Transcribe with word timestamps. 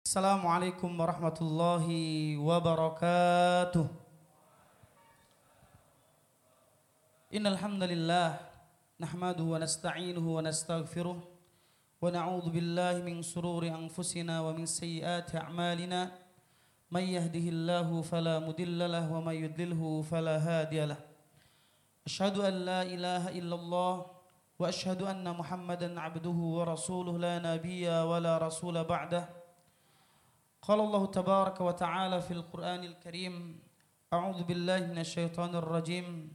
Assalamualaikum 0.00 0.96
warahmatullahi 0.96 2.32
wabarakatuh. 2.40 3.84
Innal 7.28 7.60
hamdalillah 7.60 8.40
nahmaduhu 8.96 9.52
wa 9.52 9.60
nasta'inuhu 9.60 10.40
wa 10.40 10.40
nastaghfiruh 10.40 11.20
wa 11.20 12.08
na'udzu 12.08 12.48
billahi 12.48 13.04
min 13.04 13.20
shururi 13.20 13.68
anfusina 13.68 14.40
wa 14.40 14.56
min 14.56 14.64
sayyiati 14.64 15.36
a'malina 15.36 16.16
may 16.88 17.20
yahdihillahu 17.20 18.00
fala 18.00 18.40
mudilla 18.40 18.88
lahu 18.88 19.20
wa 19.20 19.28
may 19.28 19.44
yudlilhu 19.44 20.00
fala 20.00 20.40
hadiya 20.40 20.96
lahu. 20.96 21.04
Asyhadu 22.08 22.40
an 22.40 22.54
la 22.64 22.80
ilaha 22.88 23.36
illallah 23.36 24.08
wa 24.08 24.64
asyhadu 24.64 25.04
anna 25.04 25.36
Muhammadan 25.36 25.92
'abduhu 26.00 26.56
wa 26.56 26.72
rasuluhu 26.72 27.20
la 27.20 27.36
nabiyya 27.36 28.08
wa 28.08 28.16
la 28.16 28.40
rasula 28.40 28.80
ba'dahu. 28.80 29.39
قال 30.69 30.79
الله 30.79 31.03
تبارك 31.05 31.61
وتعالى 31.61 32.21
في 32.21 32.33
القرآن 32.33 32.83
الكريم 32.83 33.59
أعوذ 34.13 34.43
بالله 34.43 34.79
من 34.89 34.97
الشيطان 34.97 35.55
الرجيم 35.55 36.31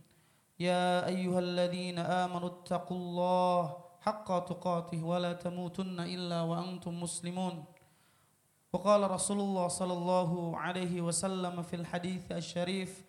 يا 0.61 1.07
أيها 1.07 1.39
الذين 1.39 1.99
آمنوا 1.99 2.49
اتقوا 2.49 2.97
الله 2.97 3.63
حق 4.01 4.29
تقاته 4.45 5.01
ولا 5.05 5.33
تموتن 5.33 6.01
إلا 6.01 6.43
وأنتم 6.43 7.01
مسلمون 7.01 7.65
وقال 8.73 9.11
رسول 9.11 9.41
الله 9.41 9.69
صلى 9.69 9.93
الله 9.93 10.31
عليه 10.57 10.95
وسلم 11.01 11.63
في 11.63 11.77
الحديث 11.77 12.33
الشريف 12.33 13.05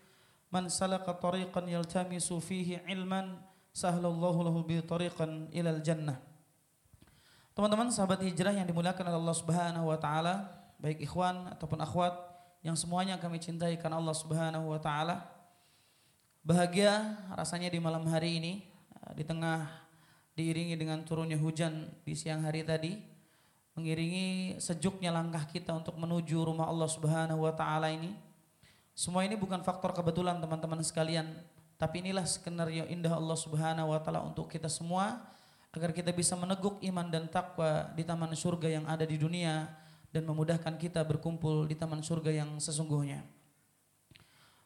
من 0.52 0.70
سلك 0.70 1.06
طريقا 1.06 1.62
يلتمس 1.70 2.34
فيه 2.34 2.82
علما 2.88 3.42
سهل 3.74 4.06
الله 4.06 4.36
له 4.44 4.56
به 4.64 4.80
طريقا 4.90 5.26
إلى 5.54 5.70
الجنة 5.70 6.16
Teman-teman 7.52 7.92
sahabat 7.92 8.24
hijrah 8.24 8.56
yang 8.56 8.64
dimuliakan 8.64 9.12
oleh 9.12 9.20
Allah 9.20 9.36
Subhanahu 9.36 9.92
wa 9.92 10.00
taala, 10.00 10.48
baik 10.81 11.03
ikhwan 11.05 11.53
ataupun 11.57 11.81
akhwat 11.81 12.15
yang 12.67 12.75
semuanya 12.75 13.17
kami 13.17 13.39
cintai 13.39 13.79
karena 13.79 14.01
Allah 14.01 14.17
Subhanahu 14.17 14.75
wa 14.75 14.81
taala. 14.81 15.23
Bahagia 16.47 17.19
rasanya 17.35 17.71
di 17.71 17.79
malam 17.83 18.07
hari 18.07 18.39
ini 18.39 18.53
eh, 18.91 19.13
di 19.19 19.25
tengah 19.27 19.67
diiringi 20.37 20.77
dengan 20.77 21.03
turunnya 21.03 21.41
hujan 21.41 21.89
di 22.05 22.13
siang 22.13 22.45
hari 22.45 22.63
tadi 22.63 22.93
mengiringi 23.77 24.57
sejuknya 24.57 25.13
langkah 25.13 25.45
kita 25.45 25.77
untuk 25.77 26.01
menuju 26.01 26.41
rumah 26.43 26.69
Allah 26.69 26.89
Subhanahu 26.89 27.45
wa 27.45 27.53
taala 27.53 27.93
ini. 27.93 28.17
Semua 28.97 29.29
ini 29.29 29.37
bukan 29.37 29.61
faktor 29.61 29.93
kebetulan 29.93 30.41
teman-teman 30.41 30.81
sekalian, 30.81 31.29
tapi 31.77 32.01
inilah 32.01 32.25
skenario 32.25 32.89
indah 32.89 33.13
Allah 33.13 33.37
Subhanahu 33.37 33.93
wa 33.93 34.01
taala 34.01 34.25
untuk 34.25 34.49
kita 34.49 34.73
semua 34.73 35.21
agar 35.77 35.93
kita 35.93 36.09
bisa 36.17 36.33
meneguk 36.41 36.81
iman 36.81 37.05
dan 37.13 37.29
takwa 37.29 37.93
di 37.93 38.01
taman 38.01 38.33
surga 38.33 38.81
yang 38.81 38.85
ada 38.89 39.05
di 39.05 39.21
dunia 39.21 39.69
dan 40.17 40.25
memudahkan 40.25 40.81
kita 40.81 41.05
berkumpul 41.05 41.69
di 41.69 41.77
taman 41.77 42.01
surga 42.01 42.33
yang 42.33 42.57
sesungguhnya. 42.57 43.21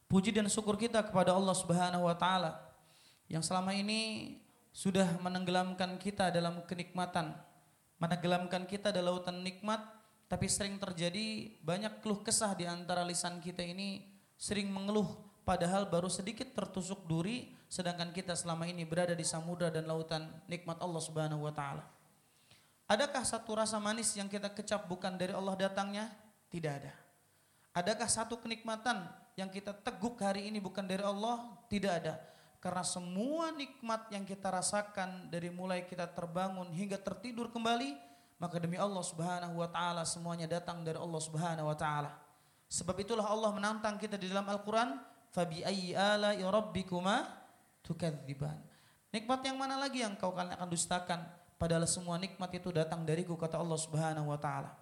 Puji 0.06 0.30
dan 0.30 0.46
syukur 0.46 0.78
kita 0.78 1.02
kepada 1.02 1.34
Allah 1.34 1.58
Subhanahu 1.58 2.06
wa 2.06 2.14
taala 2.14 2.54
yang 3.26 3.42
selama 3.42 3.74
ini 3.74 4.34
sudah 4.70 5.18
menenggelamkan 5.18 5.98
kita 5.98 6.30
dalam 6.30 6.62
kenikmatan, 6.70 7.34
menenggelamkan 7.98 8.62
kita 8.70 8.94
dalam 8.94 9.18
lautan 9.18 9.42
nikmat, 9.42 9.82
tapi 10.30 10.46
sering 10.46 10.78
terjadi 10.78 11.58
banyak 11.66 11.98
keluh 11.98 12.22
kesah 12.22 12.54
di 12.54 12.62
antara 12.62 13.02
lisan 13.02 13.42
kita 13.42 13.66
ini 13.66 14.06
sering 14.38 14.70
mengeluh 14.70 15.10
padahal 15.42 15.90
baru 15.90 16.06
sedikit 16.06 16.46
tertusuk 16.54 17.10
duri 17.10 17.50
sedangkan 17.66 18.14
kita 18.14 18.38
selama 18.38 18.70
ini 18.70 18.86
berada 18.86 19.18
di 19.18 19.26
samudra 19.26 19.74
dan 19.74 19.90
lautan 19.90 20.30
nikmat 20.46 20.78
Allah 20.78 21.02
Subhanahu 21.02 21.42
wa 21.42 21.50
taala. 21.50 21.99
Adakah 22.91 23.22
satu 23.22 23.55
rasa 23.55 23.78
manis 23.78 24.10
yang 24.19 24.27
kita 24.27 24.50
kecap 24.50 24.91
bukan 24.91 25.14
dari 25.14 25.30
Allah 25.30 25.55
datangnya? 25.55 26.10
Tidak 26.50 26.72
ada. 26.74 26.91
Adakah 27.70 28.10
satu 28.10 28.34
kenikmatan 28.42 29.06
yang 29.38 29.46
kita 29.46 29.70
teguk 29.70 30.19
hari 30.19 30.50
ini 30.50 30.58
bukan 30.58 30.83
dari 30.83 31.06
Allah? 31.06 31.55
Tidak 31.70 31.86
ada. 31.86 32.18
Karena 32.58 32.83
semua 32.83 33.55
nikmat 33.55 34.11
yang 34.11 34.27
kita 34.27 34.51
rasakan 34.51 35.30
dari 35.30 35.55
mulai 35.55 35.86
kita 35.86 36.11
terbangun 36.11 36.67
hingga 36.74 36.98
tertidur 36.98 37.55
kembali, 37.55 37.95
maka 38.42 38.58
demi 38.58 38.74
Allah 38.74 39.07
Subhanahu 39.07 39.62
wa 39.62 39.70
taala 39.70 40.02
semuanya 40.02 40.51
datang 40.51 40.83
dari 40.83 40.98
Allah 40.98 41.22
Subhanahu 41.22 41.70
wa 41.70 41.77
taala. 41.78 42.18
Sebab 42.67 42.98
itulah 42.98 43.30
Allah 43.30 43.55
menantang 43.55 44.02
kita 44.02 44.18
di 44.18 44.27
dalam 44.27 44.51
Al-Qur'an, 44.51 44.98
"Fabi 45.30 45.62
ayyi 45.62 45.95
rabbikuma 46.42 47.22
tukadziban." 47.86 48.58
Nikmat 49.14 49.46
yang 49.46 49.57
mana 49.62 49.78
lagi 49.78 50.02
yang 50.02 50.18
kau 50.18 50.34
akan 50.34 50.67
dustakan? 50.67 51.22
Padahal 51.60 51.84
semua 51.84 52.16
nikmat 52.16 52.48
itu 52.56 52.72
datang 52.72 53.04
dariku 53.04 53.36
kata 53.36 53.60
Allah 53.60 53.76
Subhanahu 53.76 54.32
wa 54.32 54.40
taala. 54.40 54.72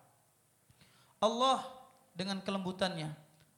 Allah 1.18 1.66
dengan 2.14 2.38
kelembutannya, 2.38 3.10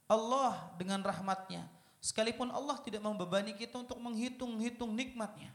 Allah 0.08 0.72
dengan 0.81 1.04
rahmatnya, 1.04 1.69
sekalipun 2.00 2.48
Allah 2.48 2.81
tidak 2.81 3.04
membebani 3.04 3.53
kita 3.53 3.76
untuk 3.76 4.00
menghitung-hitung 4.00 4.97
nikmatnya. 4.97 5.53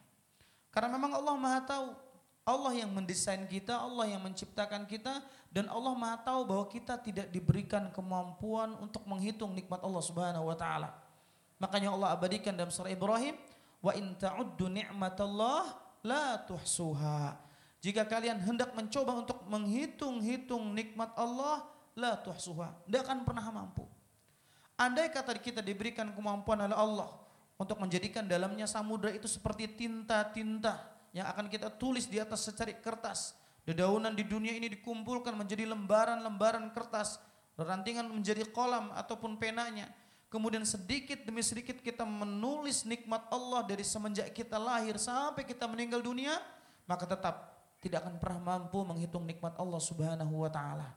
Karena 0.69 0.93
memang 0.93 1.17
Allah 1.17 1.33
Maha 1.33 1.61
tahu, 1.65 1.89
Allah 2.45 2.85
yang 2.85 2.93
mendesain 2.93 3.41
kita, 3.49 3.81
Allah 3.81 4.13
yang 4.13 4.21
menciptakan 4.21 4.85
kita 4.85 5.25
dan 5.49 5.65
Allah 5.65 5.97
Maha 5.97 6.21
tahu 6.21 6.45
bahwa 6.45 6.69
kita 6.69 7.01
tidak 7.01 7.33
diberikan 7.33 7.89
kemampuan 7.89 8.77
untuk 8.77 9.01
menghitung 9.09 9.57
nikmat 9.57 9.81
Allah 9.81 10.03
Subhanahu 10.05 10.53
wa 10.53 10.53
taala. 10.53 10.93
Makanya 11.57 11.89
Allah 11.97 12.13
abadikan 12.13 12.53
dalam 12.53 12.69
surah 12.69 12.93
Ibrahim, 12.93 13.33
wa 13.81 13.89
in 13.97 14.13
ta'uddu 14.13 14.69
ni'matallah 14.69 15.81
la 16.05 16.37
tuhsuha. 16.45 17.41
Jika 17.85 18.01
kalian 18.01 18.41
hendak 18.41 18.73
mencoba 18.73 19.13
untuk 19.13 19.46
menghitung-hitung 19.46 20.73
nikmat 20.73 21.13
Allah, 21.13 21.69
la 21.94 22.18
tuhsuha. 22.18 22.73
Tidak 22.90 23.06
akan 23.06 23.22
pernah 23.22 23.46
mampu. 23.53 23.85
Andai 24.73 25.13
kata 25.13 25.38
kita 25.38 25.62
diberikan 25.62 26.09
kemampuan 26.18 26.66
oleh 26.66 26.74
Allah 26.74 27.13
untuk 27.62 27.78
menjadikan 27.78 28.25
dalamnya 28.25 28.66
samudra 28.66 29.13
itu 29.13 29.29
seperti 29.29 29.69
tinta-tinta 29.69 30.81
yang 31.13 31.29
akan 31.29 31.45
kita 31.45 31.69
tulis 31.78 32.09
di 32.09 32.18
atas 32.18 32.50
secarik 32.50 32.81
kertas. 32.81 33.38
Dedaunan 33.69 34.18
di 34.18 34.25
dunia 34.25 34.57
ini 34.57 34.66
dikumpulkan 34.66 35.38
menjadi 35.38 35.69
lembaran-lembaran 35.69 36.74
kertas, 36.74 37.22
rantingan 37.53 38.09
menjadi 38.09 38.50
kolam 38.50 38.90
ataupun 38.97 39.38
penanya. 39.38 39.94
Kemudian 40.34 40.66
sedikit 40.66 41.22
demi 41.22 41.45
sedikit 41.45 41.78
kita 41.85 42.01
menulis 42.01 42.81
nikmat 42.81 43.29
Allah 43.29 43.62
dari 43.62 43.85
semenjak 43.85 44.34
kita 44.34 44.57
lahir 44.57 44.97
sampai 44.97 45.45
kita 45.45 45.69
meninggal 45.69 46.01
dunia, 46.01 46.34
maka 46.90 47.07
tetap 47.07 47.54
tidak 47.85 48.01
akan 48.01 48.18
pernah 48.18 48.41
mampu 48.57 48.81
menghitung 48.81 49.29
nikmat 49.29 49.53
Allah 49.62 49.78
Subhanahu 49.78 50.41
wa 50.41 50.50
taala. 50.50 50.90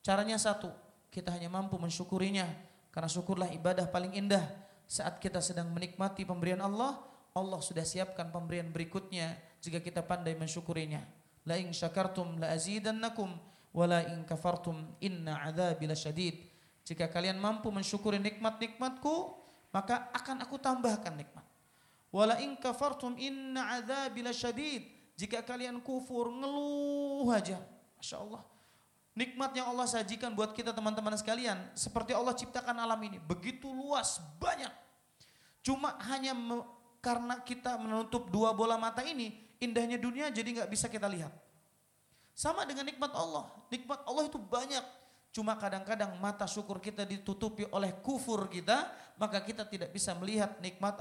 Caranya 0.00 0.40
satu, 0.40 0.72
kita 1.12 1.28
hanya 1.36 1.52
mampu 1.52 1.76
mensyukurinya 1.76 2.48
karena 2.88 3.12
syukurlah 3.12 3.52
ibadah 3.52 3.84
paling 3.92 4.16
indah 4.16 4.40
saat 4.88 5.20
kita 5.20 5.44
sedang 5.44 5.68
menikmati 5.68 6.24
pemberian 6.24 6.64
Allah, 6.64 6.96
Allah 7.36 7.60
sudah 7.60 7.84
siapkan 7.84 8.32
pemberian 8.32 8.72
berikutnya 8.72 9.36
jika 9.60 9.84
kita 9.84 10.00
pandai 10.00 10.32
mensyukurinya. 10.32 11.04
La 11.44 11.60
in 11.60 11.76
syakartum 11.76 12.40
la 12.40 12.56
azidannakum 12.56 13.36
wa 13.76 13.84
la 13.84 14.00
in 14.08 14.24
kafartum 14.24 14.96
inna 15.04 15.44
adzabi 15.44 15.84
lasyadid. 15.84 16.36
Jika 16.88 17.12
kalian 17.12 17.36
mampu 17.36 17.68
mensyukuri 17.68 18.16
nikmat-nikmatku, 18.20 19.44
maka 19.72 20.08
akan 20.12 20.44
aku 20.44 20.56
tambahkan 20.56 21.16
nikmat. 21.16 21.44
Wala 22.14 22.38
in 22.38 22.54
kafartum 22.54 23.18
inna 23.18 23.82
adzabi 23.82 24.22
lasyadid. 24.22 24.93
Jika 25.14 25.46
kalian 25.46 25.78
kufur, 25.78 26.30
ngeluh 26.30 27.30
aja. 27.30 27.62
Masya 27.98 28.18
Allah. 28.18 28.42
Nikmat 29.14 29.54
yang 29.54 29.70
Allah 29.70 29.86
sajikan 29.86 30.34
buat 30.34 30.50
kita 30.50 30.74
teman-teman 30.74 31.14
sekalian. 31.14 31.70
Seperti 31.78 32.10
Allah 32.10 32.34
ciptakan 32.34 32.74
alam 32.74 32.98
ini. 32.98 33.22
Begitu 33.22 33.70
luas, 33.70 34.18
banyak. 34.42 34.70
Cuma 35.62 35.94
hanya 36.10 36.34
karena 36.98 37.38
kita 37.46 37.78
menutup 37.78 38.26
dua 38.28 38.50
bola 38.50 38.74
mata 38.74 39.06
ini, 39.06 39.30
indahnya 39.62 40.02
dunia 40.02 40.34
jadi 40.34 40.50
nggak 40.60 40.70
bisa 40.70 40.90
kita 40.90 41.06
lihat. 41.06 41.30
Sama 42.34 42.66
dengan 42.66 42.90
nikmat 42.90 43.14
Allah. 43.14 43.46
Nikmat 43.70 44.02
Allah 44.02 44.26
itu 44.26 44.36
banyak. 44.36 44.82
Cuma 45.30 45.54
kadang-kadang 45.54 46.14
mata 46.18 46.46
syukur 46.46 46.82
kita 46.82 47.06
ditutupi 47.06 47.66
oleh 47.70 47.94
kufur 48.02 48.50
kita, 48.50 48.90
maka 49.18 49.42
kita 49.42 49.62
tidak 49.66 49.94
bisa 49.94 50.14
melihat 50.18 50.58
nikmat 50.58 50.98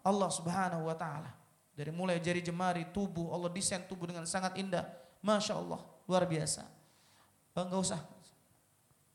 Allah 0.00 0.30
subhanahu 0.32 0.88
wa 0.88 0.96
ta'ala. 0.96 1.39
Dari 1.74 1.90
mulai 1.94 2.20
jari 2.20 2.44
jemari, 2.44 2.88
tubuh, 2.90 3.32
Allah 3.32 3.48
desain 3.48 3.80
tubuh 3.86 4.10
dengan 4.10 4.26
sangat 4.28 4.58
indah. 4.58 4.84
Masya 5.24 5.56
Allah, 5.56 5.80
luar 6.04 6.24
biasa. 6.26 6.66
Enggak 7.56 7.80
usah. 7.80 8.00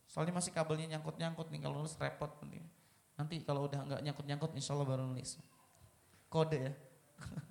Soalnya 0.09 0.37
masih 0.37 0.53
kabelnya 0.55 0.95
nyangkut-nyangkut 0.95 1.51
nih, 1.51 1.59
kalau 1.61 1.83
nulis 1.83 1.97
repot. 1.99 2.31
Nanti 3.15 3.41
kalau 3.43 3.67
udah 3.67 3.83
enggak 3.83 4.01
nyangkut-nyangkut, 4.05 4.51
insya 4.55 4.73
Allah 4.75 4.87
baru 4.87 5.03
nulis. 5.07 5.39
Kode 6.31 6.57
ya. 6.57 6.73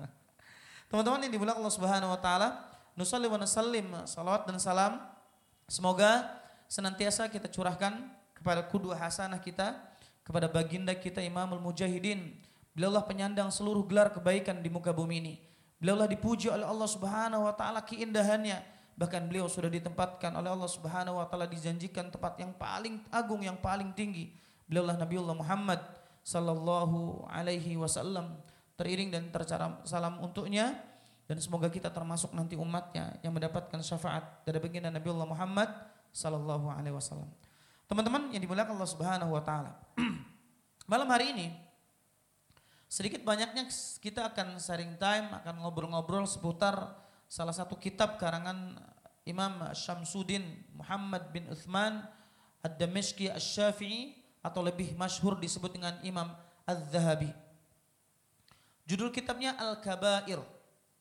Teman-teman 0.93 1.25
yang 1.27 1.33
dimulai 1.33 1.57
Allah 1.57 1.73
Subhanahu 1.73 2.15
Wa 2.15 2.21
Taala, 2.21 2.49
nusalli 2.95 3.27
wa 3.27 3.39
nusallim, 3.41 3.89
salawat 4.07 4.47
dan 4.47 4.57
salam. 4.61 5.01
Semoga 5.67 6.29
senantiasa 6.69 7.27
kita 7.33 7.49
curahkan 7.49 7.97
kepada 8.37 8.67
kedua 8.69 8.99
hasanah 8.99 9.41
kita, 9.41 9.73
kepada 10.21 10.47
baginda 10.49 10.93
kita 10.93 11.25
Imamul 11.25 11.61
Mujahidin. 11.61 12.37
Beliaulah 12.75 13.07
penyandang 13.07 13.55
seluruh 13.55 13.87
gelar 13.87 14.11
kebaikan 14.11 14.59
di 14.59 14.69
muka 14.69 14.91
bumi 14.91 15.23
ini. 15.23 15.35
Beliaulah 15.79 16.11
dipuji 16.11 16.51
oleh 16.51 16.67
Allah 16.67 16.91
Subhanahu 16.91 17.47
wa 17.47 17.55
taala 17.55 17.87
keindahannya, 17.87 18.75
Bahkan 18.95 19.27
beliau 19.27 19.51
sudah 19.51 19.67
ditempatkan 19.67 20.31
oleh 20.39 20.55
Allah 20.55 20.71
Subhanahu 20.71 21.19
wa 21.19 21.27
taala 21.27 21.51
dijanjikan 21.51 22.15
tempat 22.15 22.39
yang 22.39 22.55
paling 22.55 23.03
agung, 23.11 23.43
yang 23.43 23.59
paling 23.59 23.91
tinggi. 23.91 24.31
Beliaulah 24.71 24.95
Nabiullah 24.95 25.35
Muhammad 25.35 25.83
sallallahu 26.23 27.27
alaihi 27.27 27.75
wasallam. 27.75 28.39
Teriring 28.79 29.11
dan 29.11 29.31
tercara 29.31 29.83
salam 29.87 30.19
untuknya 30.23 30.79
dan 31.27 31.39
semoga 31.39 31.71
kita 31.71 31.91
termasuk 31.91 32.35
nanti 32.35 32.59
umatnya 32.59 33.19
yang 33.23 33.35
mendapatkan 33.35 33.79
syafaat 33.83 34.47
dari 34.47 34.59
baginda 34.63 34.91
Nabiullah 34.95 35.27
Muhammad 35.27 35.71
sallallahu 36.15 36.71
alaihi 36.71 36.95
wasallam. 36.95 37.31
Teman-teman 37.91 38.31
yang 38.31 38.43
dimuliakan 38.43 38.79
Allah 38.79 38.91
Subhanahu 38.91 39.31
wa 39.35 39.43
taala. 39.43 39.75
Malam 40.91 41.11
hari 41.11 41.35
ini 41.35 41.47
sedikit 42.95 43.27
banyaknya 43.27 43.67
kita 43.99 44.31
akan 44.31 44.63
sharing 44.63 44.95
time, 45.03 45.35
akan 45.35 45.67
ngobrol-ngobrol 45.67 46.31
seputar 46.31 46.95
salah 47.27 47.51
satu 47.51 47.75
kitab 47.75 48.23
karangan 48.23 48.79
Imam 49.27 49.67
Syamsuddin 49.75 50.47
Muhammad 50.71 51.27
bin 51.35 51.51
Uthman 51.51 52.07
Ad-Damashqi 52.63 53.35
Asy-Syafi'i 53.35 54.15
atau 54.47 54.63
lebih 54.63 54.95
masyhur 54.95 55.35
disebut 55.43 55.75
dengan 55.75 55.99
Imam 56.07 56.31
Az-Zahabi. 56.63 57.35
Judul 58.87 59.11
kitabnya 59.11 59.59
Al-Kabair 59.59 60.39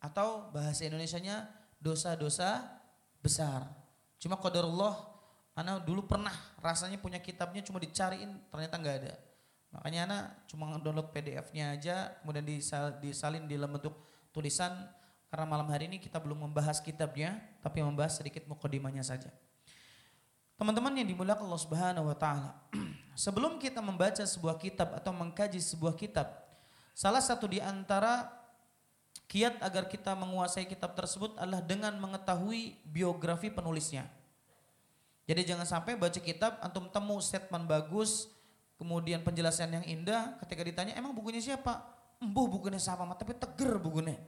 atau 0.02 0.50
bahasa 0.50 0.90
Indonesianya 0.90 1.46
dosa-dosa 1.78 2.74
besar. 3.22 3.70
Cuma 4.18 4.42
qadarullah 4.42 4.98
anak 5.54 5.86
dulu 5.86 6.10
pernah 6.10 6.34
rasanya 6.58 6.98
punya 6.98 7.22
kitabnya 7.22 7.62
cuma 7.62 7.78
dicariin 7.78 8.34
ternyata 8.50 8.82
nggak 8.82 8.98
ada. 9.06 9.14
Makanya 9.74 10.02
anak 10.06 10.24
cuma 10.46 10.78
download 10.78 11.10
PDF-nya 11.10 11.74
aja 11.74 12.14
kemudian 12.22 12.46
disalin 13.02 13.50
di 13.50 13.58
dalam 13.58 13.74
bentuk 13.74 13.98
tulisan 14.30 14.70
karena 15.34 15.50
malam 15.50 15.66
hari 15.66 15.90
ini 15.90 15.98
kita 15.98 16.22
belum 16.22 16.46
membahas 16.46 16.78
kitabnya, 16.78 17.42
tapi 17.58 17.82
membahas 17.82 18.22
sedikit 18.22 18.46
mukadimahnya 18.46 19.02
saja. 19.02 19.34
Teman-teman 20.54 20.94
yang 20.94 21.10
dimuliakan 21.10 21.50
Allah 21.50 21.64
Subhanahu 21.66 22.06
wa 22.06 22.14
taala. 22.14 22.54
Sebelum 23.18 23.58
kita 23.58 23.82
membaca 23.82 24.22
sebuah 24.22 24.62
kitab 24.62 24.94
atau 24.94 25.10
mengkaji 25.10 25.58
sebuah 25.58 25.98
kitab, 25.98 26.30
salah 26.94 27.18
satu 27.18 27.50
di 27.50 27.58
antara 27.58 28.30
kiat 29.26 29.58
agar 29.66 29.90
kita 29.90 30.14
menguasai 30.14 30.70
kitab 30.70 30.94
tersebut 30.94 31.34
adalah 31.42 31.66
dengan 31.66 31.98
mengetahui 31.98 32.78
biografi 32.86 33.50
penulisnya. 33.50 34.06
Jadi 35.26 35.50
jangan 35.50 35.66
sampai 35.66 35.98
baca 35.98 36.22
kitab 36.22 36.62
antum 36.62 36.86
temu 36.94 37.18
statement 37.18 37.66
bagus, 37.66 38.30
kemudian 38.84 39.24
penjelasan 39.24 39.80
yang 39.80 39.86
indah, 39.88 40.36
ketika 40.44 40.60
ditanya 40.60 40.94
emang 41.00 41.16
bukunya 41.16 41.40
siapa? 41.40 41.80
Embuh 42.20 42.52
bukunya 42.52 42.76
siapa, 42.76 43.08
tapi 43.16 43.32
teger 43.32 43.80
bukunya. 43.80 44.20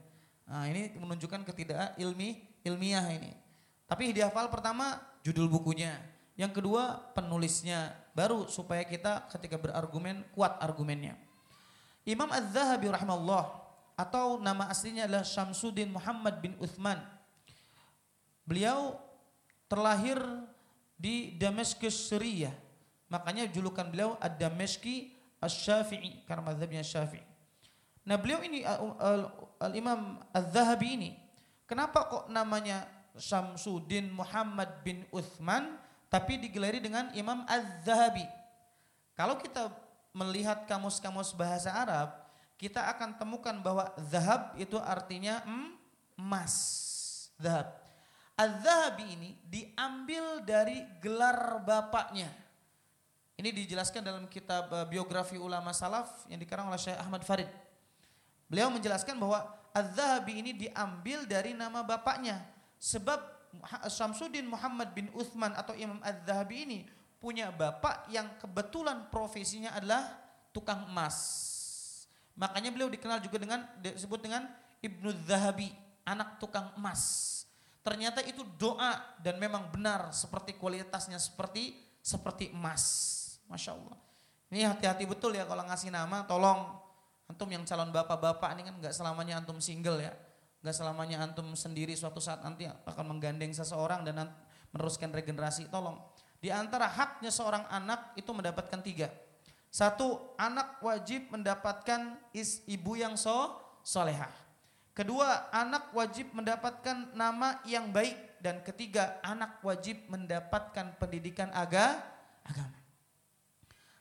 Nah, 0.48 0.64
ini 0.64 0.96
menunjukkan 0.96 1.44
ketidak 1.44 1.92
ilmi 2.00 2.40
ilmiah 2.64 3.04
ini. 3.12 3.36
Tapi 3.84 4.16
dihafal 4.16 4.48
pertama 4.48 4.96
judul 5.20 5.52
bukunya, 5.52 6.00
yang 6.40 6.56
kedua 6.56 7.12
penulisnya, 7.12 7.92
baru 8.16 8.48
supaya 8.48 8.80
kita 8.88 9.28
ketika 9.36 9.60
berargumen 9.60 10.24
kuat 10.32 10.56
argumennya. 10.64 11.20
Imam 12.08 12.32
Az-Zahabi 12.32 12.88
rahimahullah 12.88 13.44
atau 13.96 14.40
nama 14.40 14.72
aslinya 14.72 15.04
adalah 15.04 15.24
Syamsuddin 15.24 15.92
Muhammad 15.92 16.40
bin 16.40 16.56
Uthman. 16.56 17.00
Beliau 18.48 18.96
terlahir 19.68 20.16
di 20.96 21.36
Damaskus 21.36 22.08
Syria. 22.08 22.54
Makanya 23.06 23.46
julukan 23.46 23.86
beliau 23.86 24.18
Ad-Damashqi 24.18 25.14
Asy-Syafi'i 25.38 26.26
karena 26.26 26.42
mazhabnya 26.42 26.82
Syafi'i. 26.82 27.22
Nah, 28.06 28.14
beliau 28.18 28.42
ini 28.42 28.62
Al-Imam 29.58 30.22
Az-Zahabi 30.30 30.88
ini. 30.94 31.10
Kenapa 31.66 32.06
kok 32.06 32.24
namanya 32.30 32.86
Syamsuddin 33.18 34.14
Muhammad 34.14 34.86
bin 34.86 35.02
Uthman 35.10 35.74
tapi 36.06 36.38
digelari 36.38 36.78
dengan 36.78 37.10
Imam 37.18 37.42
Az-Zahabi? 37.50 38.22
Kalau 39.18 39.34
kita 39.40 39.72
melihat 40.14 40.68
kamus-kamus 40.70 41.34
bahasa 41.34 41.72
Arab, 41.72 42.14
kita 42.56 42.88
akan 42.88 43.20
temukan 43.20 43.56
bahwa 43.60 43.92
zahab 44.08 44.56
itu 44.56 44.80
artinya 44.80 45.44
emas. 46.16 46.54
Zahab. 47.36 47.68
Az-Zahabi 48.36 49.04
ini 49.12 49.30
diambil 49.44 50.40
dari 50.44 50.84
gelar 51.00 51.60
bapaknya. 51.64 52.28
Ini 53.36 53.52
dijelaskan 53.52 54.00
dalam 54.00 54.24
kitab 54.32 54.72
eh, 54.72 54.86
biografi 54.88 55.36
ulama 55.36 55.76
salaf 55.76 56.24
yang 56.32 56.40
dikarang 56.40 56.72
oleh 56.72 56.80
Syekh 56.80 56.96
Ahmad 56.96 57.20
Farid. 57.20 57.48
Beliau 58.48 58.72
menjelaskan 58.72 59.20
bahwa 59.20 59.44
Az-Zahabi 59.76 60.40
ini 60.40 60.56
diambil 60.56 61.28
dari 61.28 61.52
nama 61.52 61.84
bapaknya. 61.84 62.40
Sebab 62.80 63.20
Syamsuddin 63.92 64.48
Muhammad 64.48 64.96
bin 64.96 65.12
Uthman 65.12 65.52
atau 65.52 65.76
Imam 65.76 66.00
Az-Zahabi 66.00 66.56
ini 66.64 66.78
punya 67.20 67.52
bapak 67.52 68.08
yang 68.08 68.24
kebetulan 68.40 69.08
profesinya 69.12 69.76
adalah 69.76 70.16
tukang 70.56 70.88
emas. 70.88 71.16
Makanya 72.36 72.72
beliau 72.72 72.88
dikenal 72.88 73.20
juga 73.20 73.36
dengan 73.36 73.64
disebut 73.80 74.20
dengan 74.20 74.48
Ibnu 74.80 75.12
Zahabi, 75.28 75.72
anak 76.04 76.40
tukang 76.40 76.72
emas. 76.76 77.32
Ternyata 77.84 78.24
itu 78.24 78.44
doa 78.56 78.96
dan 79.20 79.36
memang 79.36 79.68
benar 79.72 80.12
seperti 80.12 80.56
kualitasnya 80.56 81.20
seperti 81.20 81.76
seperti 82.00 82.54
emas. 82.54 83.25
Masya 83.46 83.74
Allah. 83.74 83.98
Ini 84.50 84.66
hati-hati 84.70 85.04
betul 85.06 85.34
ya 85.34 85.42
kalau 85.46 85.66
ngasih 85.66 85.90
nama, 85.90 86.22
tolong 86.22 86.86
Antum 87.26 87.50
yang 87.50 87.66
calon 87.66 87.90
bapak-bapak 87.90 88.54
ini 88.54 88.62
kan 88.62 88.74
nggak 88.78 88.94
selamanya 88.94 89.42
antum 89.42 89.58
single 89.58 89.98
ya. 89.98 90.14
Nggak 90.62 90.76
selamanya 90.78 91.26
antum 91.26 91.46
sendiri 91.58 91.90
suatu 91.98 92.22
saat 92.22 92.42
nanti 92.46 92.70
akan 92.70 93.18
menggandeng 93.18 93.50
seseorang 93.50 94.06
dan 94.06 94.30
meneruskan 94.70 95.10
regenerasi. 95.10 95.66
Tolong. 95.66 95.98
Di 96.38 96.54
antara 96.54 96.86
haknya 96.86 97.34
seorang 97.34 97.66
anak 97.66 98.14
itu 98.14 98.30
mendapatkan 98.30 98.78
tiga. 98.78 99.10
Satu, 99.74 100.32
anak 100.38 100.78
wajib 100.80 101.28
mendapatkan 101.34 102.16
is, 102.30 102.62
ibu 102.70 102.94
yang 102.94 103.18
so, 103.18 103.58
solehah. 103.82 104.30
Kedua, 104.94 105.50
anak 105.52 105.92
wajib 105.92 106.32
mendapatkan 106.32 107.12
nama 107.12 107.60
yang 107.66 107.90
baik. 107.90 108.38
Dan 108.40 108.62
ketiga, 108.62 109.18
anak 109.26 109.58
wajib 109.66 110.06
mendapatkan 110.06 110.96
pendidikan 110.96 111.50
aga, 111.52 111.98
agama. 112.46 112.85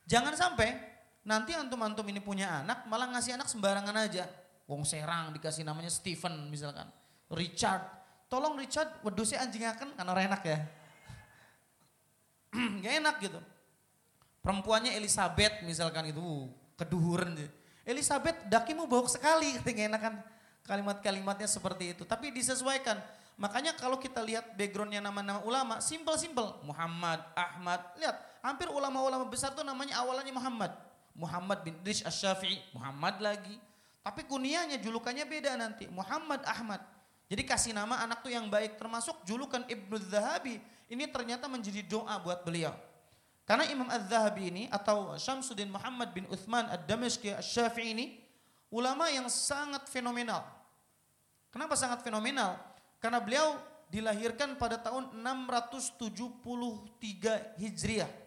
Jangan 0.06 0.34
sampai 0.38 0.96
Nanti 1.25 1.57
antum-antum 1.57 2.06
ini 2.06 2.22
punya 2.22 2.62
anak, 2.62 2.86
malah 2.86 3.10
ngasih 3.18 3.34
anak 3.34 3.50
sembarangan 3.50 3.98
aja. 3.98 4.30
Wong 4.69 4.86
Serang 4.86 5.34
dikasih 5.34 5.66
namanya 5.66 5.90
Stephen 5.90 6.54
misalkan. 6.54 6.86
Richard. 7.34 7.81
Tolong 8.30 8.54
Richard 8.62 9.02
wedusnya 9.02 9.42
anjing 9.42 9.66
akan 9.66 9.98
karena 9.98 10.13
enak 10.13 10.42
ya. 10.46 10.57
Gak 12.86 12.94
enak 13.02 13.16
gitu. 13.25 13.42
Perempuannya 14.46 14.94
Elizabeth 14.94 15.65
misalkan 15.65 16.13
itu 16.13 16.46
keduhuran. 16.77 17.34
Elizabeth 17.82 18.46
dakimu 18.46 18.86
bau 18.86 19.10
sekali 19.10 19.50
ketika 19.62 19.82
enak 19.82 20.01
kan 20.01 20.15
kalimat-kalimatnya 20.70 21.50
seperti 21.50 21.98
itu. 21.98 22.06
Tapi 22.06 22.30
disesuaikan. 22.30 23.01
Makanya 23.41 23.74
kalau 23.74 23.98
kita 23.98 24.22
lihat 24.22 24.53
backgroundnya 24.53 25.01
nama-nama 25.01 25.41
ulama, 25.41 25.82
simple-simple. 25.82 26.62
Muhammad, 26.62 27.20
Ahmad, 27.34 27.82
lihat 27.98 28.35
hampir 28.46 28.70
ulama-ulama 28.70 29.25
besar 29.25 29.58
tuh 29.58 29.66
namanya 29.66 30.06
awalnya 30.06 30.30
Muhammad. 30.30 30.70
Muhammad 31.16 31.64
bin 31.64 31.74
Idris 31.82 32.06
Asy-Syafi'i, 32.06 32.62
Muhammad 32.75 33.18
lagi. 33.24 33.58
Tapi 34.06 34.22
kunianya 34.30 34.78
julukannya 34.78 35.25
beda 35.25 35.58
nanti, 35.58 35.90
Muhammad 35.90 36.46
Ahmad. 36.46 36.84
Jadi 37.25 37.42
kasih 37.42 37.74
nama 37.74 37.98
anak 38.06 38.22
tuh 38.22 38.30
yang 38.30 38.46
baik 38.52 38.78
termasuk 38.78 39.18
julukan 39.25 39.66
Ibnu 39.66 39.98
Zahabi. 39.98 40.62
Ini 40.86 41.10
ternyata 41.10 41.50
menjadi 41.50 41.82
doa 41.82 42.22
buat 42.22 42.46
beliau. 42.46 42.75
Karena 43.46 43.66
Imam 43.70 43.90
Az-Zahabi 43.90 44.54
ini 44.54 44.64
atau 44.70 45.18
Syamsuddin 45.18 45.70
Muhammad 45.70 46.14
bin 46.14 46.30
Uthman 46.30 46.70
Ad-Damashqi 46.70 47.34
Asy-Syafi'i 47.34 47.98
ini 47.98 48.06
ulama 48.70 49.10
yang 49.10 49.25
sangat 49.30 49.90
fenomenal. 49.90 50.46
Kenapa 51.50 51.74
sangat 51.74 52.06
fenomenal? 52.06 52.62
Karena 53.02 53.22
beliau 53.22 53.58
dilahirkan 53.90 54.58
pada 54.58 54.82
tahun 54.82 55.14
673 55.22 57.62
Hijriah. 57.62 58.25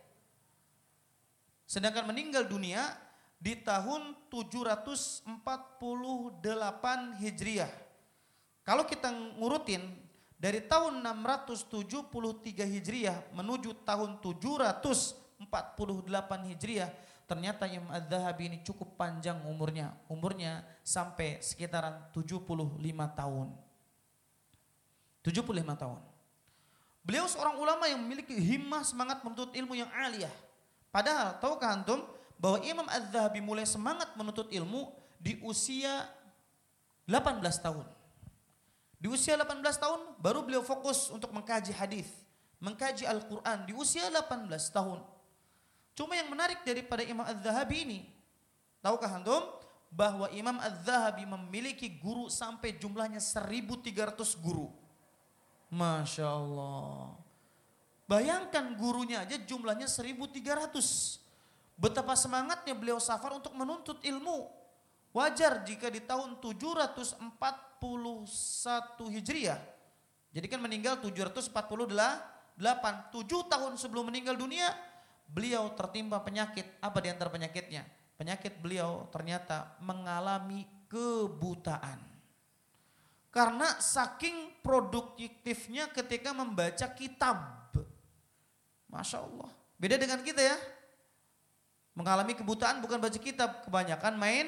Sedangkan 1.68 2.08
meninggal 2.08 2.48
dunia 2.48 2.80
di 3.36 3.52
tahun 3.60 4.16
748 4.32 5.28
Hijriah. 7.20 7.68
Kalau 8.64 8.88
kita 8.88 9.12
ngurutin 9.36 9.84
dari 10.40 10.64
tahun 10.64 11.04
673 11.04 12.64
Hijriah 12.64 13.20
menuju 13.36 13.84
tahun 13.84 14.16
748 14.16 15.44
Hijriah, 16.48 16.88
ternyata 17.28 17.68
Imam 17.68 17.92
Az-Zahabi 17.92 18.48
ini 18.48 18.58
cukup 18.64 18.96
panjang 18.96 19.36
umurnya. 19.44 19.92
Umurnya 20.08 20.64
sampai 20.80 21.44
sekitaran 21.44 22.08
75 22.16 22.48
tahun. 23.12 23.52
75 25.20 25.76
tahun. 25.84 26.00
Beliau 27.04 27.28
seorang 27.28 27.60
ulama 27.60 27.84
yang 27.92 28.00
memiliki 28.00 28.32
himmah 28.32 28.88
semangat 28.88 29.20
menuntut 29.20 29.52
ilmu 29.52 29.76
yang 29.76 29.92
aliyah 29.92 30.47
Padahal 30.88 31.36
tahukah 31.38 31.70
antum 31.76 32.00
bahwa 32.40 32.62
Imam 32.64 32.86
Az-Zahabi 32.88 33.42
mulai 33.42 33.66
semangat 33.68 34.14
menuntut 34.14 34.48
ilmu 34.48 34.88
di 35.20 35.36
usia 35.44 36.06
18 37.04 37.42
tahun. 37.60 37.86
Di 38.98 39.06
usia 39.06 39.38
18 39.38 39.62
tahun 39.78 40.00
baru 40.18 40.42
beliau 40.42 40.62
fokus 40.62 41.10
untuk 41.10 41.30
mengkaji 41.30 41.70
hadis, 41.70 42.08
mengkaji 42.58 43.06
Al-Qur'an 43.06 43.66
di 43.66 43.74
usia 43.74 44.10
18 44.10 44.48
tahun. 44.74 45.02
Cuma 45.94 46.14
yang 46.14 46.30
menarik 46.30 46.62
daripada 46.62 47.02
Imam 47.02 47.26
Az-Zahabi 47.26 47.76
ini, 47.82 48.00
tahukah 48.82 49.18
antum 49.18 49.42
bahwa 49.90 50.30
Imam 50.30 50.56
Az-Zahabi 50.62 51.26
memiliki 51.26 51.88
guru 51.98 52.30
sampai 52.30 52.76
jumlahnya 52.76 53.18
1300 53.18 54.38
guru. 54.38 54.70
Masya 55.68 56.26
Allah. 56.26 57.27
Bayangkan 58.08 58.72
gurunya 58.80 59.20
aja 59.28 59.36
jumlahnya 59.36 59.84
1300. 59.84 61.20
Betapa 61.76 62.16
semangatnya 62.16 62.72
beliau 62.72 62.96
safar 62.96 63.36
untuk 63.36 63.52
menuntut 63.52 64.00
ilmu. 64.00 64.48
Wajar 65.12 65.60
jika 65.68 65.92
di 65.92 66.00
tahun 66.00 66.40
741 66.40 67.28
Hijriah. 69.12 69.60
Jadi 70.32 70.46
kan 70.48 70.60
meninggal 70.64 71.04
748. 71.04 71.52
7 72.56 73.52
tahun 73.52 73.78
sebelum 73.78 74.08
meninggal 74.08 74.34
dunia 74.40 74.72
beliau 75.28 75.68
tertimpa 75.76 76.24
penyakit. 76.24 76.80
Apa 76.80 77.04
di 77.04 77.12
antara 77.12 77.28
penyakitnya? 77.28 77.84
Penyakit 78.16 78.56
beliau 78.58 79.06
ternyata 79.12 79.76
mengalami 79.84 80.64
kebutaan. 80.88 82.00
Karena 83.28 83.76
saking 83.78 84.64
produktifnya 84.64 85.92
ketika 85.92 86.32
membaca 86.32 86.88
kitab. 86.96 87.57
Masya 88.88 89.24
Allah. 89.24 89.50
Beda 89.78 89.94
dengan 90.00 90.20
kita 90.24 90.42
ya 90.42 90.56
mengalami 91.94 92.34
kebutaan 92.34 92.78
bukan 92.78 93.02
baca 93.02 93.18
kitab, 93.18 93.66
kebanyakan 93.66 94.14
main 94.14 94.46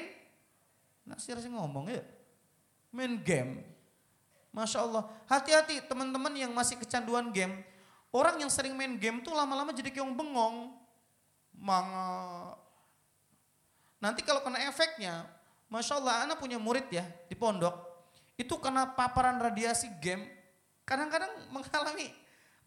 nah 1.01 1.17
sih 1.17 1.33
ngomong 1.33 1.89
ya. 1.89 2.03
Main 2.93 3.19
game. 3.23 3.63
Masya 4.51 4.83
Allah. 4.83 5.03
Hati-hati 5.25 5.81
teman-teman 5.87 6.31
yang 6.35 6.51
masih 6.51 6.77
kecanduan 6.77 7.31
game. 7.31 7.63
Orang 8.11 8.37
yang 8.37 8.51
sering 8.51 8.75
main 8.75 8.99
game 8.99 9.23
tuh 9.23 9.31
lama-lama 9.31 9.71
jadi 9.71 9.89
kayak 9.89 10.11
bengong. 10.11 10.75
Manga. 11.55 12.55
Nanti 14.03 14.25
kalau 14.25 14.43
kena 14.43 14.59
efeknya, 14.67 15.23
Masya 15.71 16.03
Allah 16.03 16.27
anak 16.27 16.37
punya 16.41 16.59
murid 16.59 16.89
ya 16.91 17.05
di 17.31 17.35
pondok. 17.37 17.73
Itu 18.35 18.59
karena 18.59 18.89
paparan 18.91 19.39
radiasi 19.39 19.87
game, 20.03 20.25
kadang-kadang 20.83 21.31
mengalami 21.55 22.11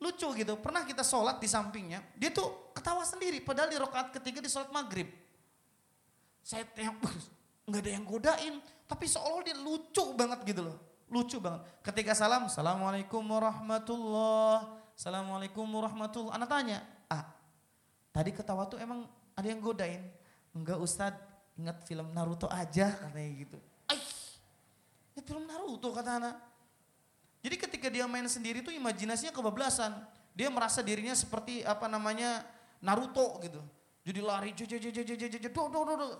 Lucu 0.02 0.26
gitu, 0.34 0.58
pernah 0.58 0.82
kita 0.82 1.06
sholat 1.06 1.38
di 1.38 1.48
sampingnya, 1.48 2.02
dia 2.18 2.28
tuh 2.34 2.74
ketawa 2.74 3.06
sendiri, 3.06 3.38
padahal 3.40 3.70
di 3.70 3.78
rokaat 3.78 4.10
ketiga 4.10 4.42
di 4.42 4.50
sholat 4.50 4.68
maghrib. 4.74 5.06
Saya 6.44 6.66
tengok, 6.66 6.98
nggak 7.70 7.80
ada 7.80 7.90
yang 7.94 8.04
godain, 8.04 8.54
tapi 8.84 9.08
seolah 9.08 9.40
dia 9.46 9.56
lucu 9.56 10.04
banget 10.12 10.44
gitu 10.44 10.66
loh. 10.66 10.76
Lucu 11.08 11.38
banget. 11.38 11.64
Ketika 11.80 12.12
salam, 12.12 12.50
Assalamualaikum 12.50 13.22
warahmatullah, 13.22 14.82
Assalamualaikum 14.92 15.64
warahmatullah. 15.64 16.36
Anak 16.36 16.48
tanya, 16.50 16.78
ah 17.08 17.24
tadi 18.12 18.34
ketawa 18.34 18.66
tuh 18.68 18.82
emang 18.82 19.08
ada 19.34 19.46
yang 19.46 19.62
godain? 19.62 20.04
Enggak 20.54 20.78
Ustadz, 20.78 21.22
ingat 21.58 21.82
film 21.86 22.10
Naruto 22.14 22.50
aja 22.50 22.92
katanya 22.92 23.30
gitu. 23.34 23.58
Ay, 23.90 23.98
ya 25.18 25.20
film 25.22 25.46
Naruto 25.48 25.90
kata 25.90 26.10
anak. 26.18 26.34
Jadi 27.44 27.60
ketika 27.60 27.92
dia 27.92 28.08
main 28.08 28.24
sendiri 28.24 28.64
tuh 28.64 28.72
imajinasinya 28.72 29.36
kebablasan. 29.36 29.92
Dia 30.32 30.48
merasa 30.48 30.80
dirinya 30.80 31.12
seperti 31.12 31.60
apa 31.62 31.86
namanya 31.86 32.42
Naruto 32.80 33.36
gitu. 33.44 33.60
Jadi 34.04 34.20
lari, 34.20 34.50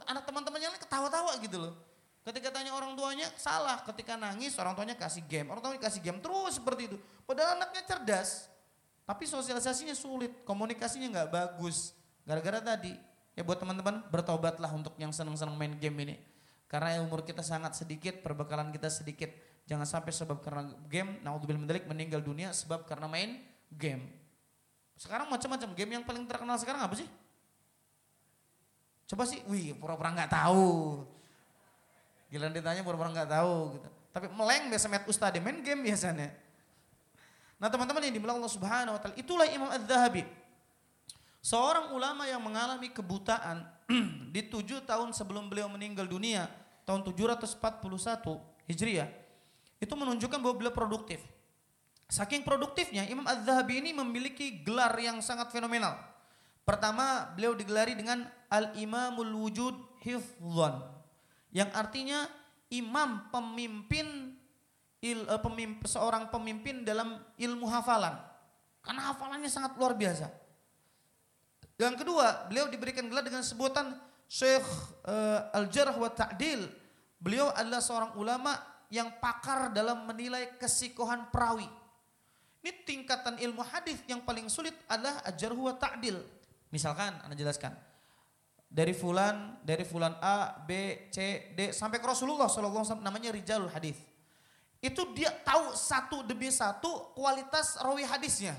anak 0.08 0.22
teman-temannya 0.24 0.76
ketawa-tawa 0.80 1.36
gitu 1.40 1.60
loh. 1.60 1.74
Ketika 2.24 2.48
tanya 2.48 2.72
orang 2.72 2.96
tuanya 2.96 3.28
salah, 3.36 3.84
ketika 3.84 4.16
nangis 4.16 4.56
orang 4.56 4.72
tuanya 4.72 4.96
kasih 4.96 5.20
game, 5.28 5.52
orang 5.52 5.60
tuanya 5.60 5.80
kasih 5.84 6.00
game 6.00 6.16
terus 6.24 6.56
seperti 6.56 6.88
itu. 6.88 6.96
Padahal 7.28 7.60
anaknya 7.60 7.84
cerdas, 7.84 8.48
tapi 9.04 9.28
sosialisasinya 9.28 9.92
sulit, 9.92 10.32
komunikasinya 10.48 11.12
nggak 11.12 11.28
bagus. 11.28 11.92
Gara-gara 12.24 12.64
tadi, 12.64 12.96
ya 13.36 13.44
buat 13.44 13.60
teman-teman 13.60 14.00
bertobatlah 14.08 14.72
untuk 14.72 14.96
yang 14.96 15.12
senang-senang 15.12 15.52
main 15.52 15.76
game 15.76 16.08
ini. 16.08 16.16
Karena 16.64 16.96
umur 17.04 17.28
kita 17.28 17.44
sangat 17.44 17.76
sedikit, 17.76 18.24
perbekalan 18.24 18.72
kita 18.72 18.88
sedikit 18.88 19.28
Jangan 19.64 19.88
sampai 19.88 20.12
sebab 20.12 20.44
karena 20.44 20.68
game, 20.92 21.24
naudzubillah 21.24 21.62
mendalik 21.64 21.88
meninggal 21.88 22.20
dunia 22.20 22.52
sebab 22.52 22.84
karena 22.84 23.08
main 23.08 23.40
game. 23.72 24.04
Sekarang 25.00 25.26
macam-macam 25.32 25.72
game 25.72 25.90
yang 25.96 26.04
paling 26.04 26.28
terkenal 26.28 26.60
sekarang 26.60 26.84
apa 26.84 26.94
sih? 27.00 27.08
Coba 29.08 29.24
sih, 29.24 29.40
wih 29.48 29.72
pura-pura 29.72 30.12
nggak 30.12 30.32
tahu. 30.32 31.00
Gila 32.28 32.52
ditanya 32.52 32.84
pura-pura 32.84 33.08
nggak 33.12 33.30
tahu 33.30 33.56
gitu. 33.78 33.88
Tapi 34.14 34.26
meleng 34.30 34.70
biasa 34.70 34.86
met 34.86 35.04
main 35.40 35.58
game 35.64 35.80
biasanya. 35.82 36.28
Nah 37.58 37.68
teman-teman 37.72 38.04
yang 38.04 38.14
dimulai 38.14 38.36
Allah 38.36 38.52
subhanahu 38.52 38.94
wa 38.94 39.00
ta'ala, 39.00 39.16
itulah 39.16 39.48
Imam 39.48 39.72
Az-Zahabi. 39.72 40.22
Seorang 41.44 41.92
ulama 41.92 42.28
yang 42.28 42.40
mengalami 42.40 42.92
kebutaan 42.92 43.64
di 44.34 44.44
tujuh 44.48 44.84
tahun 44.84 45.12
sebelum 45.12 45.48
beliau 45.48 45.68
meninggal 45.68 46.08
dunia, 46.08 46.48
tahun 46.84 47.04
741 47.04 47.64
Hijriah, 48.68 49.08
itu 49.84 49.94
menunjukkan 49.94 50.40
bahwa 50.40 50.56
beliau 50.56 50.72
produktif. 50.72 51.20
Saking 52.08 52.44
produktifnya 52.44 53.04
Imam 53.08 53.24
Az-Zahabi 53.28 53.84
ini 53.84 53.90
memiliki 53.92 54.64
gelar 54.64 54.92
yang 54.96 55.20
sangat 55.20 55.52
fenomenal. 55.52 55.96
Pertama, 56.64 57.28
beliau 57.36 57.52
digelari 57.52 57.92
dengan 57.92 58.24
Al-Imamul 58.48 59.36
Wujud 59.36 60.00
Hifdhan. 60.00 60.80
Yang 61.52 61.70
artinya 61.76 62.24
imam 62.72 63.28
pemimpin 63.28 64.32
il, 65.04 65.20
uh, 65.28 65.36
pemimpin, 65.38 65.84
seorang 65.84 66.32
pemimpin 66.32 66.82
dalam 66.82 67.20
ilmu 67.36 67.68
hafalan. 67.68 68.16
Karena 68.80 69.12
hafalannya 69.12 69.48
sangat 69.52 69.76
luar 69.76 69.92
biasa. 69.92 70.32
Yang 71.76 72.04
kedua, 72.04 72.48
beliau 72.48 72.66
diberikan 72.72 73.04
gelar 73.12 73.24
dengan 73.24 73.44
sebutan 73.44 73.96
Syekh 74.24 74.64
uh, 75.04 75.52
Al-Jarh 75.52 75.94
wa 76.00 76.08
Ta'dil. 76.08 76.64
Beliau 77.20 77.52
adalah 77.52 77.80
seorang 77.84 78.16
ulama 78.16 78.56
yang 78.92 79.08
pakar 79.20 79.72
dalam 79.72 80.04
menilai 80.08 80.56
kesikohan 80.56 81.28
perawi. 81.32 81.68
Ini 82.64 82.72
tingkatan 82.88 83.36
ilmu 83.36 83.60
hadis 83.60 84.00
yang 84.08 84.24
paling 84.24 84.48
sulit 84.48 84.72
adalah 84.88 85.20
ajarhu 85.28 85.68
wa 85.68 85.76
ta'dil. 85.76 86.16
Misalkan, 86.72 87.12
Anda 87.20 87.36
jelaskan. 87.36 87.76
Dari 88.72 88.96
fulan, 88.96 89.60
dari 89.60 89.84
fulan 89.84 90.16
A, 90.18 90.64
B, 90.64 91.04
C, 91.12 91.52
D 91.54 91.70
sampai 91.70 92.02
ke 92.02 92.06
Rasulullah 92.08 92.48
SAW 92.50 92.98
namanya 93.04 93.30
rijalul 93.30 93.70
hadis. 93.70 93.94
Itu 94.80 95.14
dia 95.14 95.30
tahu 95.30 95.76
satu 95.76 96.24
demi 96.26 96.50
satu 96.50 97.14
kualitas 97.14 97.78
rawi 97.78 98.02
hadisnya. 98.02 98.58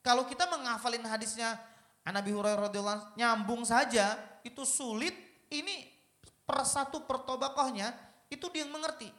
Kalau 0.00 0.24
kita 0.24 0.48
menghafalin 0.48 1.04
hadisnya 1.04 1.60
Nabi 2.08 2.32
Hurairah 2.32 2.68
radhiyallahu 2.68 3.16
nyambung 3.16 3.64
saja, 3.64 4.16
itu 4.44 4.64
sulit. 4.64 5.12
Ini 5.50 5.88
per 6.46 6.62
satu 6.62 7.02
pertobakohnya 7.02 7.90
itu 8.30 8.46
dia 8.54 8.62
yang 8.64 8.72
mengerti. 8.72 9.10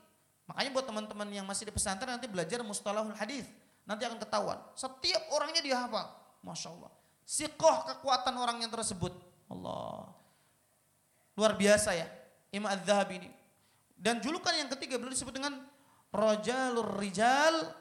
Makanya 0.47 0.69
buat 0.73 0.85
teman-teman 0.87 1.27
yang 1.29 1.45
masih 1.45 1.67
di 1.67 1.73
pesantren 1.75 2.15
nanti 2.15 2.27
belajar 2.31 2.63
mustalahul 2.63 3.13
hadis. 3.15 3.45
Nanti 3.83 4.07
akan 4.07 4.17
ketahuan. 4.17 4.59
Setiap 4.73 5.31
orangnya 5.35 5.61
dia 5.61 5.77
hafal. 5.83 6.07
Masya 6.41 6.71
Allah. 6.71 6.91
Sikoh 7.27 7.77
kekuatan 7.91 8.35
orang 8.39 8.57
yang 8.63 8.71
tersebut. 8.71 9.13
Allah. 9.51 10.11
Luar 11.35 11.55
biasa 11.55 11.95
ya. 11.95 12.07
Imam 12.51 12.71
Az-Zahabi 12.71 13.23
ini. 13.23 13.29
Dan 13.95 14.19
julukan 14.19 14.51
yang 14.55 14.67
ketiga 14.75 14.97
beliau 14.97 15.13
disebut 15.13 15.35
dengan 15.35 15.61
Rojalur 16.11 16.99
Rijal 16.99 17.71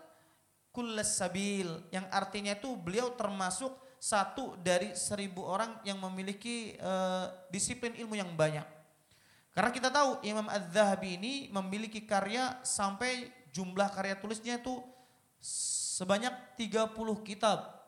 Kullas 0.70 1.18
Sabil. 1.18 1.66
Yang 1.90 2.06
artinya 2.14 2.52
itu 2.54 2.74
beliau 2.78 3.14
termasuk 3.18 3.74
satu 4.00 4.56
dari 4.62 4.96
seribu 4.96 5.44
orang 5.44 5.82
yang 5.84 6.00
memiliki 6.00 6.78
uh, 6.80 7.28
disiplin 7.52 7.92
ilmu 7.98 8.16
yang 8.16 8.30
banyak. 8.32 8.79
Karena 9.50 9.70
kita 9.74 9.90
tahu 9.90 10.22
Imam 10.22 10.46
Az-Zahabi 10.46 11.18
ini 11.18 11.34
memiliki 11.50 12.06
karya 12.06 12.62
sampai 12.62 13.28
jumlah 13.50 13.90
karya 13.90 14.14
tulisnya 14.14 14.62
itu 14.62 14.78
sebanyak 15.42 16.30
30 16.54 16.94
kitab. 17.26 17.82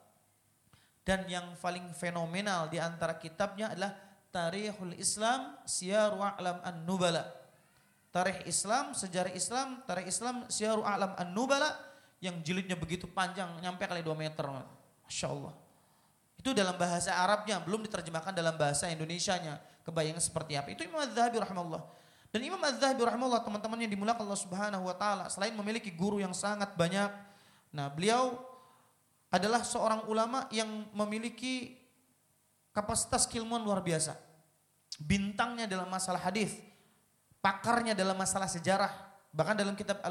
Dan 1.07 1.27
yang 1.31 1.55
paling 1.59 1.91
fenomenal 1.95 2.71
di 2.71 2.79
antara 2.83 3.19
kitabnya 3.19 3.75
adalah 3.75 3.95
Tarikhul 4.33 4.95
Islam 4.99 5.55
Siyaru 5.63 6.19
A'lam 6.19 6.59
An-Nubala. 6.67 7.27
Tarikh 8.13 8.45
Islam, 8.45 8.93
sejarah 8.93 9.33
Islam, 9.33 9.81
tarikh 9.89 10.11
Islam 10.11 10.45
Siyaru 10.51 10.85
A'lam 10.85 11.17
An-Nubala 11.17 11.73
yang 12.21 12.39
jilidnya 12.45 12.77
begitu 12.79 13.09
panjang, 13.09 13.49
nyampe 13.63 13.83
kali 13.87 14.03
2 14.05 14.13
meter. 14.15 14.45
Masya 15.07 15.27
Allah. 15.31 15.62
Itu 16.43 16.51
dalam 16.51 16.75
bahasa 16.75 17.15
Arabnya, 17.15 17.63
belum 17.63 17.87
diterjemahkan 17.87 18.35
dalam 18.35 18.59
bahasa 18.59 18.91
Indonesianya 18.91 19.63
kebayang 19.87 20.19
seperti 20.19 20.59
apa. 20.59 20.75
Itu 20.75 20.83
Imam 20.83 20.99
Az-Zahabi 20.99 21.39
rahimahullah. 21.39 21.83
Dan 22.35 22.43
Imam 22.43 22.59
Az-Zahabi 22.59 22.99
rahimahullah 23.07 23.47
teman-teman 23.47 23.79
yang 23.79 23.93
dimulakan 23.95 24.27
Allah 24.27 24.41
Subhanahu 24.43 24.91
wa 24.91 24.97
taala 24.99 25.31
selain 25.31 25.55
memiliki 25.55 25.95
guru 25.95 26.19
yang 26.19 26.35
sangat 26.35 26.75
banyak. 26.75 27.15
Nah, 27.71 27.87
beliau 27.95 28.43
adalah 29.31 29.63
seorang 29.63 30.11
ulama 30.11 30.51
yang 30.51 30.67
memiliki 30.91 31.79
kapasitas 32.75 33.31
keilmuan 33.31 33.63
luar 33.63 33.79
biasa. 33.79 34.19
Bintangnya 34.99 35.71
dalam 35.71 35.87
masalah 35.87 36.19
hadis, 36.19 36.59
pakarnya 37.39 37.95
dalam 37.95 38.19
masalah 38.19 38.51
sejarah, 38.51 39.13
Bahkan 39.33 39.57
dalam 39.57 39.73
kitab 39.73 40.05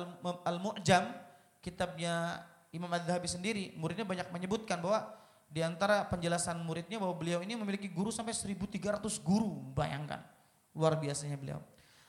Al-Mu'jam, 0.49 1.13
kitabnya 1.61 2.41
Imam 2.73 2.89
Az-Zahabi 2.89 3.29
sendiri, 3.29 3.63
muridnya 3.77 4.01
banyak 4.01 4.33
menyebutkan 4.33 4.81
bahwa 4.81 5.13
di 5.51 5.59
antara 5.59 6.07
penjelasan 6.07 6.63
muridnya 6.63 6.95
bahwa 6.95 7.11
beliau 7.19 7.43
ini 7.43 7.59
memiliki 7.59 7.91
guru 7.91 8.07
sampai 8.07 8.31
1300 8.31 9.03
guru, 9.19 9.59
bayangkan. 9.75 10.23
Luar 10.71 10.95
biasanya 10.95 11.35
beliau. 11.35 11.59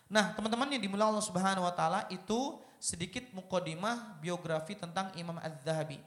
Nah, 0.07 0.31
teman-teman 0.39 0.71
yang 0.71 0.79
dimulai 0.79 1.11
Allah 1.11 1.27
Subhanahu 1.27 1.67
wa 1.67 1.75
taala 1.75 2.07
itu 2.07 2.63
sedikit 2.79 3.27
mukodimah 3.35 4.23
biografi 4.23 4.79
tentang 4.79 5.11
Imam 5.19 5.43
Az-Zahabi. 5.43 5.99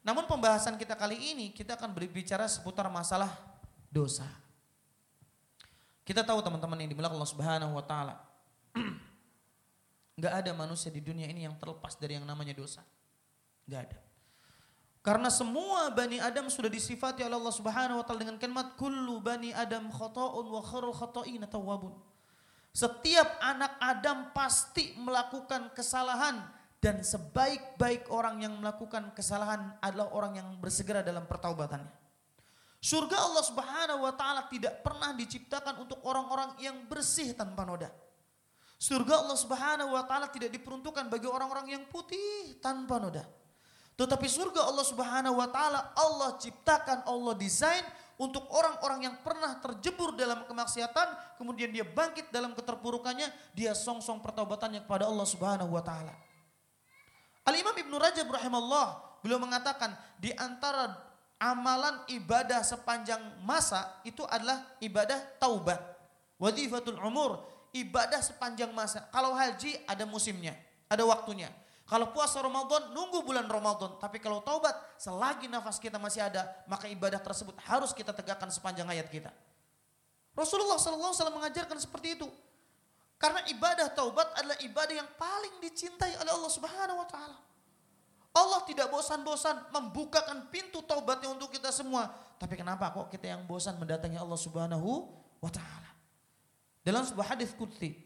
Namun 0.00 0.24
pembahasan 0.24 0.80
kita 0.80 0.96
kali 0.96 1.20
ini 1.36 1.52
kita 1.52 1.76
akan 1.76 1.92
berbicara 1.92 2.48
seputar 2.48 2.88
masalah 2.88 3.36
dosa. 3.92 4.24
Kita 6.08 6.24
tahu 6.24 6.40
teman-teman 6.40 6.80
yang 6.80 6.88
dimulai 6.88 7.12
Allah 7.12 7.28
Subhanahu 7.28 7.76
wa 7.76 7.84
taala. 7.84 8.16
Gak 10.24 10.40
ada 10.40 10.56
manusia 10.56 10.88
di 10.88 11.04
dunia 11.04 11.28
ini 11.28 11.44
yang 11.44 11.52
terlepas 11.60 12.00
dari 12.00 12.16
yang 12.16 12.24
namanya 12.24 12.56
dosa. 12.56 12.80
Gak 13.68 13.92
ada. 13.92 14.07
Karena 15.00 15.30
semua 15.30 15.88
Bani 15.94 16.18
Adam 16.18 16.50
sudah 16.50 16.68
disifati 16.68 17.22
oleh 17.22 17.38
Allah 17.38 17.54
Subhanahu 17.54 18.02
wa 18.02 18.04
taala 18.04 18.26
dengan 18.26 18.36
kalimat 18.36 18.74
kullu 18.74 19.22
bani 19.22 19.54
Adam 19.54 19.88
khata'un 19.88 20.46
wa 20.46 20.60
khairul 20.60 20.92
khata'in 20.92 21.42
tawwabun. 21.46 21.94
Setiap 22.74 23.40
anak 23.40 23.78
Adam 23.80 24.34
pasti 24.34 24.94
melakukan 24.98 25.72
kesalahan 25.72 26.44
dan 26.78 27.02
sebaik-baik 27.02 28.06
orang 28.10 28.42
yang 28.42 28.54
melakukan 28.58 29.10
kesalahan 29.14 29.74
adalah 29.82 30.14
orang 30.14 30.38
yang 30.38 30.48
bersegera 30.62 31.02
dalam 31.02 31.26
pertaubatannya. 31.26 31.90
Surga 32.78 33.18
Allah 33.18 33.42
Subhanahu 33.42 34.06
wa 34.06 34.14
taala 34.14 34.46
tidak 34.46 34.86
pernah 34.86 35.10
diciptakan 35.10 35.82
untuk 35.82 35.98
orang-orang 36.06 36.54
yang 36.62 36.86
bersih 36.86 37.34
tanpa 37.34 37.66
noda. 37.66 37.90
Surga 38.78 39.26
Allah 39.26 39.34
Subhanahu 39.34 39.90
wa 39.90 40.06
taala 40.06 40.30
tidak 40.30 40.54
diperuntukkan 40.54 41.10
bagi 41.10 41.26
orang-orang 41.26 41.74
yang 41.74 41.82
putih 41.90 42.62
tanpa 42.62 43.02
noda. 43.02 43.26
Tetapi 43.98 44.30
surga 44.30 44.70
Allah 44.70 44.86
Subhanahu 44.86 45.42
wa 45.42 45.50
taala 45.50 45.90
Allah 45.98 46.38
ciptakan, 46.38 47.02
Allah 47.02 47.34
desain 47.34 47.82
untuk 48.14 48.46
orang-orang 48.50 49.10
yang 49.10 49.16
pernah 49.26 49.58
terjebur 49.58 50.14
dalam 50.14 50.46
kemaksiatan, 50.46 51.34
kemudian 51.34 51.74
dia 51.74 51.82
bangkit 51.82 52.30
dalam 52.30 52.54
keterpurukannya, 52.54 53.26
dia 53.58 53.74
song-song 53.74 54.22
pertaubatannya 54.22 54.86
kepada 54.86 55.10
Allah 55.10 55.26
Subhanahu 55.26 55.74
wa 55.74 55.82
taala. 55.82 56.14
Al-Imam 57.42 57.74
Ibnu 57.74 57.98
Rajab 57.98 58.30
rahimahullah 58.30 59.18
beliau 59.18 59.42
mengatakan 59.42 59.98
di 60.22 60.30
antara 60.38 60.94
amalan 61.42 62.06
ibadah 62.06 62.62
sepanjang 62.62 63.18
masa 63.42 63.98
itu 64.06 64.22
adalah 64.30 64.62
ibadah 64.78 65.18
taubat. 65.42 65.78
Wadifatul 66.38 67.02
umur, 67.02 67.42
ibadah 67.74 68.22
sepanjang 68.22 68.70
masa. 68.70 69.02
Kalau 69.10 69.34
haji 69.34 69.74
ada 69.90 70.06
musimnya, 70.06 70.54
ada 70.86 71.02
waktunya. 71.02 71.50
Kalau 71.88 72.12
puasa 72.12 72.44
Ramadan, 72.44 72.92
nunggu 72.92 73.24
bulan 73.24 73.48
Ramadan. 73.48 73.96
Tapi 73.96 74.20
kalau 74.20 74.44
taubat, 74.44 74.76
selagi 75.00 75.48
nafas 75.48 75.80
kita 75.80 75.96
masih 75.96 76.20
ada, 76.20 76.44
maka 76.68 76.84
ibadah 76.84 77.16
tersebut 77.16 77.56
harus 77.64 77.96
kita 77.96 78.12
tegakkan 78.12 78.52
sepanjang 78.52 78.84
hayat 78.84 79.08
kita. 79.08 79.32
Rasulullah 80.36 80.76
SAW 80.76 81.32
mengajarkan 81.32 81.80
seperti 81.80 82.20
itu. 82.20 82.28
Karena 83.16 83.40
ibadah 83.48 83.88
taubat 83.96 84.30
adalah 84.36 84.60
ibadah 84.60 84.94
yang 85.00 85.08
paling 85.16 85.64
dicintai 85.64 86.12
oleh 86.20 86.28
Allah 86.28 86.52
Subhanahu 86.52 87.00
wa 87.00 87.08
taala. 87.08 87.38
Allah 88.36 88.60
tidak 88.68 88.92
bosan-bosan 88.92 89.72
membukakan 89.74 90.46
pintu 90.52 90.84
taubatnya 90.84 91.32
untuk 91.32 91.50
kita 91.50 91.72
semua. 91.72 92.12
Tapi 92.38 92.54
kenapa 92.54 92.92
kok 92.94 93.10
kita 93.10 93.32
yang 93.32 93.42
bosan 93.48 93.80
mendatangi 93.80 94.20
Allah 94.20 94.38
Subhanahu 94.38 95.08
wa 95.40 95.50
taala? 95.50 95.90
Dalam 96.84 97.02
sebuah 97.02 97.34
hadis 97.34 97.50
qudsi 97.56 97.96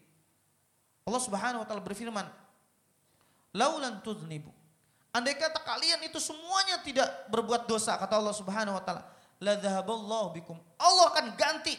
Allah 1.03 1.19
Subhanahu 1.19 1.61
wa 1.61 1.67
taala 1.67 1.83
berfirman, 1.83 2.27
laulan 3.57 4.01
tudnibu. 4.01 4.51
Andai 5.13 5.37
kata 5.37 5.61
kalian 5.61 6.01
itu 6.09 6.17
semuanya 6.17 6.81
tidak 6.81 7.29
berbuat 7.29 7.69
dosa 7.69 8.01
kata 8.01 8.17
Allah 8.17 8.33
Subhanahu 8.33 8.81
wa 8.81 8.83
taala, 8.85 9.05
la 9.45 9.61
bikum. 10.33 10.57
Allah 10.81 11.05
akan 11.13 11.37
ganti. 11.37 11.77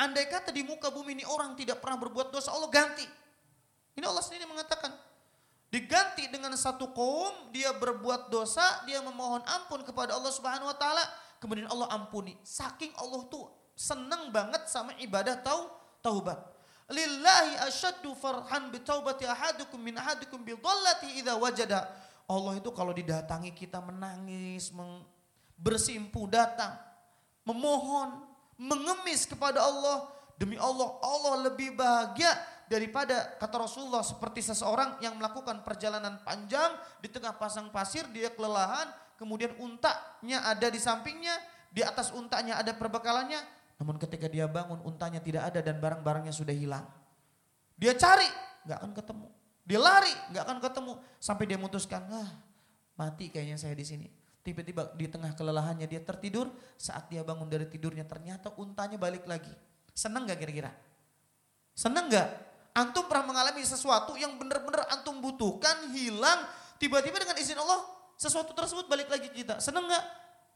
Andai 0.00 0.24
kata 0.28 0.52
di 0.52 0.64
muka 0.64 0.88
bumi 0.88 1.20
ini 1.20 1.24
orang 1.28 1.52
tidak 1.56 1.84
pernah 1.84 2.00
berbuat 2.00 2.32
dosa, 2.32 2.52
Allah 2.52 2.68
ganti. 2.72 3.04
Ini 3.96 4.04
Allah 4.04 4.24
sendiri 4.24 4.48
mengatakan, 4.48 4.92
diganti 5.68 6.28
dengan 6.32 6.52
satu 6.56 6.92
kaum 6.96 7.52
dia 7.52 7.72
berbuat 7.76 8.32
dosa, 8.32 8.64
dia 8.88 9.00
memohon 9.04 9.44
ampun 9.44 9.84
kepada 9.84 10.16
Allah 10.16 10.32
Subhanahu 10.32 10.68
wa 10.68 10.76
taala, 10.76 11.04
kemudian 11.40 11.68
Allah 11.68 11.92
ampuni. 11.92 12.40
Saking 12.40 12.96
Allah 12.96 13.24
tuh 13.28 13.52
senang 13.76 14.32
banget 14.32 14.64
sama 14.72 14.96
ibadah 14.96 15.36
tau 15.44 15.76
taubat. 16.00 16.55
Lillahi 16.86 17.66
asyaddu 17.66 18.14
farhan 18.14 18.70
bitaubati 18.70 19.26
ahadukum 19.26 19.82
min 19.82 19.98
ahadukum 19.98 20.38
bidallati 20.46 21.18
idza 21.18 21.34
wajada. 21.34 21.90
Allah 22.26 22.58
itu 22.58 22.70
kalau 22.70 22.94
didatangi 22.94 23.50
kita 23.54 23.82
menangis, 23.82 24.70
bersimpu 25.58 26.30
datang, 26.30 26.74
memohon, 27.42 28.22
mengemis 28.58 29.26
kepada 29.26 29.62
Allah. 29.62 30.10
Demi 30.36 30.60
Allah, 30.60 31.00
Allah 31.00 31.48
lebih 31.48 31.72
bahagia 31.72 32.28
daripada 32.68 33.34
kata 33.40 33.56
Rasulullah 33.56 34.04
seperti 34.04 34.44
seseorang 34.44 35.00
yang 35.00 35.16
melakukan 35.16 35.64
perjalanan 35.64 36.20
panjang 36.22 36.76
di 37.00 37.08
tengah 37.08 37.32
pasang 37.40 37.72
pasir, 37.72 38.04
dia 38.12 38.28
kelelahan, 38.28 38.84
kemudian 39.16 39.56
untanya 39.56 40.44
ada 40.44 40.68
di 40.68 40.76
sampingnya, 40.76 41.34
di 41.72 41.80
atas 41.80 42.12
untanya 42.12 42.60
ada 42.60 42.76
perbekalannya, 42.76 43.40
namun 43.76 44.00
ketika 44.00 44.26
dia 44.26 44.48
bangun 44.48 44.80
untanya 44.88 45.20
tidak 45.20 45.52
ada 45.52 45.60
dan 45.60 45.76
barang-barangnya 45.76 46.32
sudah 46.32 46.52
hilang. 46.56 46.84
Dia 47.76 47.92
cari, 47.92 48.28
nggak 48.64 48.78
akan 48.80 48.92
ketemu. 48.96 49.28
Dia 49.66 49.80
lari, 49.82 50.14
nggak 50.32 50.42
akan 50.48 50.58
ketemu. 50.64 50.92
Sampai 51.20 51.44
dia 51.44 51.60
memutuskan, 51.60 52.08
ah 52.08 52.30
mati 52.96 53.28
kayaknya 53.28 53.60
saya 53.60 53.76
di 53.76 53.84
sini. 53.84 54.08
Tiba-tiba 54.40 54.94
di 54.94 55.10
tengah 55.10 55.34
kelelahannya 55.36 55.84
dia 55.84 56.00
tertidur, 56.00 56.48
saat 56.80 57.10
dia 57.12 57.20
bangun 57.20 57.50
dari 57.50 57.66
tidurnya 57.68 58.06
ternyata 58.06 58.54
untanya 58.56 58.96
balik 58.96 59.28
lagi. 59.28 59.50
Seneng 59.92 60.24
gak 60.24 60.38
kira-kira? 60.40 60.70
Seneng 61.76 62.08
gak? 62.08 62.28
Antum 62.72 63.08
pernah 63.10 63.32
mengalami 63.32 63.64
sesuatu 63.66 64.14
yang 64.16 64.38
benar-benar 64.40 64.88
antum 64.92 65.20
butuhkan, 65.20 65.92
hilang, 65.92 66.46
tiba-tiba 66.78 67.20
dengan 67.20 67.36
izin 67.36 67.58
Allah 67.58 67.84
sesuatu 68.16 68.56
tersebut 68.56 68.88
balik 68.88 69.12
lagi 69.12 69.28
kita. 69.34 69.60
Seneng 69.60 69.84
gak? 69.90 70.04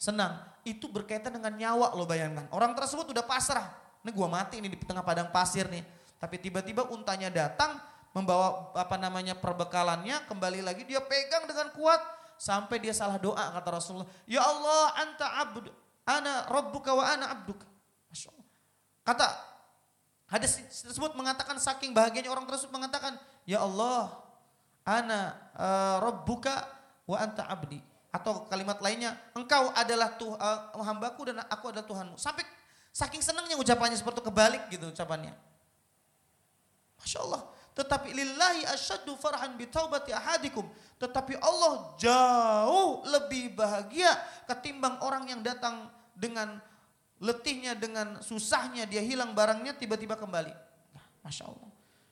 Senang. 0.01 0.41
Itu 0.65 0.89
berkaitan 0.89 1.37
dengan 1.37 1.53
nyawa 1.53 1.93
lo 1.93 2.09
bayangkan. 2.09 2.49
Orang 2.49 2.73
tersebut 2.73 3.13
udah 3.13 3.25
pasrah. 3.29 3.69
Ini 4.01 4.17
gua 4.17 4.33
mati 4.33 4.57
nih 4.65 4.73
di 4.73 4.81
tengah 4.81 5.05
padang 5.05 5.29
pasir 5.29 5.69
nih. 5.69 5.85
Tapi 6.17 6.41
tiba-tiba 6.41 6.89
untanya 6.89 7.29
datang 7.29 7.77
membawa 8.17 8.73
apa 8.73 8.97
namanya 8.97 9.37
perbekalannya 9.37 10.25
kembali 10.27 10.65
lagi 10.65 10.83
dia 10.89 10.99
pegang 10.99 11.47
dengan 11.47 11.71
kuat 11.77 12.01
sampai 12.41 12.81
dia 12.81 12.97
salah 12.97 13.21
doa 13.21 13.53
kata 13.61 13.69
Rasulullah. 13.69 14.09
Ya 14.25 14.41
Allah 14.41 14.85
anta 15.05 15.27
abd 15.45 15.69
ana 16.09 16.49
rabbuka 16.49 16.97
wa 16.97 17.05
ana 17.05 17.37
Allah. 17.37 17.69
Kata 19.05 19.29
hadis 20.33 20.61
tersebut 20.65 21.13
mengatakan 21.17 21.61
saking 21.61 21.93
bahagianya 21.93 22.33
orang 22.33 22.49
tersebut 22.49 22.73
mengatakan 22.73 23.21
ya 23.45 23.65
Allah 23.65 24.17
ana 24.85 25.37
uh, 25.57 25.97
rabbuka 26.05 26.69
wa 27.05 27.17
anta 27.21 27.45
abdi 27.47 27.89
atau 28.11 28.46
kalimat 28.51 28.79
lainnya, 28.83 29.14
engkau 29.38 29.70
adalah 29.75 30.18
tuh, 30.18 30.35
uh, 30.35 30.83
hambaku 30.83 31.31
dan 31.31 31.46
aku 31.46 31.70
adalah 31.70 31.87
Tuhanmu. 31.87 32.18
Sampai 32.18 32.42
saking 32.90 33.23
senangnya 33.23 33.55
ucapannya 33.55 33.94
seperti 33.94 34.27
kebalik 34.27 34.66
gitu 34.70 34.90
ucapannya. 34.90 35.31
Masya 36.99 37.18
Allah. 37.23 37.42
Tetapi 37.70 38.12
lillahi 38.12 38.66
asyaddu 38.66 39.14
farhan 39.14 39.55
bitaubati 39.55 40.11
ahadikum. 40.11 40.66
Tetapi 40.99 41.38
Allah 41.38 41.94
jauh 41.96 43.07
lebih 43.07 43.55
bahagia 43.55 44.11
ketimbang 44.51 45.01
orang 45.01 45.31
yang 45.31 45.40
datang 45.40 45.88
dengan 46.12 46.61
letihnya, 47.23 47.79
dengan 47.79 48.18
susahnya, 48.20 48.85
dia 48.90 49.01
hilang 49.01 49.33
barangnya 49.33 49.79
tiba-tiba 49.79 50.18
kembali. 50.18 50.53
Nah, 50.92 51.05
Masya 51.25 51.46
Allah. 51.46 51.68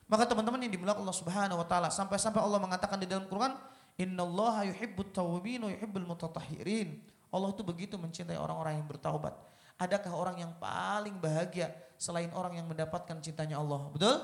Maka 0.08 0.24
teman-teman 0.24 0.62
yang 0.64 0.72
dimulai 0.72 0.96
Allah 0.96 1.12
subhanahu 1.12 1.60
wa 1.60 1.66
ta'ala. 1.68 1.92
Sampai-sampai 1.92 2.40
Allah 2.40 2.56
mengatakan 2.56 2.96
di 2.96 3.04
dalam 3.04 3.28
Quran, 3.28 3.52
Innallaha 3.98 4.62
yuhibbut 4.70 5.10
tawwabin 5.10 5.66
wa 5.66 5.70
yuhibbul 5.74 6.06
mutatahhirin. 6.06 7.02
Allah 7.34 7.50
itu 7.50 7.66
begitu 7.66 7.98
mencintai 7.98 8.38
orang-orang 8.38 8.78
yang 8.78 8.86
bertaubat. 8.86 9.34
Adakah 9.74 10.12
orang 10.14 10.36
yang 10.38 10.52
paling 10.62 11.18
bahagia 11.18 11.74
selain 11.98 12.30
orang 12.30 12.54
yang 12.56 12.66
mendapatkan 12.70 13.18
cintanya 13.18 13.58
Allah? 13.58 13.90
Betul? 13.90 14.16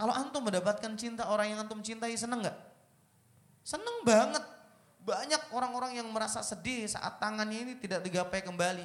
Kalau 0.00 0.12
antum 0.16 0.40
mendapatkan 0.44 0.92
cinta 0.96 1.28
orang 1.28 1.52
yang 1.52 1.58
antum 1.60 1.80
cintai 1.84 2.16
seneng 2.16 2.44
gak? 2.44 2.56
Seneng 3.64 4.04
banget. 4.04 4.40
Banyak 5.00 5.52
orang-orang 5.56 5.96
yang 6.00 6.08
merasa 6.12 6.44
sedih 6.44 6.88
saat 6.88 7.20
tangannya 7.20 7.64
ini 7.68 7.74
tidak 7.80 8.04
digapai 8.04 8.40
kembali. 8.40 8.84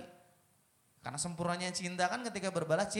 Karena 1.00 1.20
sempurnanya 1.20 1.72
cinta 1.76 2.08
kan 2.08 2.24
ketika 2.28 2.52
berbalas 2.52 2.92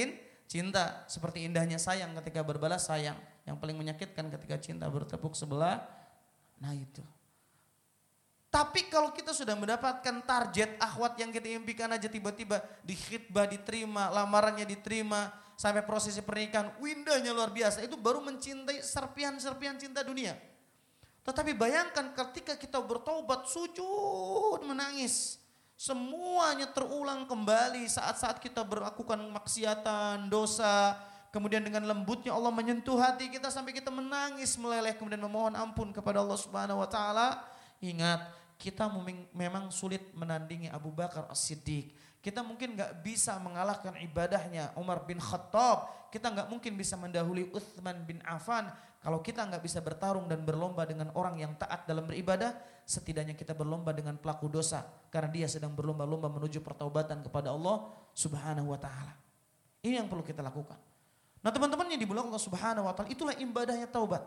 cinta. 0.48 1.04
Seperti 1.08 1.44
indahnya 1.44 1.76
sayang 1.76 2.16
ketika 2.24 2.44
berbalas 2.44 2.88
sayang. 2.88 3.20
Yang 3.44 3.56
paling 3.60 3.76
menyakitkan 3.76 4.32
ketika 4.32 4.56
cinta 4.64 4.88
bertepuk 4.88 5.36
sebelah 5.36 5.84
Nah 6.66 6.74
itu. 6.74 7.06
Tapi 8.50 8.90
kalau 8.90 9.14
kita 9.14 9.36
sudah 9.36 9.54
mendapatkan 9.54 10.24
target 10.26 10.82
akhwat 10.82 11.20
yang 11.22 11.30
kita 11.30 11.54
impikan 11.54 11.92
aja 11.92 12.10
tiba-tiba 12.10 12.64
di 12.82 12.98
khidbah 12.98 13.46
diterima, 13.46 14.10
lamarannya 14.10 14.64
diterima, 14.66 15.30
sampai 15.60 15.84
prosesi 15.84 16.24
pernikahan, 16.26 16.74
windahnya 16.80 17.36
luar 17.36 17.52
biasa. 17.52 17.84
Itu 17.84 18.00
baru 18.00 18.24
mencintai 18.24 18.80
serpian-serpian 18.82 19.76
cinta 19.78 20.02
dunia. 20.02 20.34
Tetapi 21.28 21.52
bayangkan 21.52 22.16
ketika 22.16 22.56
kita 22.56 22.80
bertobat, 22.80 23.46
sujud, 23.46 24.64
menangis. 24.64 25.38
Semuanya 25.76 26.72
terulang 26.72 27.28
kembali 27.28 27.84
saat-saat 27.92 28.40
kita 28.40 28.64
melakukan 28.64 29.20
maksiatan, 29.36 30.32
dosa, 30.32 30.96
kemudian 31.36 31.60
dengan 31.60 31.84
lembutnya 31.84 32.32
Allah 32.32 32.48
menyentuh 32.48 32.96
hati 32.96 33.28
kita 33.28 33.52
sampai 33.52 33.76
kita 33.76 33.92
menangis 33.92 34.56
meleleh 34.56 34.96
kemudian 34.96 35.20
memohon 35.20 35.52
ampun 35.52 35.92
kepada 35.92 36.24
Allah 36.24 36.40
Subhanahu 36.40 36.80
wa 36.80 36.88
taala. 36.88 37.44
Ingat, 37.84 38.32
kita 38.56 38.88
memang 39.36 39.68
sulit 39.68 40.16
menandingi 40.16 40.72
Abu 40.72 40.96
Bakar 40.96 41.28
As-Siddiq. 41.28 41.92
Kita 42.24 42.40
mungkin 42.40 42.80
nggak 42.80 43.04
bisa 43.04 43.36
mengalahkan 43.44 44.00
ibadahnya 44.00 44.72
Umar 44.80 45.04
bin 45.04 45.20
Khattab. 45.20 46.08
Kita 46.08 46.32
nggak 46.32 46.48
mungkin 46.48 46.80
bisa 46.80 46.96
mendahului 46.96 47.52
Uthman 47.52 48.08
bin 48.08 48.24
Affan. 48.24 48.72
Kalau 49.04 49.20
kita 49.20 49.44
nggak 49.46 49.62
bisa 49.62 49.84
bertarung 49.84 50.26
dan 50.32 50.42
berlomba 50.42 50.88
dengan 50.88 51.12
orang 51.14 51.38
yang 51.38 51.54
taat 51.60 51.86
dalam 51.86 52.08
beribadah, 52.08 52.56
setidaknya 52.88 53.36
kita 53.36 53.54
berlomba 53.54 53.92
dengan 53.92 54.16
pelaku 54.18 54.50
dosa. 54.50 54.88
Karena 55.12 55.30
dia 55.30 55.46
sedang 55.52 55.76
berlomba-lomba 55.76 56.32
menuju 56.32 56.64
pertaubatan 56.64 57.22
kepada 57.22 57.54
Allah 57.54 57.92
subhanahu 58.16 58.74
wa 58.74 58.80
ta'ala. 58.80 59.14
Ini 59.86 60.02
yang 60.02 60.10
perlu 60.10 60.26
kita 60.26 60.42
lakukan. 60.42 60.95
Nah 61.46 61.54
teman-teman 61.54 61.86
yang 61.94 62.02
dibulang 62.02 62.26
Allah 62.26 62.42
subhanahu 62.42 62.90
wa 62.90 62.94
ta'ala, 62.98 63.14
itulah 63.14 63.38
ibadahnya 63.38 63.86
taubat. 63.86 64.26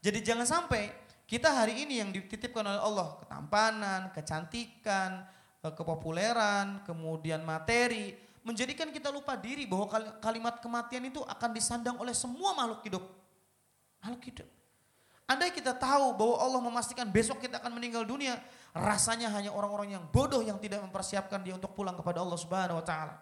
Jadi 0.00 0.24
jangan 0.24 0.48
sampai 0.48 0.88
kita 1.28 1.52
hari 1.52 1.84
ini 1.84 2.00
yang 2.00 2.08
dititipkan 2.08 2.64
oleh 2.64 2.80
Allah, 2.80 3.20
ketampanan, 3.20 4.08
kecantikan, 4.16 5.28
eh, 5.60 5.72
kepopuleran, 5.76 6.88
kemudian 6.88 7.44
materi, 7.44 8.16
menjadikan 8.40 8.88
kita 8.88 9.12
lupa 9.12 9.36
diri 9.36 9.68
bahwa 9.68 9.92
kalimat 10.24 10.56
kematian 10.64 11.04
itu 11.04 11.20
akan 11.20 11.50
disandang 11.52 12.00
oleh 12.00 12.16
semua 12.16 12.56
makhluk 12.56 12.80
hidup. 12.80 13.04
Makhluk 14.00 14.22
hidup. 14.24 14.48
Andai 15.28 15.52
kita 15.52 15.76
tahu 15.76 16.16
bahwa 16.16 16.36
Allah 16.42 16.60
memastikan 16.64 17.06
besok 17.06 17.38
kita 17.44 17.62
akan 17.62 17.76
meninggal 17.76 18.02
dunia, 18.02 18.40
rasanya 18.74 19.30
hanya 19.30 19.52
orang-orang 19.54 20.00
yang 20.00 20.04
bodoh 20.10 20.42
yang 20.42 20.58
tidak 20.58 20.82
mempersiapkan 20.82 21.44
dia 21.44 21.54
untuk 21.54 21.76
pulang 21.76 21.94
kepada 21.94 22.24
Allah 22.24 22.40
Subhanahu 22.40 22.80
wa 22.80 22.84
taala. 22.88 23.14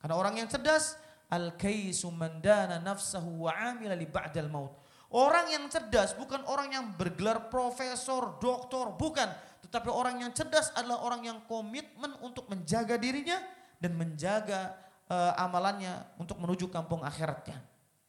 Karena 0.00 0.14
orang 0.16 0.40
yang 0.40 0.48
cerdas, 0.48 0.96
al-kaisu 1.34 2.14
mandana 2.14 2.78
nafsahu 2.78 3.50
wa 3.50 3.52
amila 3.52 3.98
li 3.98 4.06
ba'dal 4.06 4.46
maut. 4.46 4.78
Orang 5.14 5.50
yang 5.50 5.66
cerdas 5.70 6.14
bukan 6.14 6.42
orang 6.50 6.74
yang 6.74 6.84
bergelar 6.94 7.46
profesor, 7.50 8.38
doktor, 8.42 8.94
bukan. 8.98 9.30
Tetapi 9.62 9.86
orang 9.90 10.26
yang 10.26 10.30
cerdas 10.34 10.74
adalah 10.74 11.06
orang 11.06 11.22
yang 11.22 11.38
komitmen 11.46 12.14
untuk 12.18 12.50
menjaga 12.50 12.98
dirinya 12.98 13.38
dan 13.78 13.94
menjaga 13.94 14.74
uh, 15.06 15.38
amalannya 15.38 16.18
untuk 16.18 16.38
menuju 16.42 16.66
kampung 16.66 17.06
akhiratnya. 17.06 17.62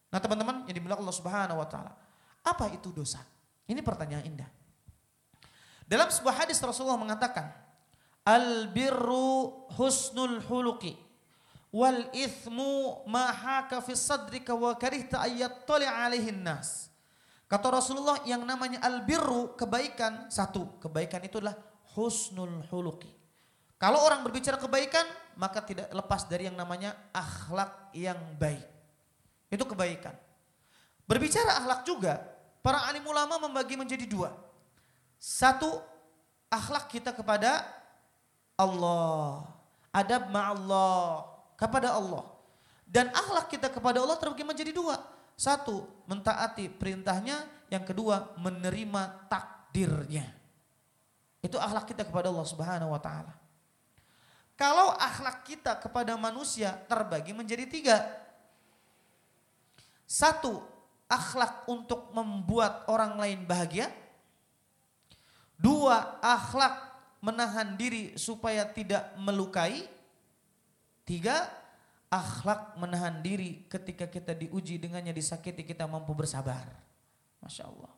Nah 0.09 0.17
teman-teman 0.17 0.65
yang 0.65 0.75
dimiliki 0.81 0.97
Allah 0.97 1.13
subhanahu 1.13 1.61
wa 1.61 1.67
ta'ala. 1.69 1.93
Apa 2.45 2.73
itu 2.73 2.89
dosa? 2.89 3.21
Ini 3.69 3.85
pertanyaan 3.85 4.25
indah. 4.25 4.49
Dalam 5.85 6.09
sebuah 6.09 6.45
hadis 6.45 6.57
Rasulullah 6.57 6.97
mengatakan, 6.97 7.53
Al 8.25 8.73
birru 8.73 9.69
husnul 9.77 10.41
huluki 10.49 11.04
wal 11.75 12.07
ithmu 12.15 13.03
ma 13.03 13.35
haka 13.35 13.83
fi 13.83 13.91
sadrika 13.99 14.55
wa 14.55 14.71
karihta 14.79 15.19
ayyat 15.27 15.67
tali 15.67 15.83
alaihin 15.83 16.39
nas. 16.39 16.87
Kata 17.51 17.67
Rasulullah 17.67 18.23
yang 18.23 18.47
namanya 18.47 18.79
albirru 18.79 19.59
kebaikan 19.59 20.31
satu 20.31 20.79
kebaikan 20.79 21.19
itu 21.27 21.43
adalah 21.43 21.59
husnul 21.99 22.63
huluki. 22.71 23.11
Kalau 23.75 23.99
orang 24.07 24.23
berbicara 24.23 24.55
kebaikan 24.55 25.03
maka 25.35 25.59
tidak 25.59 25.91
lepas 25.91 26.23
dari 26.31 26.47
yang 26.47 26.55
namanya 26.55 26.95
akhlak 27.11 27.91
yang 27.91 28.17
baik. 28.39 28.63
Itu 29.51 29.67
kebaikan. 29.67 30.15
Berbicara 31.03 31.59
akhlak 31.59 31.83
juga 31.83 32.23
para 32.63 32.87
alim 32.87 33.03
ulama 33.03 33.35
membagi 33.35 33.75
menjadi 33.75 34.07
dua. 34.07 34.31
Satu 35.19 35.83
akhlak 36.47 36.87
kita 36.87 37.11
kepada 37.11 37.67
Allah. 38.55 39.43
Adab 39.91 40.27
ma'allah 40.33 41.34
kepada 41.57 41.95
Allah. 41.95 42.23
Dan 42.85 43.09
akhlak 43.09 43.49
kita 43.49 43.67
kepada 43.73 43.99
Allah 43.99 44.15
terbagi 44.15 44.45
menjadi 44.45 44.71
dua 44.71 45.15
satu, 45.35 45.83
mentaati 46.07 46.71
perintahnya. 46.71 47.43
Yang 47.67 47.91
kedua, 47.91 48.31
menerima 48.39 49.27
takdirnya. 49.27 50.23
Itu 51.43 51.59
akhlak 51.59 51.91
kita 51.91 52.07
kepada 52.07 52.31
Allah 52.31 52.47
Subhanahu 52.47 52.95
wa 52.95 53.01
taala. 53.01 53.35
Kalau 54.55 54.95
akhlak 54.95 55.43
kita 55.43 55.75
kepada 55.83 56.15
manusia 56.15 56.79
terbagi 56.87 57.35
menjadi 57.35 57.67
tiga. 57.67 57.97
Satu, 60.07 60.63
akhlak 61.11 61.67
untuk 61.67 62.15
membuat 62.15 62.87
orang 62.87 63.19
lain 63.19 63.43
bahagia. 63.43 63.91
Dua, 65.59 66.21
akhlak 66.23 66.79
menahan 67.19 67.75
diri 67.75 68.15
supaya 68.15 68.63
tidak 68.63 69.03
melukai. 69.19 69.83
Tiga, 71.05 71.45
akhlak 72.09 72.81
menahan 72.81 73.21
diri 73.21 73.69
ketika 73.69 74.09
kita 74.09 74.33
diuji 74.33 74.81
dengannya 74.81 75.13
disakiti 75.13 75.61
kita 75.61 75.85
mampu 75.85 76.17
bersabar. 76.17 76.65
Masya 77.45 77.69
Allah. 77.69 77.93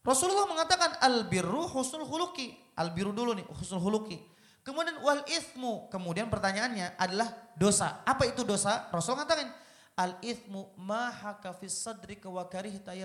Rasulullah 0.00 0.48
mengatakan 0.48 0.96
al 1.04 1.28
birru 1.28 1.68
husnul 1.68 2.08
huluki. 2.08 2.56
Al 2.80 2.96
birru 2.96 3.12
dulu 3.12 3.36
nih 3.36 3.44
husnul 3.52 3.84
huluki. 3.84 4.16
Kemudian 4.64 4.96
wal 5.04 5.20
ismu. 5.28 5.92
Kemudian 5.92 6.32
pertanyaannya 6.32 6.96
adalah 6.96 7.28
dosa. 7.52 8.00
Apa 8.08 8.24
itu 8.24 8.40
dosa? 8.40 8.88
Rasul 8.88 9.20
mengatakan 9.20 9.52
al 10.00 10.16
ismu 10.24 10.72
mahaka 10.80 11.52
fis 11.52 11.76
sadrika 11.76 12.32
wa 12.32 12.48
karihta 12.48 12.96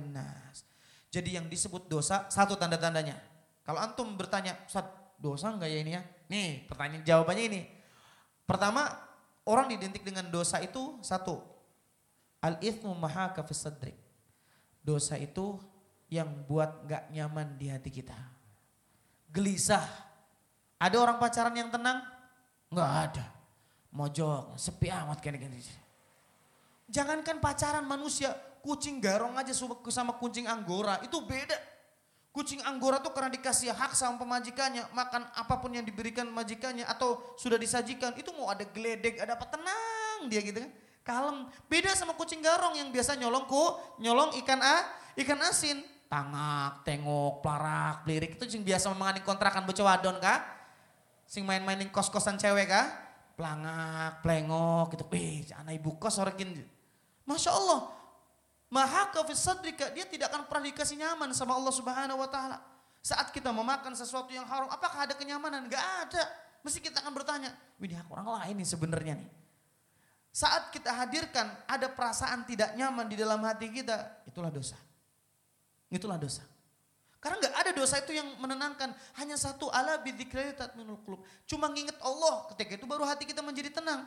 nas. 0.00 0.64
Jadi 1.12 1.36
yang 1.36 1.44
disebut 1.50 1.84
dosa 1.84 2.24
satu 2.32 2.56
tanda-tandanya. 2.56 3.18
Kalau 3.66 3.76
antum 3.82 4.16
bertanya, 4.16 4.56
Ustaz, 4.64 4.88
dosa 5.20 5.52
enggak 5.52 5.68
ya 5.68 5.78
ini 5.84 5.92
ya? 5.92 6.02
Nih, 6.32 6.64
pertanyaan 6.64 7.04
jawabannya 7.04 7.44
ini. 7.50 7.60
Pertama, 8.50 8.90
orang 9.46 9.70
didentik 9.70 10.02
dengan 10.02 10.26
dosa 10.26 10.58
itu 10.58 10.98
satu. 11.06 11.38
Al-ithmu 12.42 12.90
mahaka 12.98 13.46
sadrik. 13.54 13.94
Dosa 14.82 15.14
itu 15.14 15.54
yang 16.10 16.26
buat 16.50 16.82
gak 16.90 17.14
nyaman 17.14 17.54
di 17.54 17.70
hati 17.70 17.94
kita. 17.94 18.18
Gelisah. 19.30 19.86
Ada 20.82 20.96
orang 20.98 21.22
pacaran 21.22 21.54
yang 21.54 21.70
tenang? 21.70 22.02
Gak 22.74 22.90
ada. 22.90 23.26
Mojok, 23.94 24.58
sepi 24.58 24.90
amat 24.90 25.22
kayak 25.22 25.46
gini. 25.46 25.62
Jangankan 26.90 27.38
pacaran 27.38 27.86
manusia, 27.86 28.34
kucing 28.66 28.98
garong 28.98 29.38
aja 29.38 29.54
sama 29.54 30.18
kucing 30.18 30.50
anggora, 30.50 30.98
itu 31.06 31.22
beda. 31.22 31.54
Kucing 32.30 32.62
anggora 32.62 33.02
tuh 33.02 33.10
karena 33.10 33.26
dikasih 33.26 33.74
hak 33.74 33.98
sama 33.98 34.14
pemajikannya, 34.22 34.86
makan 34.94 35.26
apa 35.34 35.58
pun 35.58 35.74
yang 35.74 35.82
diberikan 35.82 36.30
majikannya 36.30 36.86
atau 36.86 37.34
sudah 37.34 37.58
disajikan, 37.58 38.14
itu 38.14 38.30
mau 38.38 38.46
ada 38.46 38.62
geledek, 38.70 39.18
ada 39.18 39.34
apa 39.34 39.50
tenang 39.50 40.30
dia 40.30 40.38
gitu 40.38 40.62
kan. 40.62 40.70
Kalem. 41.02 41.50
Beda 41.66 41.90
sama 41.98 42.14
kucing 42.14 42.38
garong 42.38 42.78
yang 42.78 42.94
biasa 42.94 43.18
nyolong 43.18 43.50
ku, 43.50 43.74
nyolong 43.98 44.30
ikan 44.46 44.62
a, 44.62 44.86
ikan 45.18 45.42
asin. 45.42 45.82
Tangak, 46.06 46.86
tengok, 46.86 47.42
plarak, 47.42 48.06
lirik 48.06 48.38
itu 48.38 48.46
yang 48.58 48.66
biasa 48.66 48.94
mengani 48.94 49.22
kontrakan 49.26 49.66
bocah 49.66 49.86
wadon 49.90 50.18
kah? 50.22 50.42
Sing 51.26 51.46
main-mainin 51.46 51.90
kos-kosan 51.90 52.38
cewek 52.38 52.70
kah? 52.70 52.86
Plangak, 53.34 54.22
plengok 54.22 54.94
gitu. 54.94 55.06
Eh, 55.14 55.46
anak 55.54 55.78
ibu 55.78 55.98
kos 55.98 56.18
orangin. 56.18 56.62
Masya 57.26 57.54
Allah, 57.54 57.90
Maha 58.70 59.10
sadrika, 59.34 59.90
dia 59.90 60.06
tidak 60.06 60.30
akan 60.30 60.46
pernah 60.46 60.70
dikasih 60.70 60.94
nyaman 60.94 61.34
sama 61.34 61.58
Allah 61.58 61.74
Subhanahu 61.74 62.22
wa 62.22 62.30
taala. 62.30 62.62
Saat 63.02 63.34
kita 63.34 63.50
memakan 63.50 63.98
sesuatu 63.98 64.30
yang 64.30 64.46
haram, 64.46 64.70
apakah 64.70 65.10
ada 65.10 65.18
kenyamanan? 65.18 65.66
Gak 65.66 65.82
ada. 66.06 66.22
Mesti 66.62 66.78
kita 66.78 67.02
akan 67.02 67.10
bertanya, 67.16 67.50
ini 67.82 67.96
orang 68.12 68.28
lain 68.38 68.54
nih 68.62 68.68
sebenarnya 68.68 69.14
nih. 69.18 69.30
Saat 70.30 70.70
kita 70.70 70.94
hadirkan 70.94 71.50
ada 71.66 71.90
perasaan 71.90 72.46
tidak 72.46 72.78
nyaman 72.78 73.10
di 73.10 73.18
dalam 73.18 73.42
hati 73.42 73.66
kita, 73.74 74.22
itulah 74.30 74.52
dosa. 74.52 74.78
Itulah 75.90 76.20
dosa. 76.20 76.46
Karena 77.18 77.36
nggak 77.42 77.54
ada 77.56 77.70
dosa 77.74 77.98
itu 77.98 78.14
yang 78.14 78.28
menenangkan. 78.38 78.94
Hanya 79.18 79.34
satu 79.34 79.66
ala 79.68 79.98
bidzikri 79.98 80.54
tatminul 80.54 81.02
qulub. 81.02 81.20
Cuma 81.44 81.66
nginget 81.68 81.98
Allah 82.00 82.46
ketika 82.54 82.78
itu 82.78 82.86
baru 82.86 83.02
hati 83.04 83.26
kita 83.26 83.42
menjadi 83.42 83.74
tenang. 83.82 84.06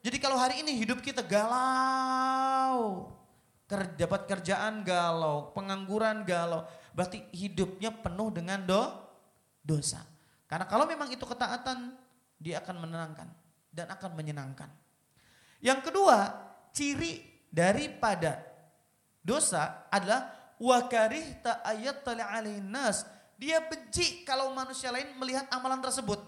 Jadi 0.00 0.16
kalau 0.22 0.38
hari 0.38 0.62
ini 0.62 0.74
hidup 0.74 1.02
kita 1.02 1.20
galau, 1.20 3.10
Ker, 3.66 3.98
dapat 3.98 4.30
kerjaan 4.30 4.86
galau, 4.86 5.50
pengangguran 5.50 6.22
galau. 6.22 6.62
Berarti 6.94 7.26
hidupnya 7.34 7.90
penuh 7.90 8.30
dengan 8.30 8.62
do, 8.62 8.82
dosa. 9.66 10.06
Karena 10.46 10.70
kalau 10.70 10.86
memang 10.86 11.10
itu 11.10 11.26
ketaatan, 11.26 11.98
dia 12.38 12.62
akan 12.62 12.86
menenangkan 12.86 13.28
dan 13.74 13.90
akan 13.90 14.10
menyenangkan. 14.14 14.70
Yang 15.58 15.90
kedua, 15.90 16.30
ciri 16.70 17.26
daripada 17.50 18.38
dosa 19.18 19.90
adalah 19.90 20.54
wa 20.62 20.78
karihta 20.86 21.66
ayat 21.66 22.06
nas. 22.62 23.02
Dia 23.36 23.60
benci 23.66 24.24
kalau 24.24 24.54
manusia 24.54 24.88
lain 24.94 25.12
melihat 25.18 25.44
amalan 25.52 25.82
tersebut. 25.82 26.22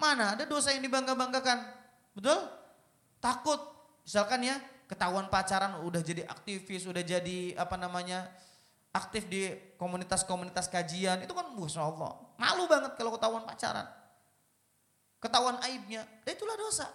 Mana 0.00 0.34
ada 0.34 0.42
dosa 0.48 0.74
yang 0.74 0.82
dibangga-banggakan? 0.82 1.62
Betul? 2.16 2.40
Takut. 3.22 3.60
Misalkan 4.02 4.42
ya, 4.42 4.58
ketahuan 4.90 5.26
pacaran 5.30 5.82
udah 5.84 6.02
jadi 6.02 6.26
aktivis, 6.26 6.86
udah 6.86 7.02
jadi 7.02 7.56
apa 7.58 7.76
namanya? 7.76 8.28
aktif 8.92 9.24
di 9.24 9.48
komunitas-komunitas 9.80 10.68
kajian, 10.68 11.24
itu 11.24 11.32
kan 11.32 11.48
Masya 11.56 11.80
Allah. 11.80 12.12
Malu 12.36 12.68
banget 12.68 12.92
kalau 13.00 13.16
ketahuan 13.16 13.40
pacaran. 13.48 13.88
Ketahuan 15.16 15.56
aibnya, 15.64 16.04
itulah 16.28 16.60
dosa. 16.60 16.92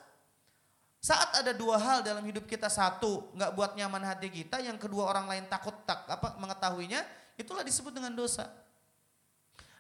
Saat 1.02 1.42
ada 1.42 1.58
dua 1.58 1.82
hal 1.82 2.06
dalam 2.06 2.22
hidup 2.22 2.46
kita, 2.46 2.70
satu 2.70 3.34
nggak 3.34 3.52
buat 3.58 3.72
nyaman 3.74 4.06
hati 4.06 4.30
kita, 4.30 4.62
yang 4.62 4.78
kedua 4.78 5.10
orang 5.10 5.26
lain 5.26 5.46
takut 5.50 5.74
tak 5.90 6.06
apa 6.06 6.38
mengetahuinya, 6.38 7.02
itulah 7.34 7.66
disebut 7.66 7.90
dengan 7.90 8.14
dosa. 8.14 8.46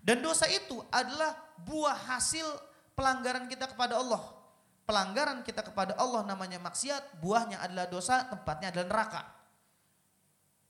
Dan 0.02 0.24
dosa 0.24 0.50
itu 0.50 0.82
adalah 0.90 1.36
buah 1.62 2.18
hasil 2.18 2.48
pelanggaran 2.98 3.46
kita 3.46 3.70
kepada 3.70 4.00
Allah. 4.00 4.37
Pelanggaran 4.88 5.44
kita 5.44 5.68
kepada 5.68 6.00
Allah 6.00 6.24
namanya 6.24 6.64
maksiat, 6.64 7.20
buahnya 7.20 7.60
adalah 7.60 7.92
dosa, 7.92 8.24
tempatnya 8.32 8.72
adalah 8.72 8.88
neraka. 8.88 9.22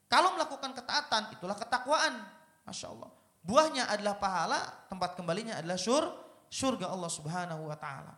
Kalau 0.10 0.34
melakukan 0.34 0.74
ketaatan, 0.74 1.38
itulah 1.38 1.54
ketakwaan. 1.54 2.18
Masya 2.66 2.90
Allah. 2.98 3.14
Buahnya 3.46 3.86
adalah 3.86 4.18
pahala, 4.18 4.60
tempat 4.90 5.14
kembalinya 5.14 5.62
adalah 5.62 5.78
syur, 5.78 6.10
surga 6.50 6.90
Allah 6.90 7.12
subhanahu 7.14 7.70
wa 7.70 7.78
ta'ala. 7.78 8.18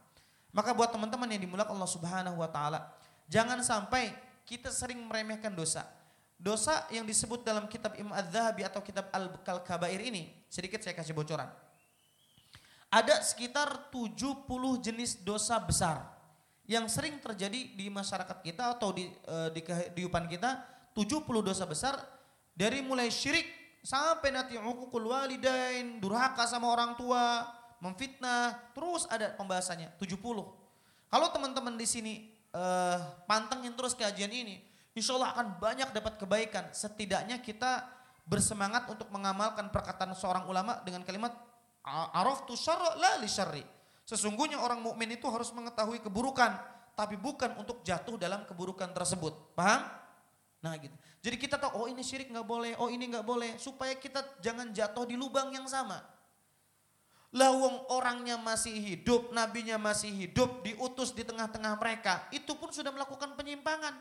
Maka 0.55 0.71
buat 0.71 0.89
teman-teman 0.89 1.29
yang 1.35 1.43
dimulakan 1.43 1.75
Allah 1.75 1.91
subhanahu 1.91 2.37
wa 2.39 2.47
ta'ala, 2.47 2.89
jangan 3.27 3.59
sampai 3.59 4.15
kita 4.47 4.71
sering 4.71 5.03
meremehkan 5.03 5.51
dosa. 5.51 5.85
Dosa 6.39 6.87
yang 6.95 7.03
disebut 7.03 7.43
dalam 7.43 7.67
kitab 7.67 7.99
Imam 7.99 8.15
Az-Zahabi 8.15 8.63
atau 8.63 8.79
kitab 8.79 9.11
Al-Kabair 9.11 9.99
ini, 9.99 10.31
sedikit 10.47 10.79
saya 10.79 10.95
kasih 10.95 11.11
bocoran. 11.11 11.51
Ada 12.89 13.21
sekitar 13.21 13.93
70 13.93 14.49
jenis 14.81 15.21
dosa 15.21 15.61
besar 15.61 16.09
yang 16.65 16.89
sering 16.89 17.21
terjadi 17.21 17.77
di 17.77 17.85
masyarakat 17.89 18.41
kita 18.41 18.77
atau 18.77 18.89
di, 18.93 19.05
e, 19.09 19.35
di 19.53 19.61
kehidupan 19.61 20.25
kita, 20.25 20.57
70 20.97 21.25
dosa 21.45 21.69
besar 21.69 22.01
dari 22.57 22.81
mulai 22.81 23.13
syirik 23.13 23.45
sampai 23.85 24.33
nanti 24.33 24.57
hukukul 24.57 25.09
walidain, 25.09 26.01
durhaka 26.01 26.49
sama 26.49 26.69
orang 26.69 26.97
tua, 26.97 27.45
memfitnah, 27.77 28.73
terus 28.73 29.05
ada 29.09 29.37
pembahasannya 29.37 29.93
70. 30.01 30.21
Kalau 31.09 31.27
teman-teman 31.33 31.77
di 31.77 31.85
sini 31.85 32.13
e, 32.49 32.63
pantengin 33.29 33.73
terus 33.77 33.93
kajian 33.93 34.33
ini, 34.33 34.61
insya 34.97 35.13
Allah 35.17 35.33
akan 35.37 35.61
banyak 35.61 35.89
dapat 35.93 36.17
kebaikan. 36.17 36.69
Setidaknya 36.73 37.37
kita 37.37 37.85
bersemangat 38.29 38.85
untuk 38.89 39.09
mengamalkan 39.09 39.73
perkataan 39.73 40.13
seorang 40.13 40.45
ulama 40.45 40.81
dengan 40.85 41.01
kalimat 41.01 41.48
araf 41.87 42.45
tu 42.45 42.55
syarra 42.59 42.95
la 42.99 43.19
li 43.19 43.29
syarri. 43.29 43.63
Sesungguhnya 44.03 44.57
orang 44.57 44.81
mukmin 44.81 45.13
itu 45.13 45.29
harus 45.29 45.53
mengetahui 45.53 46.01
keburukan, 46.01 46.57
tapi 46.97 47.13
bukan 47.13 47.53
untuk 47.61 47.85
jatuh 47.85 48.17
dalam 48.17 48.41
keburukan 48.49 48.89
tersebut. 48.89 49.53
Paham? 49.53 49.85
Nah 50.65 50.75
gitu. 50.81 50.95
Jadi 51.19 51.35
kita 51.37 51.55
tahu, 51.61 51.83
oh 51.83 51.87
ini 51.87 52.01
syirik 52.01 52.31
nggak 52.31 52.47
boleh, 52.47 52.73
oh 52.81 52.89
ini 52.89 53.05
nggak 53.05 53.23
boleh, 53.23 53.55
supaya 53.61 53.93
kita 53.95 54.41
jangan 54.41 54.73
jatuh 54.73 55.05
di 55.05 55.13
lubang 55.13 55.53
yang 55.53 55.67
sama. 55.69 56.01
Lawong 57.29 57.93
orangnya 57.93 58.41
masih 58.41 58.73
hidup, 58.73 59.29
nabinya 59.29 59.77
masih 59.77 60.09
hidup, 60.09 60.65
diutus 60.65 61.13
di 61.13 61.21
tengah-tengah 61.21 61.77
mereka, 61.77 62.25
itu 62.33 62.57
pun 62.57 62.73
sudah 62.73 62.89
melakukan 62.89 63.37
penyimpangan. 63.37 63.93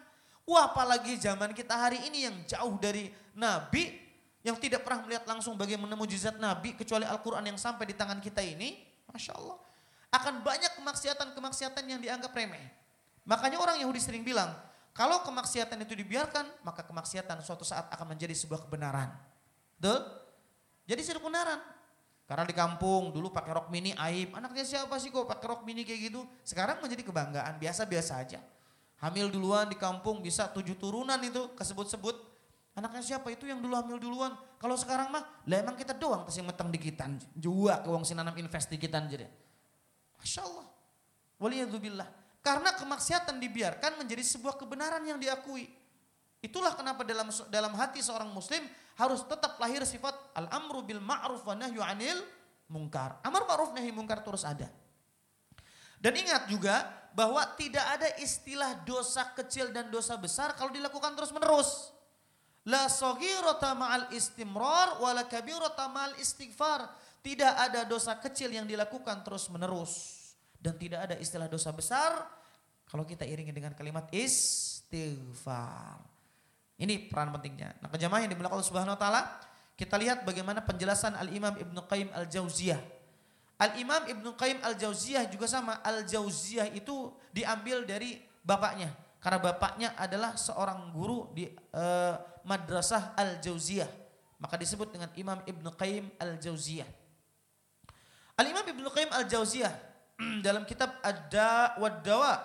Wah 0.48 0.72
apalagi 0.72 1.20
zaman 1.20 1.52
kita 1.52 1.76
hari 1.76 2.00
ini 2.08 2.24
yang 2.24 2.36
jauh 2.48 2.80
dari 2.80 3.12
Nabi, 3.36 4.07
yang 4.48 4.56
tidak 4.56 4.80
pernah 4.80 5.04
melihat 5.04 5.28
langsung 5.28 5.52
bagaimana 5.60 5.92
mujizat 5.92 6.40
Nabi, 6.40 6.72
kecuali 6.72 7.04
Al-Quran 7.04 7.44
yang 7.44 7.60
sampai 7.60 7.84
di 7.84 7.94
tangan 7.94 8.16
kita 8.24 8.40
ini, 8.40 8.80
Masya 9.12 9.36
Allah. 9.36 9.60
Akan 10.08 10.40
banyak 10.40 10.72
kemaksiatan-kemaksiatan 10.80 11.84
yang 11.84 12.00
dianggap 12.00 12.32
remeh. 12.32 12.64
Makanya 13.28 13.60
orang 13.60 13.76
Yahudi 13.76 14.00
sering 14.00 14.24
bilang, 14.24 14.56
kalau 14.96 15.20
kemaksiatan 15.20 15.76
itu 15.84 15.92
dibiarkan, 15.92 16.48
maka 16.64 16.80
kemaksiatan 16.80 17.44
suatu 17.44 17.60
saat 17.62 17.92
akan 17.92 18.16
menjadi 18.16 18.32
sebuah 18.32 18.64
kebenaran. 18.64 19.12
Betul? 19.76 20.00
Jadi 20.88 21.00
sebuah 21.04 21.22
kebenaran. 21.28 21.60
Karena 22.28 22.44
di 22.44 22.52
kampung 22.52 23.08
dulu 23.08 23.32
pakai 23.32 23.56
rok 23.56 23.68
mini 23.72 23.96
aib. 23.96 24.36
Anaknya 24.36 24.64
siapa 24.64 24.96
sih 25.00 25.08
kok 25.08 25.24
pakai 25.24 25.48
rok 25.48 25.64
mini 25.64 25.84
kayak 25.84 26.12
gitu? 26.12 26.24
Sekarang 26.44 26.80
menjadi 26.80 27.04
kebanggaan, 27.04 27.56
biasa-biasa 27.56 28.20
aja. 28.20 28.40
Hamil 29.00 29.32
duluan 29.32 29.64
di 29.70 29.80
kampung 29.80 30.20
bisa 30.20 30.44
tujuh 30.52 30.76
turunan 30.76 31.16
itu 31.24 31.52
kesebut-sebut. 31.56 32.27
Anaknya 32.78 33.02
siapa 33.02 33.34
itu 33.34 33.50
yang 33.50 33.58
dulu 33.58 33.74
hamil 33.74 33.98
duluan. 33.98 34.38
Kalau 34.62 34.78
sekarang 34.78 35.10
mah, 35.10 35.26
lah 35.50 35.58
emang 35.66 35.74
kita 35.74 35.98
doang 35.98 36.22
kasih 36.22 36.46
meteng 36.46 36.70
dikitan. 36.70 37.18
Jua 37.34 37.82
ke 37.82 37.90
wong 37.90 38.06
sinanam 38.06 38.38
invest 38.38 38.70
dikitan 38.70 39.10
jadi. 39.10 39.26
Masya 40.14 40.46
Allah. 40.46 40.66
Waliyadzubillah. 41.42 42.06
Karena 42.38 42.70
kemaksiatan 42.78 43.42
dibiarkan 43.42 43.98
menjadi 43.98 44.22
sebuah 44.22 44.54
kebenaran 44.54 45.02
yang 45.02 45.18
diakui. 45.18 45.66
Itulah 46.38 46.78
kenapa 46.78 47.02
dalam 47.02 47.26
dalam 47.50 47.74
hati 47.74 47.98
seorang 47.98 48.30
muslim 48.30 48.62
harus 48.94 49.26
tetap 49.26 49.58
lahir 49.58 49.82
sifat 49.82 50.14
al-amru 50.38 50.86
bil 50.86 51.02
ma'ruf 51.02 51.42
wa 51.42 51.58
nahyu 51.58 51.82
anil 51.82 52.22
mungkar. 52.70 53.18
Amar 53.26 53.42
ma'ruf 53.42 53.74
nahi 53.74 53.90
mungkar 53.90 54.22
terus 54.22 54.46
ada. 54.46 54.70
Dan 55.98 56.14
ingat 56.14 56.46
juga 56.46 56.86
bahwa 57.10 57.42
tidak 57.58 57.82
ada 57.98 58.06
istilah 58.22 58.86
dosa 58.86 59.34
kecil 59.34 59.74
dan 59.74 59.90
dosa 59.90 60.14
besar 60.14 60.54
kalau 60.54 60.70
dilakukan 60.70 61.18
terus 61.18 61.34
menerus. 61.34 61.97
La 62.68 62.92
sogirota 62.92 63.72
ma'al 63.72 64.12
istimrar 64.12 65.00
wa 65.00 65.10
la 65.16 65.24
kabirota 65.24 65.88
ma'al 65.88 66.20
istighfar. 66.20 66.84
Tidak 67.24 67.54
ada 67.56 67.88
dosa 67.88 68.20
kecil 68.20 68.52
yang 68.52 68.68
dilakukan 68.68 69.24
terus 69.24 69.48
menerus. 69.48 70.16
Dan 70.58 70.76
tidak 70.76 71.08
ada 71.08 71.14
istilah 71.16 71.48
dosa 71.48 71.72
besar 71.72 72.28
kalau 72.88 73.08
kita 73.08 73.24
iringi 73.24 73.56
dengan 73.56 73.72
kalimat 73.72 74.06
istighfar. 74.12 75.96
Ini 76.78 77.08
peran 77.08 77.32
pentingnya. 77.32 77.74
Nah 77.80 77.88
kejamaah 77.88 78.22
yang 78.22 78.30
dimulakan 78.30 78.60
Allah 78.60 78.68
Subhanahu 78.68 78.94
Wa 78.94 79.00
Taala, 79.00 79.22
kita 79.74 79.96
lihat 79.98 80.22
bagaimana 80.28 80.62
penjelasan 80.62 81.16
Al 81.16 81.32
Imam 81.32 81.56
Ibnu 81.56 81.80
Qayyim 81.88 82.10
Al 82.14 82.28
Jauziyah 82.28 82.98
Al-Imam 83.58 84.06
Ibnu 84.06 84.38
Qayyim 84.38 84.62
Al-Jauziyah 84.62 85.26
juga 85.26 85.50
sama. 85.50 85.82
Al-Jauziyah 85.82 86.70
itu 86.78 87.10
diambil 87.34 87.82
dari 87.82 88.22
bapaknya. 88.46 88.94
Karena 89.18 89.42
bapaknya 89.42 89.88
adalah 89.98 90.38
seorang 90.38 90.94
guru 90.94 91.34
di 91.34 91.50
uh, 91.74 92.14
Madrasah 92.48 93.12
Al-Jauziyah. 93.12 93.88
Maka 94.40 94.56
disebut 94.56 94.88
dengan 94.88 95.12
Imam 95.20 95.44
Ibnu 95.44 95.68
Qayyim 95.76 96.08
Al-Jauziyah. 96.16 96.88
Al-Imam 98.40 98.64
Ibnu 98.64 98.88
Qayyim 98.88 99.12
Al-Jauziyah 99.12 99.74
dalam 100.46 100.64
kitab 100.64 100.96
Ada 101.04 101.76
Wadawa. 101.76 102.40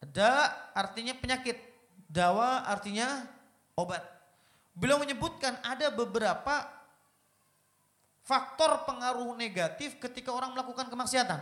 Ada 0.00 0.48
artinya 0.72 1.12
penyakit. 1.12 1.60
Dawa 2.08 2.64
artinya 2.64 3.24
obat. 3.76 4.04
Beliau 4.72 5.00
menyebutkan 5.00 5.60
ada 5.64 5.92
beberapa 5.92 6.64
faktor 8.24 8.88
pengaruh 8.88 9.36
negatif 9.36 10.00
ketika 10.00 10.32
orang 10.32 10.56
melakukan 10.56 10.88
kemaksiatan. 10.88 11.40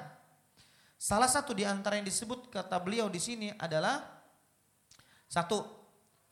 Salah 1.01 1.31
satu 1.31 1.57
di 1.57 1.65
antara 1.65 1.97
yang 1.97 2.05
disebut 2.05 2.53
kata 2.53 2.77
beliau 2.77 3.09
di 3.09 3.17
sini 3.17 3.49
adalah 3.57 4.05
satu 5.31 5.80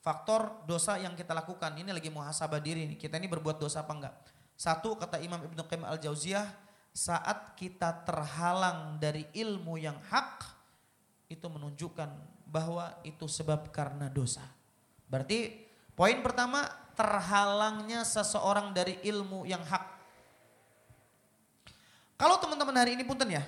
faktor 0.01 0.65
dosa 0.65 0.97
yang 0.99 1.15
kita 1.19 1.35
lakukan. 1.35 1.75
Ini 1.79 1.91
lagi 1.91 2.09
muhasabah 2.09 2.61
diri 2.63 2.89
nih. 2.95 2.99
Kita 2.99 3.19
ini 3.19 3.27
berbuat 3.27 3.59
dosa 3.59 3.83
apa 3.85 3.93
enggak? 3.95 4.15
Satu 4.59 4.99
kata 4.99 5.23
Imam 5.23 5.39
Ibnu 5.39 5.63
Qayyim 5.67 5.87
Al-Jauziyah, 5.87 6.47
saat 6.91 7.55
kita 7.55 8.03
terhalang 8.03 8.99
dari 8.99 9.27
ilmu 9.35 9.79
yang 9.79 9.99
hak 10.11 10.43
itu 11.31 11.47
menunjukkan 11.47 12.11
bahwa 12.49 12.99
itu 13.07 13.29
sebab 13.29 13.71
karena 13.71 14.11
dosa. 14.11 14.43
Berarti 15.07 15.69
poin 15.95 16.19
pertama 16.25 16.67
terhalangnya 16.99 18.03
seseorang 18.03 18.75
dari 18.75 18.99
ilmu 19.07 19.47
yang 19.47 19.63
hak 19.63 19.99
kalau 22.19 22.35
teman-teman 22.43 22.75
hari 22.75 22.99
ini 22.99 23.07
punten 23.07 23.31
ya, 23.31 23.47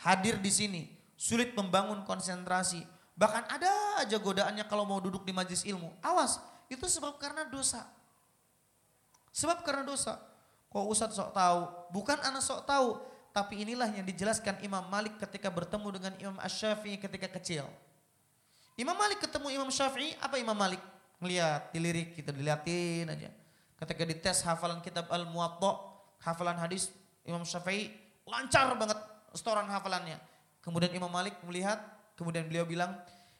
hadir 0.00 0.40
di 0.40 0.48
sini, 0.48 0.88
sulit 1.20 1.52
membangun 1.52 2.00
konsentrasi. 2.08 2.80
Bahkan 3.16 3.48
ada 3.48 3.72
aja 4.04 4.16
godaannya 4.20 4.68
kalau 4.68 4.84
mau 4.84 5.00
duduk 5.00 5.24
di 5.24 5.32
majlis 5.32 5.64
ilmu. 5.64 5.88
Awas, 6.04 6.36
itu 6.68 6.84
sebab 6.84 7.16
karena 7.16 7.48
dosa. 7.48 7.88
Sebab 9.32 9.64
karena 9.64 9.88
dosa. 9.88 10.20
Kok 10.68 10.84
Ustaz 10.92 11.16
sok 11.16 11.32
tahu? 11.32 11.60
Bukan 11.96 12.20
anak 12.20 12.44
sok 12.44 12.68
tahu, 12.68 13.00
tapi 13.32 13.64
inilah 13.64 13.88
yang 13.88 14.04
dijelaskan 14.04 14.60
Imam 14.60 14.84
Malik 14.92 15.16
ketika 15.16 15.48
bertemu 15.48 15.88
dengan 15.96 16.12
Imam 16.20 16.36
Ash-Syafi'i 16.44 17.00
ketika 17.00 17.32
kecil. 17.40 17.64
Imam 18.76 18.92
Malik 18.92 19.24
ketemu 19.24 19.48
Imam 19.56 19.72
Syafi'i, 19.72 20.12
apa 20.20 20.36
Imam 20.36 20.52
Malik? 20.52 20.80
Ngeliat, 21.16 21.72
dilirik, 21.72 22.12
kita 22.12 22.28
diliatin 22.28 23.08
aja. 23.08 23.32
Ketika 23.80 24.04
dites 24.04 24.44
hafalan 24.44 24.84
kitab 24.84 25.08
Al-Muwatta, 25.08 25.80
hafalan 26.20 26.60
hadis 26.60 26.92
Imam 27.24 27.40
Syafi'i 27.44 27.88
lancar 28.28 28.76
banget 28.76 29.00
setoran 29.32 29.64
hafalannya. 29.72 30.20
Kemudian 30.60 30.92
Imam 30.92 31.08
Malik 31.08 31.40
melihat, 31.48 31.80
kemudian 32.16 32.48
beliau 32.48 32.66
bilang, 32.66 32.96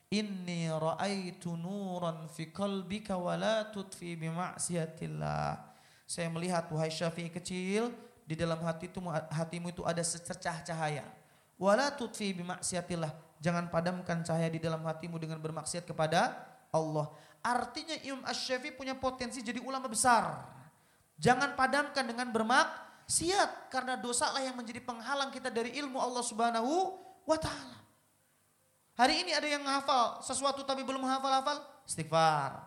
Inni 0.06 0.70
ra'aitu 0.70 1.58
nuran 1.58 2.30
fi 2.30 2.54
qalbika 2.54 3.18
wa 3.18 3.34
la 3.34 3.66
tutfi 3.66 4.14
bi 4.14 4.30
ma'siyatillah. 4.30 5.58
Saya 6.06 6.30
melihat 6.30 6.70
wahai 6.70 6.94
Syafi'i 6.94 7.26
kecil, 7.26 7.90
di 8.22 8.38
dalam 8.38 8.62
hati 8.62 8.86
itu 8.86 9.02
hatimu 9.10 9.74
itu 9.74 9.82
ada 9.82 9.98
secercah 10.06 10.62
cahaya. 10.62 11.02
Wala 11.58 11.90
tutfi 11.90 12.30
bi 12.30 12.46
ma'siyatillah. 12.46 13.42
Jangan 13.42 13.66
padamkan 13.66 14.22
cahaya 14.22 14.46
di 14.46 14.62
dalam 14.62 14.86
hatimu 14.86 15.18
dengan 15.18 15.42
bermaksiat 15.42 15.82
kepada 15.82 16.38
Allah. 16.70 17.10
Artinya 17.42 17.94
Imam 18.02 18.26
Asy-Syafi'i 18.26 18.74
punya 18.74 18.94
potensi 18.98 19.38
jadi 19.38 19.62
ulama 19.62 19.86
besar. 19.86 20.42
Jangan 21.14 21.54
padamkan 21.54 22.02
dengan 22.02 22.28
bermaksiat 22.34 23.70
karena 23.70 23.94
dosalah 23.94 24.42
yang 24.42 24.58
menjadi 24.58 24.82
penghalang 24.82 25.30
kita 25.30 25.48
dari 25.48 25.78
ilmu 25.78 25.98
Allah 25.98 26.26
Subhanahu 26.26 26.98
wa 27.22 27.38
taala. 27.38 27.85
Hari 28.96 29.28
ini 29.28 29.36
ada 29.36 29.44
yang 29.44 29.60
menghafal 29.60 30.24
sesuatu 30.24 30.64
tapi 30.64 30.80
belum 30.80 31.04
hafal-hafal, 31.04 31.60
istighfar. 31.84 32.64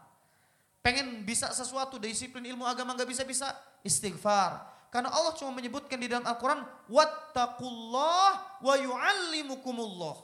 Pengen 0.86 1.26
bisa 1.26 1.50
sesuatu 1.50 1.98
disiplin 1.98 2.46
ilmu 2.54 2.70
agama 2.70 2.94
nggak 2.94 3.10
bisa-bisa, 3.10 3.50
istighfar. 3.82 4.62
Karena 4.94 5.10
Allah 5.10 5.34
cuma 5.34 5.50
menyebutkan 5.58 5.98
di 5.98 6.06
dalam 6.06 6.30
Al-Quran, 6.30 6.62
wattaqullah 6.86 8.62
wa 8.62 8.76
yu'allimukumullah. 8.78 10.22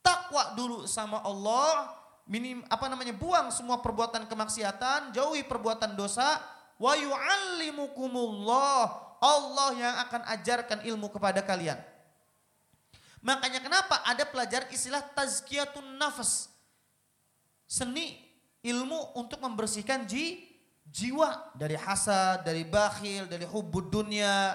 Takwa 0.00 0.56
dulu 0.56 0.88
sama 0.88 1.20
Allah, 1.20 1.92
minim 2.24 2.64
apa 2.72 2.88
namanya 2.88 3.12
buang 3.12 3.52
semua 3.52 3.84
perbuatan 3.84 4.24
kemaksiatan, 4.24 5.12
jauhi 5.12 5.44
perbuatan 5.44 5.92
dosa, 5.92 6.40
wa 6.80 6.96
yu'allimukumullah. 6.96 8.80
Allah 9.20 9.68
yang 9.76 10.08
akan 10.08 10.24
ajarkan 10.40 10.88
ilmu 10.88 11.12
kepada 11.12 11.44
kalian. 11.44 11.76
Makanya 13.24 13.64
kenapa 13.64 14.04
ada 14.04 14.28
pelajaran 14.28 14.68
istilah 14.68 15.00
tazkiyatun 15.16 15.96
nafas. 15.96 16.52
Seni 17.64 18.20
ilmu 18.60 19.16
untuk 19.16 19.40
membersihkan 19.40 20.04
ji, 20.04 20.44
jiwa 20.84 21.56
dari 21.56 21.72
hasad, 21.72 22.44
dari 22.44 22.68
bakhil, 22.68 23.24
dari 23.24 23.48
hubud 23.48 23.88
dunia. 23.88 24.52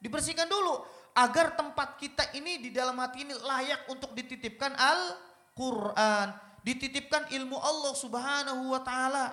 Dibersihkan 0.00 0.48
dulu 0.48 0.80
agar 1.12 1.60
tempat 1.60 2.00
kita 2.00 2.32
ini 2.32 2.56
di 2.60 2.72
dalam 2.72 2.96
hati 2.96 3.28
ini 3.28 3.36
layak 3.36 3.84
untuk 3.92 4.16
dititipkan 4.16 4.72
Al-Quran. 4.72 6.32
Dititipkan 6.64 7.28
ilmu 7.36 7.60
Allah 7.60 7.92
subhanahu 7.92 8.72
wa 8.72 8.80
ta'ala. 8.80 9.26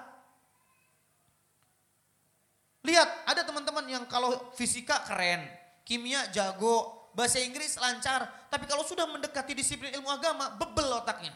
Lihat 2.83 3.31
ada 3.31 3.47
teman-teman 3.47 3.87
yang 3.87 4.03
kalau 4.11 4.51
fisika 4.59 5.07
keren, 5.07 5.39
kimia 5.87 6.27
jago, 6.35 7.02
bahasa 7.13 7.37
Inggris 7.39 7.77
lancar, 7.77 8.29
tapi 8.49 8.65
kalau 8.65 8.81
sudah 8.85 9.05
mendekati 9.09 9.53
disiplin 9.53 9.93
ilmu 9.93 10.09
agama, 10.09 10.53
bebel 10.57 10.89
otaknya. 10.97 11.33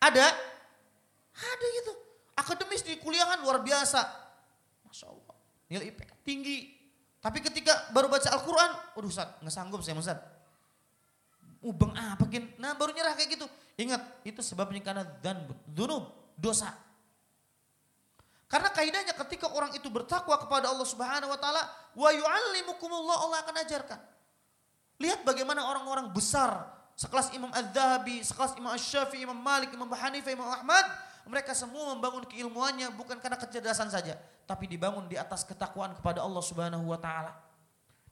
Ada? 0.00 0.26
Ada 1.32 1.66
gitu. 1.82 1.92
Akademis 2.36 2.84
di 2.84 2.96
kuliahan 3.00 3.40
luar 3.40 3.60
biasa. 3.64 4.00
Masya 4.88 5.06
Allah. 5.08 5.36
Nilai 5.72 5.88
IPK 5.92 6.12
tinggi. 6.24 6.58
Tapi 7.22 7.38
ketika 7.38 7.88
baru 7.94 8.10
baca 8.10 8.28
Al-Quran, 8.34 8.70
waduh 8.98 9.08
Ustaz, 9.08 9.38
nggak 9.40 9.54
sanggup 9.54 9.80
saya 9.80 9.96
Ustaz. 9.96 10.18
Ubeng 11.62 11.94
apa 11.94 12.26
kin? 12.26 12.50
Nah 12.58 12.74
baru 12.74 12.90
nyerah 12.90 13.14
kayak 13.14 13.38
gitu. 13.38 13.46
Ingat, 13.78 14.26
itu 14.26 14.42
sebabnya 14.42 14.82
karena 14.82 15.06
dan 15.22 15.46
dunub, 15.64 16.34
dosa. 16.34 16.74
Karena 18.50 18.68
kaidahnya 18.68 19.16
ketika 19.16 19.48
orang 19.48 19.72
itu 19.72 19.88
bertakwa 19.88 20.36
kepada 20.36 20.68
Allah 20.68 20.84
Subhanahu 20.84 21.32
wa 21.32 21.38
taala, 21.40 21.62
wa 21.96 22.10
yu'allimukumullah 22.12 23.16
Allah 23.24 23.38
akan 23.48 23.56
ajarkan. 23.64 24.11
Lihat 25.00 25.24
bagaimana 25.24 25.64
orang-orang 25.64 26.12
besar 26.12 26.68
sekelas 26.98 27.32
Imam 27.32 27.48
Az-Zahabi, 27.50 28.20
sekelas 28.22 28.52
Imam 28.58 28.72
Asy-Syafi'i, 28.74 29.24
Imam 29.24 29.38
Malik, 29.38 29.72
Imam 29.72 29.88
Hanifah, 29.88 30.32
Imam 30.32 30.48
Ahmad, 30.48 30.84
mereka 31.26 31.54
semua 31.54 31.94
membangun 31.94 32.26
keilmuannya 32.26 32.92
bukan 32.94 33.18
karena 33.22 33.38
kecerdasan 33.38 33.88
saja, 33.88 34.18
tapi 34.44 34.66
dibangun 34.66 35.06
di 35.06 35.16
atas 35.16 35.46
ketakwaan 35.46 35.94
kepada 35.96 36.20
Allah 36.20 36.42
Subhanahu 36.42 36.84
wa 36.90 36.98
taala. 36.98 37.32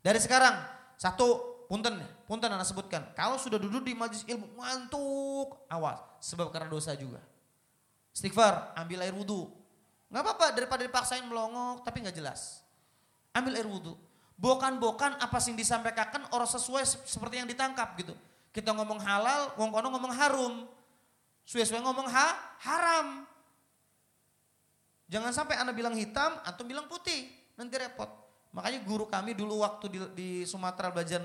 Dari 0.00 0.18
sekarang, 0.22 0.56
satu 0.96 1.60
punten, 1.68 2.00
punten 2.24 2.50
anak 2.50 2.66
sebutkan, 2.66 3.12
kalau 3.12 3.36
sudah 3.36 3.60
duduk 3.60 3.84
di 3.84 3.92
majlis 3.92 4.24
ilmu 4.24 4.58
ngantuk, 4.58 5.68
awas, 5.68 6.00
sebab 6.22 6.48
karena 6.50 6.70
dosa 6.70 6.96
juga. 6.96 7.20
Istighfar, 8.10 8.74
ambil 8.74 9.06
air 9.06 9.14
wudhu. 9.14 9.46
Nggak 10.10 10.22
apa-apa 10.26 10.46
daripada 10.58 10.82
dipaksain 10.82 11.22
melongok 11.22 11.86
tapi 11.86 12.02
nggak 12.02 12.16
jelas. 12.18 12.66
Ambil 13.30 13.54
air 13.54 13.68
wudhu 13.70 13.94
bokan-bokan 14.40 15.20
apa 15.20 15.36
sing 15.36 15.52
disampaikan 15.52 16.24
orang 16.32 16.48
sesuai 16.48 17.04
seperti 17.04 17.44
yang 17.44 17.48
ditangkap 17.48 17.92
gitu. 18.00 18.16
Kita 18.50 18.72
ngomong 18.72 18.98
halal, 18.98 19.54
wong 19.60 19.70
kono 19.70 19.92
ngomong 19.92 20.12
harum. 20.16 20.64
Suwe-suwe 21.44 21.78
ngomong 21.84 22.08
ha, 22.08 22.56
haram. 22.64 23.28
Jangan 25.12 25.30
sampai 25.34 25.60
anda 25.60 25.76
bilang 25.76 25.94
hitam 25.94 26.40
atau 26.42 26.62
bilang 26.64 26.88
putih, 26.88 27.30
nanti 27.54 27.76
repot. 27.76 28.08
Makanya 28.50 28.82
guru 28.82 29.06
kami 29.06 29.36
dulu 29.36 29.62
waktu 29.62 29.86
di, 29.86 29.98
di 30.16 30.28
Sumatera 30.48 30.90
belajar 30.90 31.22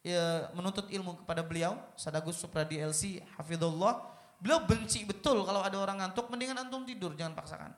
ya, 0.00 0.48
menuntut 0.56 0.88
ilmu 0.88 1.20
kepada 1.24 1.44
beliau, 1.44 1.76
Sadagus 1.98 2.40
Supradi 2.40 2.80
LC, 2.80 3.20
Hafidullah. 3.36 4.14
Beliau 4.40 4.60
benci 4.64 5.04
betul 5.08 5.44
kalau 5.44 5.64
ada 5.64 5.76
orang 5.76 6.04
ngantuk, 6.04 6.28
mendingan 6.28 6.64
antum 6.64 6.84
tidur, 6.84 7.16
jangan 7.16 7.32
paksakan. 7.32 7.72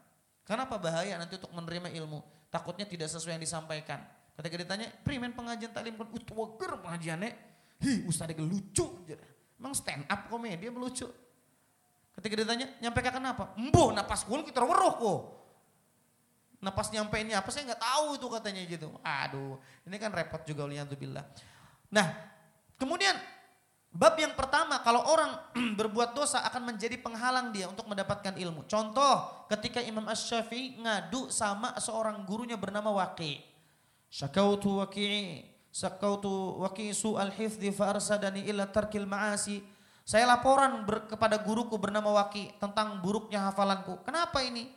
Karena 0.46 0.66
apa 0.66 0.78
bahaya 0.78 1.14
nanti 1.18 1.38
untuk 1.38 1.50
menerima 1.54 1.90
ilmu, 1.94 2.22
takutnya 2.50 2.86
tidak 2.86 3.10
sesuai 3.10 3.38
yang 3.38 3.42
disampaikan. 3.42 4.02
Ketika 4.36 4.56
ditanya, 4.60 4.86
primen 5.00 5.32
pengajian 5.32 5.72
taklim 5.72 5.96
kan, 5.96 6.08
uh 6.12 6.48
ger 6.60 6.72
pengajiannya, 6.76 7.30
hi 7.80 8.04
ustadz 8.04 8.36
lucu. 8.36 8.84
Emang 9.56 9.72
stand 9.72 10.04
up 10.04 10.28
komedi 10.28 10.68
melucu. 10.68 11.08
Ketika 12.16 12.34
ditanya, 12.44 12.66
nyampe 12.80 13.00
kenapa? 13.00 13.56
Embo, 13.56 13.92
napas 13.92 14.24
kul 14.24 14.44
kita 14.44 14.60
weruh. 14.64 15.36
Napas 16.60 16.88
nyampe 16.88 17.20
ini 17.20 17.36
apa 17.36 17.52
saya 17.52 17.68
nggak 17.72 17.82
tahu 17.84 18.06
itu 18.16 18.26
katanya 18.32 18.60
gitu. 18.64 18.88
Aduh, 19.04 19.60
ini 19.84 19.96
kan 20.00 20.08
repot 20.12 20.40
juga 20.48 20.64
bilang. 20.96 21.24
Nah, 21.92 22.16
kemudian 22.80 23.12
bab 23.92 24.16
yang 24.16 24.32
pertama 24.32 24.80
kalau 24.80 25.04
orang 25.04 25.36
berbuat 25.80 26.16
dosa 26.16 26.44
akan 26.48 26.72
menjadi 26.72 26.96
penghalang 27.00 27.52
dia 27.52 27.68
untuk 27.68 27.84
mendapatkan 27.84 28.32
ilmu. 28.36 28.64
Contoh, 28.64 29.46
ketika 29.52 29.84
Imam 29.84 30.08
Ash-Syafi'i 30.08 30.80
ngadu 30.80 31.28
sama 31.28 31.76
seorang 31.76 32.24
gurunya 32.24 32.56
bernama 32.56 32.88
Waqi'. 32.92 33.55
Syakautu 34.16 34.80
waki 36.64 36.88
su 36.96 37.20
al 37.20 37.28
hifdi 37.36 37.68
fa 37.68 37.92
arsadani 37.92 38.48
ila 38.48 38.64
tarkil 38.64 39.04
ma'asi. 39.04 39.60
Saya 40.08 40.24
laporan 40.24 40.88
ber, 40.88 41.04
kepada 41.04 41.36
guruku 41.42 41.76
bernama 41.76 42.14
Waki 42.22 42.56
tentang 42.62 43.02
buruknya 43.02 43.42
hafalanku. 43.50 44.06
Kenapa 44.06 44.38
ini? 44.40 44.70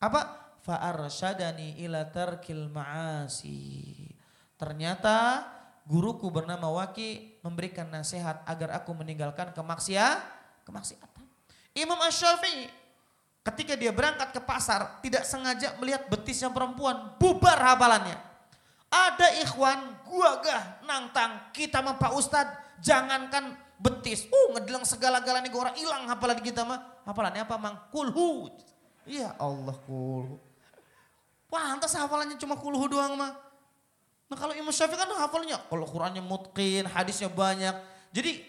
Apa? 0.00 0.24
Fa 0.64 0.80
arsadani 0.80 1.78
ila 1.84 2.08
tarkil 2.08 2.72
ma'asi. 2.72 3.92
Ternyata 4.56 5.44
guruku 5.84 6.32
bernama 6.32 6.66
Waki 6.72 7.38
memberikan 7.44 7.86
nasihat 7.92 8.42
agar 8.48 8.74
aku 8.82 8.90
meninggalkan 8.96 9.52
kemaksiatan. 9.54 10.32
kemaksiatan. 10.64 11.22
Imam 11.76 12.00
Ash-Syafi'i 12.00 12.72
ketika 13.44 13.76
dia 13.76 13.92
berangkat 13.92 14.32
ke 14.32 14.40
pasar 14.40 14.98
tidak 15.04 15.28
sengaja 15.28 15.76
melihat 15.76 16.08
betisnya 16.08 16.48
perempuan, 16.48 17.20
bubar 17.20 17.60
hafalannya. 17.60 18.33
Ada 18.94 19.42
ikhwan 19.42 20.06
gua 20.06 20.38
gah 20.38 20.78
nangtang 20.86 21.50
kita 21.50 21.82
mah 21.82 21.98
Pak 21.98 22.12
Ustad 22.14 22.46
jangankan 22.78 23.58
betis. 23.82 24.30
Uh 24.30 24.54
ngedelang 24.54 24.86
segala-galanya 24.86 25.50
gua 25.50 25.70
orang 25.70 25.76
hilang 25.78 26.02
hafalan 26.06 26.38
kita 26.38 26.62
mah. 26.62 27.02
Hafalannya 27.02 27.42
apa 27.42 27.58
mang? 27.58 27.74
Kulhu. 27.90 28.54
Iya 29.02 29.34
Allah 29.36 29.74
kulhu. 29.82 30.38
Pantas 31.50 31.98
hafalannya 31.98 32.38
cuma 32.38 32.54
kulhu 32.54 32.86
doang 32.86 33.18
mah. 33.18 33.34
Nah 34.30 34.36
kalau 34.40 34.56
Imam 34.56 34.72
Syafi'i 34.72 34.96
kan 34.96 35.10
hafalnya, 35.20 35.60
kalau 35.68 35.84
Qurannya 35.84 36.24
mutkin, 36.24 36.88
hadisnya 36.88 37.28
banyak. 37.28 37.76
Jadi 38.08 38.40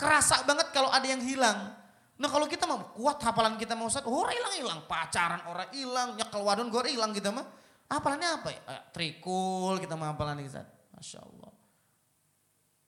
kerasa 0.00 0.42
banget 0.48 0.72
kalau 0.72 0.88
ada 0.88 1.04
yang 1.04 1.20
hilang. 1.20 1.76
Nah 2.16 2.28
kalau 2.28 2.48
kita 2.48 2.64
mah 2.64 2.96
kuat 2.96 3.20
hafalan 3.20 3.60
kita 3.60 3.76
mau 3.76 3.92
Ustaz, 3.92 4.04
orang 4.08 4.32
hilang-hilang. 4.32 4.80
Pacaran 4.88 5.44
orang 5.44 5.68
hilang, 5.76 6.16
nyekel 6.16 6.40
wadon 6.40 6.72
gue 6.72 6.80
hilang 6.88 7.12
kita 7.12 7.28
mah. 7.28 7.44
Hafalannya 7.90 8.28
apa 8.38 8.48
ya? 8.54 8.60
Eh, 8.70 8.82
trikul 8.94 9.82
kita 9.82 9.98
menghafalkan 9.98 10.38
Ustaz. 10.46 10.70
Masya 10.94 11.18
Allah. 11.26 11.50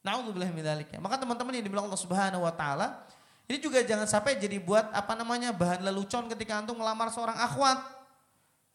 Na'udzubillah 0.07 0.51
ya. 0.87 0.99
Maka 1.03 1.19
teman-teman 1.19 1.59
yang 1.59 1.67
dibilang 1.67 1.91
Allah 1.91 1.99
Subhanahu 1.99 2.47
wa 2.47 2.55
taala, 2.55 3.03
ini 3.51 3.59
juga 3.59 3.83
jangan 3.83 4.07
sampai 4.07 4.39
jadi 4.39 4.63
buat 4.63 4.95
apa 4.95 5.19
namanya 5.19 5.51
bahan 5.51 5.83
lelucon 5.83 6.31
ketika 6.31 6.63
antum 6.63 6.79
melamar 6.79 7.11
seorang 7.11 7.35
akhwat. 7.35 7.83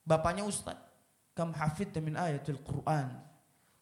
Bapaknya 0.03 0.43
Ustaz. 0.43 0.75
Kam 1.31 1.55
hafid 1.55 1.95
min 2.03 2.19
ayatul 2.19 2.59
Quran. 2.59 3.07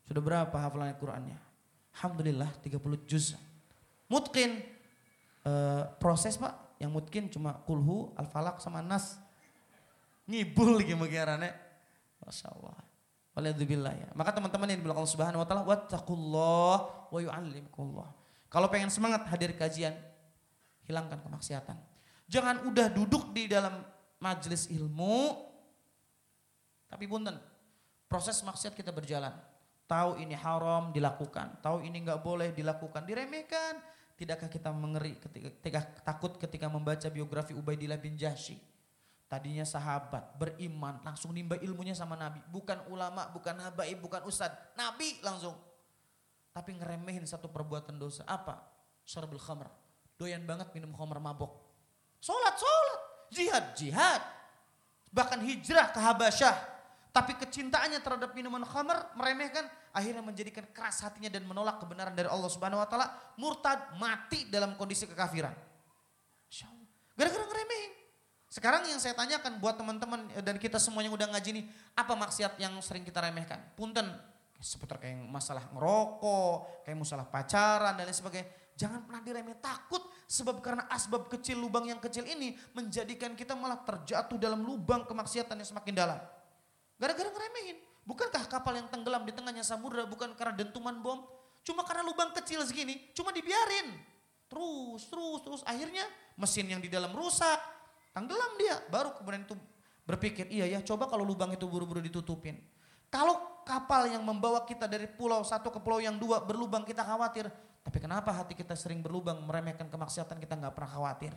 Sudah 0.06 0.22
berapa 0.22 0.54
hafalan 0.54 0.94
Qurannya? 1.02 1.40
Alhamdulillah 1.98 2.52
30 2.62 2.78
juz. 3.10 3.34
Mutkin 4.06 4.62
e, 5.42 5.52
proses 5.98 6.38
Pak, 6.38 6.78
yang 6.78 6.94
mungkin 6.94 7.32
cuma 7.32 7.58
kulhu, 7.66 8.14
al-falak 8.20 8.62
sama 8.62 8.84
nas. 8.84 9.18
Ngibul 10.30 10.84
gimana 10.84 11.65
Masya 12.26 12.50
Allah. 12.52 12.78
Walaikumsalam 13.36 13.96
ya. 14.00 14.10
Maka 14.16 14.32
teman-teman 14.32 14.68
yang 14.72 14.80
dibilang 14.80 14.98
Allah 15.04 15.14
Subhanahu 15.14 15.44
wa 15.44 15.48
taala 15.48 15.64
wattaqullah 15.68 16.78
wa 17.12 17.20
yu'allimkullah. 17.20 18.10
Kalau 18.48 18.68
pengen 18.72 18.88
semangat 18.88 19.28
hadir 19.28 19.52
kajian, 19.54 19.92
hilangkan 20.88 21.20
kemaksiatan. 21.20 21.76
Jangan 22.26 22.66
udah 22.66 22.88
duduk 22.90 23.36
di 23.36 23.52
dalam 23.52 23.84
majelis 24.18 24.72
ilmu, 24.72 25.36
tapi 26.88 27.06
punten, 27.06 27.36
proses 28.08 28.40
maksiat 28.42 28.74
kita 28.74 28.90
berjalan. 28.96 29.36
Tahu 29.86 30.18
ini 30.18 30.34
haram 30.34 30.90
dilakukan, 30.90 31.62
tahu 31.62 31.86
ini 31.86 32.02
nggak 32.02 32.26
boleh 32.26 32.50
dilakukan, 32.56 33.06
diremehkan. 33.06 33.78
Tidakkah 34.16 34.48
kita 34.48 34.72
mengeri 34.72 35.20
ketika, 35.20 35.52
ketika 35.60 35.80
takut 36.08 36.40
ketika 36.40 36.72
membaca 36.72 37.06
biografi 37.12 37.52
Ubaidillah 37.52 38.00
bin 38.00 38.16
Jahsy? 38.16 38.56
Tadinya 39.26 39.66
sahabat, 39.66 40.38
beriman, 40.38 41.02
langsung 41.02 41.34
nimba 41.34 41.58
ilmunya 41.58 41.98
sama 41.98 42.14
Nabi. 42.14 42.40
Bukan 42.54 42.86
ulama, 42.94 43.26
bukan 43.34 43.58
habaib, 43.58 43.98
bukan 43.98 44.22
ustad. 44.30 44.54
Nabi 44.78 45.18
langsung. 45.26 45.58
Tapi 46.54 46.78
ngeremehin 46.78 47.26
satu 47.26 47.50
perbuatan 47.50 47.98
dosa. 47.98 48.22
Apa? 48.30 48.62
Syarbul 49.02 49.42
khamr. 49.42 49.68
Doyan 50.16 50.46
banget 50.46 50.70
minum 50.78 50.94
khamr 50.94 51.18
mabok. 51.18 51.52
Sholat, 52.22 52.56
sholat. 52.56 53.02
Jihad, 53.34 53.66
jihad. 53.74 54.22
Bahkan 55.10 55.42
hijrah 55.42 55.90
ke 55.90 56.00
Habasyah. 56.00 56.56
Tapi 57.10 57.34
kecintaannya 57.40 58.04
terhadap 58.04 58.36
minuman 58.36 58.62
khamr 58.62 59.16
meremehkan 59.16 59.66
akhirnya 59.96 60.20
menjadikan 60.20 60.68
keras 60.76 61.00
hatinya 61.00 61.32
dan 61.32 61.48
menolak 61.48 61.80
kebenaran 61.80 62.12
dari 62.12 62.28
Allah 62.28 62.52
Subhanahu 62.52 62.84
wa 62.84 62.88
taala, 62.88 63.08
murtad, 63.40 63.96
mati 63.96 64.52
dalam 64.52 64.76
kondisi 64.76 65.08
kekafiran. 65.08 65.56
Gara-gara 67.16 67.48
ngeremehin. 67.48 67.92
Sekarang 68.50 68.88
yang 68.88 69.02
saya 69.02 69.18
tanyakan 69.18 69.60
buat 69.60 69.76
teman-teman 69.76 70.32
dan 70.40 70.56
kita 70.56 70.80
semua 70.80 71.04
yang 71.04 71.12
udah 71.12 71.28
ngaji 71.34 71.62
nih, 71.62 71.66
apa 71.98 72.14
maksiat 72.16 72.56
yang 72.62 72.78
sering 72.80 73.04
kita 73.04 73.20
remehkan? 73.20 73.60
Punten, 73.76 74.06
seputar 74.62 75.02
kayak 75.02 75.20
masalah 75.28 75.68
ngerokok, 75.76 76.86
kayak 76.88 76.98
masalah 76.98 77.26
pacaran 77.28 77.94
dan 77.98 78.06
lain 78.08 78.16
sebagainya. 78.16 78.48
Jangan 78.76 79.08
pernah 79.08 79.24
diremeh 79.24 79.58
takut 79.64 80.04
sebab 80.28 80.60
karena 80.60 80.84
asbab 80.92 81.32
kecil 81.32 81.56
lubang 81.64 81.88
yang 81.88 82.00
kecil 82.04 82.28
ini 82.28 82.60
menjadikan 82.76 83.32
kita 83.32 83.56
malah 83.56 83.80
terjatuh 83.88 84.36
dalam 84.36 84.68
lubang 84.68 85.08
kemaksiatan 85.08 85.56
yang 85.56 85.68
semakin 85.68 85.96
dalam. 85.96 86.20
Gara-gara 87.00 87.30
ngeremehin. 87.32 87.78
Bukankah 88.06 88.46
kapal 88.46 88.78
yang 88.78 88.88
tenggelam 88.92 89.26
di 89.26 89.34
tengahnya 89.34 89.66
samudera 89.66 90.06
bukan 90.06 90.38
karena 90.38 90.54
dentuman 90.54 90.94
bom? 91.02 91.26
Cuma 91.66 91.82
karena 91.82 92.06
lubang 92.06 92.30
kecil 92.38 92.62
segini, 92.62 93.10
cuma 93.18 93.34
dibiarin. 93.34 93.98
Terus, 94.46 95.10
terus, 95.10 95.40
terus. 95.42 95.62
Akhirnya 95.66 96.06
mesin 96.38 96.70
yang 96.70 96.78
di 96.78 96.86
dalam 96.86 97.10
rusak, 97.18 97.58
Tenggelam 98.16 98.56
dia, 98.56 98.80
baru 98.88 99.12
kemudian 99.20 99.44
itu 99.44 99.60
berpikir, 100.08 100.48
iya 100.48 100.64
ya 100.72 100.80
coba 100.80 101.12
kalau 101.12 101.28
lubang 101.28 101.52
itu 101.52 101.68
buru-buru 101.68 102.00
ditutupin. 102.00 102.56
Kalau 103.12 103.60
kapal 103.68 104.08
yang 104.08 104.24
membawa 104.24 104.64
kita 104.64 104.88
dari 104.88 105.10
pulau 105.10 105.44
satu 105.44 105.68
ke 105.68 105.84
pulau 105.84 106.00
yang 106.00 106.16
dua 106.16 106.40
berlubang 106.40 106.88
kita 106.88 107.04
khawatir. 107.04 107.52
Tapi 107.86 107.98
kenapa 108.02 108.34
hati 108.34 108.56
kita 108.58 108.74
sering 108.74 109.04
berlubang 109.04 109.38
meremehkan 109.46 109.92
kemaksiatan 109.92 110.40
kita 110.40 110.58
nggak 110.58 110.74
pernah 110.74 110.92
khawatir. 110.96 111.34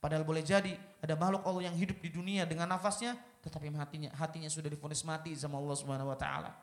Padahal 0.00 0.24
boleh 0.24 0.40
jadi 0.40 0.72
ada 1.04 1.12
makhluk 1.14 1.44
Allah 1.44 1.68
yang 1.68 1.76
hidup 1.76 2.00
di 2.00 2.08
dunia 2.08 2.48
dengan 2.48 2.64
nafasnya, 2.72 3.20
tetapi 3.44 3.68
hatinya 3.76 4.10
hatinya 4.16 4.48
sudah 4.48 4.72
difonis 4.72 5.04
mati 5.04 5.36
sama 5.36 5.60
Allah 5.60 5.76
Subhanahu 5.76 6.08
wa 6.08 6.16
taala. 6.16 6.56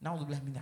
Nauzubillah 0.00 0.40
min 0.40 0.56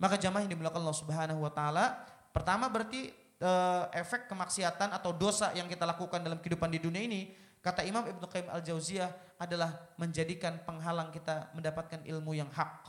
Maka 0.00 0.16
jamaah 0.16 0.48
yang 0.48 0.56
dimulakan 0.56 0.80
Allah 0.80 0.96
Subhanahu 0.96 1.44
wa 1.44 1.52
taala, 1.52 2.00
pertama 2.32 2.72
berarti 2.72 3.12
uh, 3.40 3.90
efek 3.92 4.28
kemaksiatan 4.30 4.92
atau 4.92 5.12
dosa 5.12 5.52
yang 5.52 5.66
kita 5.66 5.84
lakukan 5.84 6.22
dalam 6.22 6.38
kehidupan 6.40 6.70
di 6.72 6.80
dunia 6.80 7.02
ini, 7.04 7.32
kata 7.60 7.82
Imam 7.84 8.04
Ibnu 8.06 8.24
Qayyim 8.28 8.48
Al-Jauziyah 8.52 9.40
adalah 9.40 9.92
menjadikan 10.00 10.60
penghalang 10.64 11.12
kita 11.12 11.52
mendapatkan 11.52 12.00
ilmu 12.04 12.32
yang 12.36 12.48
hak. 12.52 12.88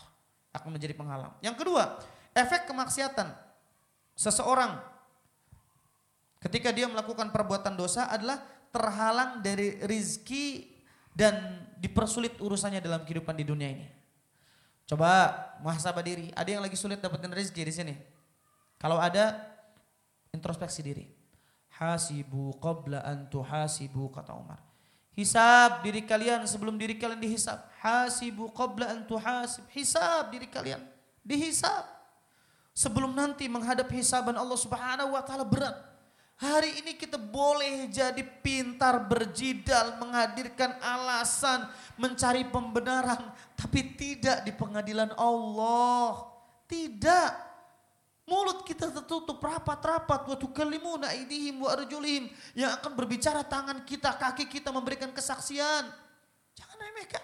Akan 0.56 0.72
menjadi 0.72 0.95
penghalang. 0.95 1.36
Yang 1.43 1.66
kedua, 1.66 2.00
efek 2.34 2.66
kemaksiatan 2.66 3.30
seseorang 4.18 4.82
ketika 6.41 6.74
dia 6.74 6.89
melakukan 6.89 7.30
perbuatan 7.30 7.78
dosa 7.78 8.10
adalah 8.10 8.41
terhalang 8.74 9.41
dari 9.41 9.78
rizki 9.86 10.78
dan 11.18 11.66
dipersulit 11.82 12.38
urusannya 12.38 12.82
dalam 12.82 13.02
kehidupan 13.06 13.34
di 13.38 13.45
dunia 13.45 13.70
ini. 13.74 13.88
Coba 14.88 15.36
muhasabah 15.60 16.06
diri, 16.06 16.32
ada 16.32 16.48
yang 16.48 16.64
lagi 16.64 16.80
sulit 16.80 17.02
dapetin 17.04 17.34
rezeki 17.34 17.62
di 17.68 17.74
sini? 17.74 17.95
Kalau 18.80 19.02
ada, 19.02 19.47
Introspeksi 20.32 20.82
diri. 20.84 21.05
Hasibu 21.78 22.57
qabla 22.57 23.05
an 23.05 23.30
tuhasibu 23.30 24.09
kata 24.09 24.34
Umar. 24.34 24.63
Hisab 25.17 25.82
diri 25.82 26.05
kalian 26.05 26.45
sebelum 26.45 26.78
diri 26.78 26.97
kalian 26.97 27.17
dihisab. 27.17 27.57
Hasibu 27.82 28.53
qabla 28.53 28.93
an 28.93 28.99
tuhasib. 29.09 29.65
Hisab 29.73 30.30
diri 30.30 30.45
kalian. 30.45 30.82
Dihisab. 31.25 31.86
Sebelum 32.78 33.17
nanti 33.17 33.49
menghadap 33.49 33.89
hisaban 33.89 34.38
Allah 34.38 34.57
Subhanahu 34.57 35.17
wa 35.17 35.21
taala 35.25 35.41
berat. 35.41 35.73
Hari 36.38 36.86
ini 36.86 36.93
kita 36.93 37.17
boleh 37.17 37.89
jadi 37.89 38.21
pintar 38.21 39.09
berjidal, 39.09 39.97
menghadirkan 39.97 40.78
alasan, 40.86 41.65
mencari 41.97 42.45
pembenaran, 42.45 43.34
tapi 43.57 43.97
tidak 43.97 44.45
di 44.45 44.53
pengadilan 44.53 45.17
Allah. 45.17 46.30
Tidak. 46.69 47.47
Mulut 48.28 48.67
kita 48.67 48.91
tertutup 48.91 49.39
rapat-rapat 49.39 50.28
wa 50.28 50.36
tukallimuna 50.36 51.15
aidihim 51.15 51.63
wa 51.63 51.71
arjulihim 51.71 52.28
yang 52.59 52.75
akan 52.75 52.91
berbicara 52.91 53.39
tangan 53.47 53.88
kita, 53.88 54.19
kaki 54.19 54.51
kita 54.51 54.67
memberikan 54.67 55.07
kesaksian. 55.15 55.88
Jangan 56.51 56.75
remehkan. 56.75 57.23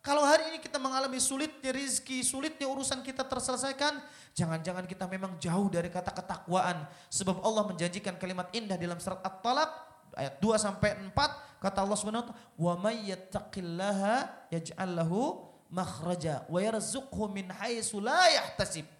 Kalau 0.00 0.22
hari 0.22 0.54
ini 0.54 0.62
kita 0.62 0.78
mengalami 0.78 1.18
sulitnya 1.18 1.74
rizki, 1.74 2.22
sulitnya 2.22 2.70
urusan 2.70 3.02
kita 3.02 3.26
terselesaikan, 3.26 3.98
jangan-jangan 4.32 4.86
kita 4.86 5.10
memang 5.10 5.34
jauh 5.42 5.66
dari 5.66 5.90
kata 5.90 6.14
ketakwaan. 6.14 6.86
Sebab 7.10 7.42
Allah 7.42 7.66
menjanjikan 7.66 8.14
kalimat 8.14 8.48
indah 8.54 8.78
dalam 8.78 9.02
surat 9.02 9.18
At-Talaq 9.26 9.70
ayat 10.14 10.38
2 10.38 10.46
sampai 10.56 10.94
4 11.10 11.60
kata 11.60 11.78
Allah 11.82 11.98
Subhanahu 11.98 12.22
wa 12.22 12.28
taala, 12.30 12.40
"Wa 12.54 12.72
may 12.78 12.96
yattaqillaha 13.10 14.46
yaj'al 14.54 14.94
lahu 14.94 15.42
makhraja 15.74 16.46
wa 16.46 16.62
yarzuqhu 16.62 17.26
min 17.34 17.50
haitsu 17.50 17.98
la 17.98 18.30
yahtasib." 18.30 18.99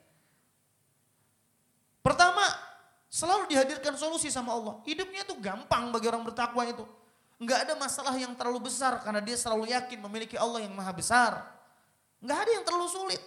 Pertama, 2.01 2.43
selalu 3.13 3.53
dihadirkan 3.53 3.93
solusi 3.97 4.33
sama 4.33 4.57
Allah. 4.57 4.81
Hidupnya 4.89 5.27
tuh 5.29 5.37
gampang 5.37 5.93
bagi 5.93 6.09
orang 6.09 6.25
bertakwa 6.25 6.65
itu. 6.65 6.85
Enggak 7.41 7.65
ada 7.69 7.75
masalah 7.77 8.15
yang 8.21 8.37
terlalu 8.37 8.69
besar 8.69 9.01
karena 9.01 9.21
dia 9.25 9.37
selalu 9.37 9.73
yakin 9.73 9.99
memiliki 10.05 10.37
Allah 10.37 10.61
yang 10.65 10.73
maha 10.77 10.93
besar. 10.93 11.41
Enggak 12.21 12.39
ada 12.45 12.51
yang 12.53 12.65
terlalu 12.65 12.89
sulit. 12.89 13.23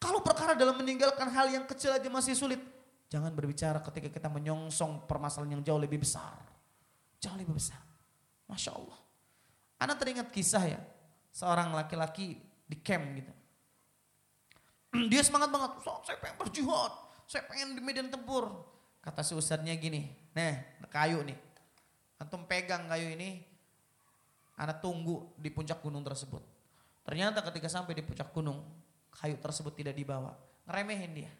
Kalau 0.00 0.18
perkara 0.24 0.56
dalam 0.58 0.74
meninggalkan 0.80 1.30
hal 1.30 1.46
yang 1.52 1.62
kecil 1.68 1.94
aja 1.94 2.08
masih 2.10 2.34
sulit, 2.34 2.58
jangan 3.06 3.30
berbicara 3.30 3.78
ketika 3.84 4.08
kita 4.08 4.28
menyongsong 4.32 5.06
permasalahan 5.06 5.60
yang 5.60 5.62
jauh 5.62 5.78
lebih 5.78 6.02
besar. 6.02 6.40
Jauh 7.20 7.36
lebih 7.36 7.54
besar. 7.54 7.78
Masya 8.48 8.74
Allah. 8.74 8.98
Anda 9.78 9.94
teringat 9.94 10.32
kisah 10.34 10.64
ya, 10.66 10.80
seorang 11.30 11.70
laki-laki 11.76 12.34
di 12.66 12.76
camp 12.82 13.04
gitu. 13.14 13.32
Dia 15.12 15.22
semangat 15.22 15.54
banget, 15.54 15.70
so, 15.84 16.02
saya 16.02 16.18
pengen 16.18 16.36
berjihad 16.40 17.09
saya 17.30 17.46
pengen 17.46 17.78
di 17.78 17.82
medan 17.86 18.10
tempur. 18.10 18.50
Kata 18.98 19.22
si 19.22 19.38
ustadznya 19.38 19.78
gini, 19.78 20.10
nih 20.34 20.82
kayu 20.90 21.22
nih. 21.22 21.38
Antum 22.18 22.42
pegang 22.44 22.90
kayu 22.90 23.14
ini, 23.14 23.46
anak 24.58 24.82
tunggu 24.82 25.30
di 25.38 25.48
puncak 25.48 25.78
gunung 25.78 26.02
tersebut. 26.02 26.42
Ternyata 27.06 27.40
ketika 27.46 27.70
sampai 27.70 27.94
di 27.96 28.02
puncak 28.02 28.34
gunung, 28.34 28.60
kayu 29.14 29.38
tersebut 29.38 29.72
tidak 29.78 29.94
dibawa. 29.94 30.34
Ngeremehin 30.66 31.12
dia. 31.16 31.32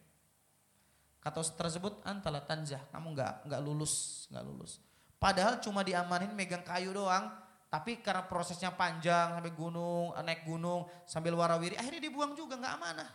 Kata 1.21 1.43
ustadz 1.43 1.59
tersebut, 1.59 2.01
antala 2.07 2.41
tanjah, 2.41 2.81
kamu 2.95 3.13
nggak 3.13 3.51
nggak 3.51 3.61
lulus, 3.61 4.25
nggak 4.33 4.45
lulus. 4.47 4.81
Padahal 5.21 5.61
cuma 5.61 5.85
diamanin 5.85 6.33
megang 6.33 6.65
kayu 6.65 6.97
doang, 6.97 7.29
tapi 7.69 8.01
karena 8.01 8.25
prosesnya 8.25 8.73
panjang 8.73 9.37
sampai 9.37 9.53
gunung, 9.53 10.17
naik 10.25 10.49
gunung 10.49 10.89
sambil 11.05 11.37
warawiri, 11.37 11.77
akhirnya 11.77 12.09
dibuang 12.09 12.33
juga 12.33 12.57
nggak 12.57 12.75
amanah, 12.79 13.11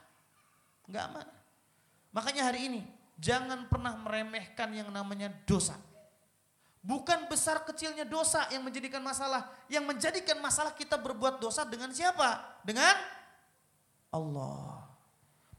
nggak 0.85 1.03
amanah. 1.09 1.34
Makanya 2.15 2.47
hari 2.47 2.71
ini 2.71 2.81
jangan 3.19 3.67
pernah 3.67 3.91
meremehkan 3.99 4.71
yang 4.71 4.87
namanya 4.87 5.27
dosa. 5.43 5.75
Bukan 6.79 7.27
besar 7.27 7.65
kecilnya 7.67 8.07
dosa 8.07 8.47
yang 8.55 8.63
menjadikan 8.63 9.03
masalah. 9.03 9.51
Yang 9.67 9.83
menjadikan 9.83 10.37
masalah 10.39 10.71
kita 10.71 10.95
berbuat 10.95 11.43
dosa 11.43 11.67
dengan 11.67 11.91
siapa? 11.91 12.39
Dengan 12.63 12.95
Allah. 14.13 14.85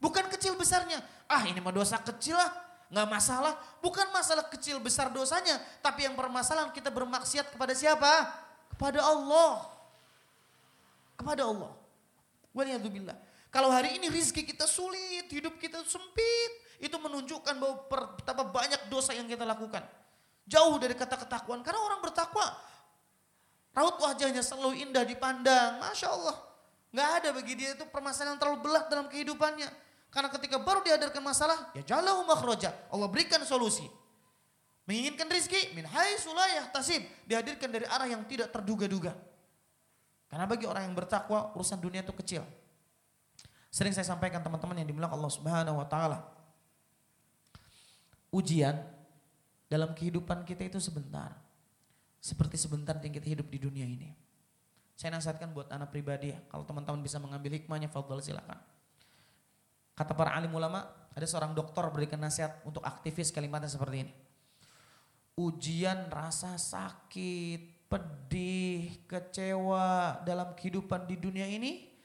Bukan 0.00 0.32
kecil 0.32 0.56
besarnya. 0.56 1.02
Ah 1.28 1.44
ini 1.44 1.60
mah 1.60 1.74
dosa 1.74 2.00
kecil 2.00 2.40
lah. 2.40 2.54
Nggak 2.88 3.08
masalah. 3.10 3.52
Bukan 3.82 4.06
masalah 4.14 4.46
kecil 4.48 4.78
besar 4.80 5.10
dosanya. 5.10 5.60
Tapi 5.82 6.08
yang 6.08 6.14
permasalahan 6.14 6.70
kita 6.72 6.88
bermaksiat 6.88 7.52
kepada 7.52 7.74
siapa? 7.74 8.32
Kepada 8.72 9.02
Allah. 9.02 9.66
Kepada 11.18 11.42
Allah. 11.42 11.74
Waliyahzubillah. 12.54 13.25
Kalau 13.56 13.72
hari 13.72 13.96
ini 13.96 14.12
rizki 14.12 14.44
kita 14.44 14.68
sulit, 14.68 15.32
hidup 15.32 15.56
kita 15.56 15.80
sempit, 15.88 16.52
itu 16.76 16.92
menunjukkan 16.92 17.56
bahwa 17.56 17.88
betapa 18.20 18.44
banyak 18.44 18.92
dosa 18.92 19.16
yang 19.16 19.24
kita 19.24 19.48
lakukan. 19.48 19.80
Jauh 20.44 20.76
dari 20.76 20.92
kata 20.92 21.16
ketakuan, 21.24 21.64
karena 21.64 21.80
orang 21.80 22.04
bertakwa, 22.04 22.44
raut 23.72 23.96
wajahnya 23.96 24.44
selalu 24.44 24.84
indah 24.84 25.08
dipandang, 25.08 25.80
Masya 25.80 26.04
Allah. 26.04 26.36
Gak 26.92 27.08
ada 27.16 27.28
bagi 27.32 27.56
dia 27.56 27.72
itu 27.72 27.88
permasalahan 27.88 28.36
yang 28.36 28.40
terlalu 28.44 28.60
berat 28.60 28.92
dalam 28.92 29.08
kehidupannya. 29.08 29.72
Karena 30.12 30.28
ketika 30.36 30.60
baru 30.60 30.84
dihadirkan 30.84 31.24
masalah, 31.24 31.72
ya 31.72 31.96
jalahu 31.96 32.28
makhroja. 32.28 32.76
Allah 32.92 33.08
berikan 33.08 33.40
solusi. 33.48 33.88
Menginginkan 34.84 35.32
rizki 35.32 35.72
min 35.72 35.88
haitsu 35.88 36.28
la 36.36 36.60
yahtasib, 36.60 37.00
dihadirkan 37.24 37.72
dari 37.72 37.88
arah 37.88 38.04
yang 38.04 38.20
tidak 38.28 38.52
terduga-duga. 38.52 39.16
Karena 40.28 40.44
bagi 40.44 40.68
orang 40.68 40.92
yang 40.92 40.92
bertakwa 40.92 41.56
urusan 41.56 41.80
dunia 41.80 42.04
itu 42.04 42.12
kecil. 42.12 42.44
Sering 43.76 43.92
saya 43.92 44.08
sampaikan 44.08 44.40
teman-teman 44.40 44.80
yang 44.80 44.88
dimuliakan 44.88 45.20
Allah 45.20 45.32
Subhanahu 45.36 45.76
wa 45.76 45.84
taala. 45.84 46.24
Ujian 48.32 48.72
dalam 49.68 49.92
kehidupan 49.92 50.48
kita 50.48 50.64
itu 50.64 50.80
sebentar. 50.80 51.36
Seperti 52.16 52.56
sebentar 52.56 52.96
yang 53.04 53.12
kita 53.12 53.36
hidup 53.36 53.52
di 53.52 53.60
dunia 53.60 53.84
ini. 53.84 54.16
Saya 54.96 55.12
nasihatkan 55.12 55.52
buat 55.52 55.68
anak 55.68 55.92
pribadi 55.92 56.32
ya, 56.32 56.40
kalau 56.48 56.64
teman-teman 56.64 57.04
bisa 57.04 57.20
mengambil 57.20 57.52
hikmahnya, 57.52 57.92
fadl 57.92 58.16
silakan. 58.24 58.56
Kata 59.92 60.16
para 60.16 60.32
alim 60.32 60.56
ulama, 60.56 60.88
ada 61.12 61.26
seorang 61.28 61.52
dokter 61.52 61.84
berikan 61.92 62.16
nasihat 62.16 62.64
untuk 62.64 62.80
aktivis 62.80 63.28
kalimatnya 63.28 63.68
seperti 63.68 64.08
ini 64.08 64.12
ujian 65.36 66.08
rasa 66.08 66.56
sakit, 66.56 67.92
pedih, 67.92 69.04
kecewa 69.04 70.24
dalam 70.24 70.56
kehidupan 70.56 71.04
di 71.04 71.20
dunia 71.20 71.44
ini 71.44 71.95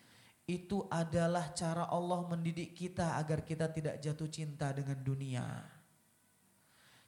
itu 0.50 0.86
adalah 0.90 1.54
cara 1.54 1.88
Allah 1.88 2.26
mendidik 2.26 2.74
kita 2.74 3.18
agar 3.22 3.46
kita 3.46 3.70
tidak 3.70 4.02
jatuh 4.02 4.30
cinta 4.30 4.74
dengan 4.74 4.98
dunia. 5.00 5.46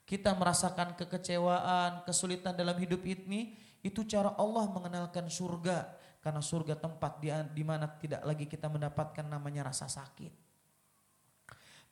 Kita 0.04 0.36
merasakan 0.36 1.00
kekecewaan, 1.00 2.04
kesulitan 2.04 2.54
dalam 2.54 2.76
hidup 2.76 3.02
ini, 3.08 3.56
itu 3.82 4.04
cara 4.04 4.36
Allah 4.36 4.68
mengenalkan 4.70 5.28
surga. 5.32 5.96
Karena 6.24 6.40
surga 6.40 6.80
tempat 6.80 7.20
di, 7.20 7.28
di 7.52 7.64
mana 7.68 7.88
tidak 8.00 8.24
lagi 8.24 8.48
kita 8.48 8.72
mendapatkan 8.72 9.28
namanya 9.28 9.68
rasa 9.68 9.92
sakit. 9.92 10.32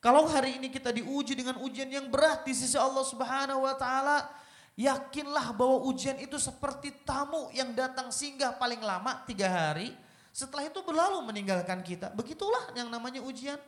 Kalau 0.02 0.26
hari 0.26 0.58
ini 0.58 0.66
kita 0.72 0.90
diuji 0.90 1.38
dengan 1.38 1.62
ujian 1.62 1.86
yang 1.86 2.10
berat 2.10 2.42
di 2.42 2.50
sisi 2.56 2.74
Allah 2.74 3.06
Subhanahu 3.06 3.62
wa 3.62 3.76
taala, 3.78 4.26
yakinlah 4.74 5.54
bahwa 5.54 5.86
ujian 5.86 6.18
itu 6.18 6.40
seperti 6.42 6.90
tamu 7.06 7.52
yang 7.54 7.70
datang 7.70 8.10
singgah 8.10 8.56
paling 8.58 8.82
lama 8.82 9.22
tiga 9.28 9.46
hari, 9.46 9.94
setelah 10.32 10.64
itu 10.64 10.80
berlalu 10.80 11.20
meninggalkan 11.28 11.84
kita. 11.84 12.08
Begitulah 12.16 12.72
yang 12.72 12.88
namanya 12.88 13.20
ujian. 13.20 13.60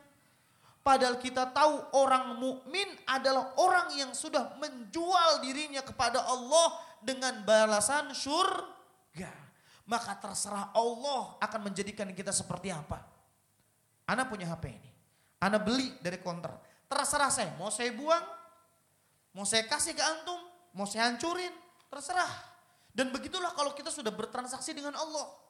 Padahal 0.81 1.17
kita 1.17 1.49
tahu 1.49 1.97
orang 1.97 2.37
mukmin 2.37 2.85
adalah 3.09 3.53
orang 3.57 3.93
yang 3.97 4.13
sudah 4.13 4.57
menjual 4.57 5.41
dirinya 5.45 5.81
kepada 5.81 6.25
Allah 6.25 6.77
dengan 7.01 7.41
balasan 7.45 8.13
surga. 8.13 9.29
Maka 9.85 10.17
terserah 10.17 10.73
Allah 10.73 11.37
akan 11.41 11.69
menjadikan 11.69 12.09
kita 12.13 12.33
seperti 12.33 12.73
apa. 12.73 13.01
Anak 14.09 14.29
punya 14.29 14.49
HP 14.49 14.73
ini. 14.73 14.91
Anda 15.41 15.61
beli 15.61 15.93
dari 16.01 16.17
konter. 16.21 16.53
Terserah 16.89 17.29
saya, 17.29 17.53
mau 17.57 17.69
saya 17.69 17.93
buang, 17.93 18.25
mau 19.37 19.45
saya 19.45 19.65
kasih 19.65 19.97
ke 19.97 20.01
antum, 20.01 20.37
mau 20.73 20.85
saya 20.85 21.09
hancurin, 21.09 21.53
terserah. 21.89 22.29
Dan 22.93 23.09
begitulah 23.09 23.53
kalau 23.53 23.73
kita 23.73 23.89
sudah 23.89 24.13
bertransaksi 24.13 24.73
dengan 24.73 24.97
Allah. 24.97 25.44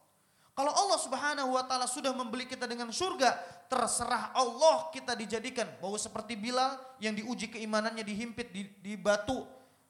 Kalau 0.56 0.72
Allah 0.72 0.96
subhanahu 1.04 1.52
wa 1.52 1.68
ta'ala 1.68 1.84
sudah 1.84 2.16
membeli 2.16 2.48
kita 2.48 2.64
dengan 2.64 2.88
surga, 2.88 3.36
terserah 3.68 4.32
Allah 4.32 4.88
kita 4.96 5.12
dijadikan. 5.12 5.68
Bahwa 5.84 6.00
seperti 6.00 6.40
Bilal 6.40 6.80
yang 7.04 7.12
diuji 7.12 7.52
keimanannya 7.52 8.08
dihimpit 8.08 8.56
di, 8.56 8.64
di 8.80 8.96
batu, 8.96 9.44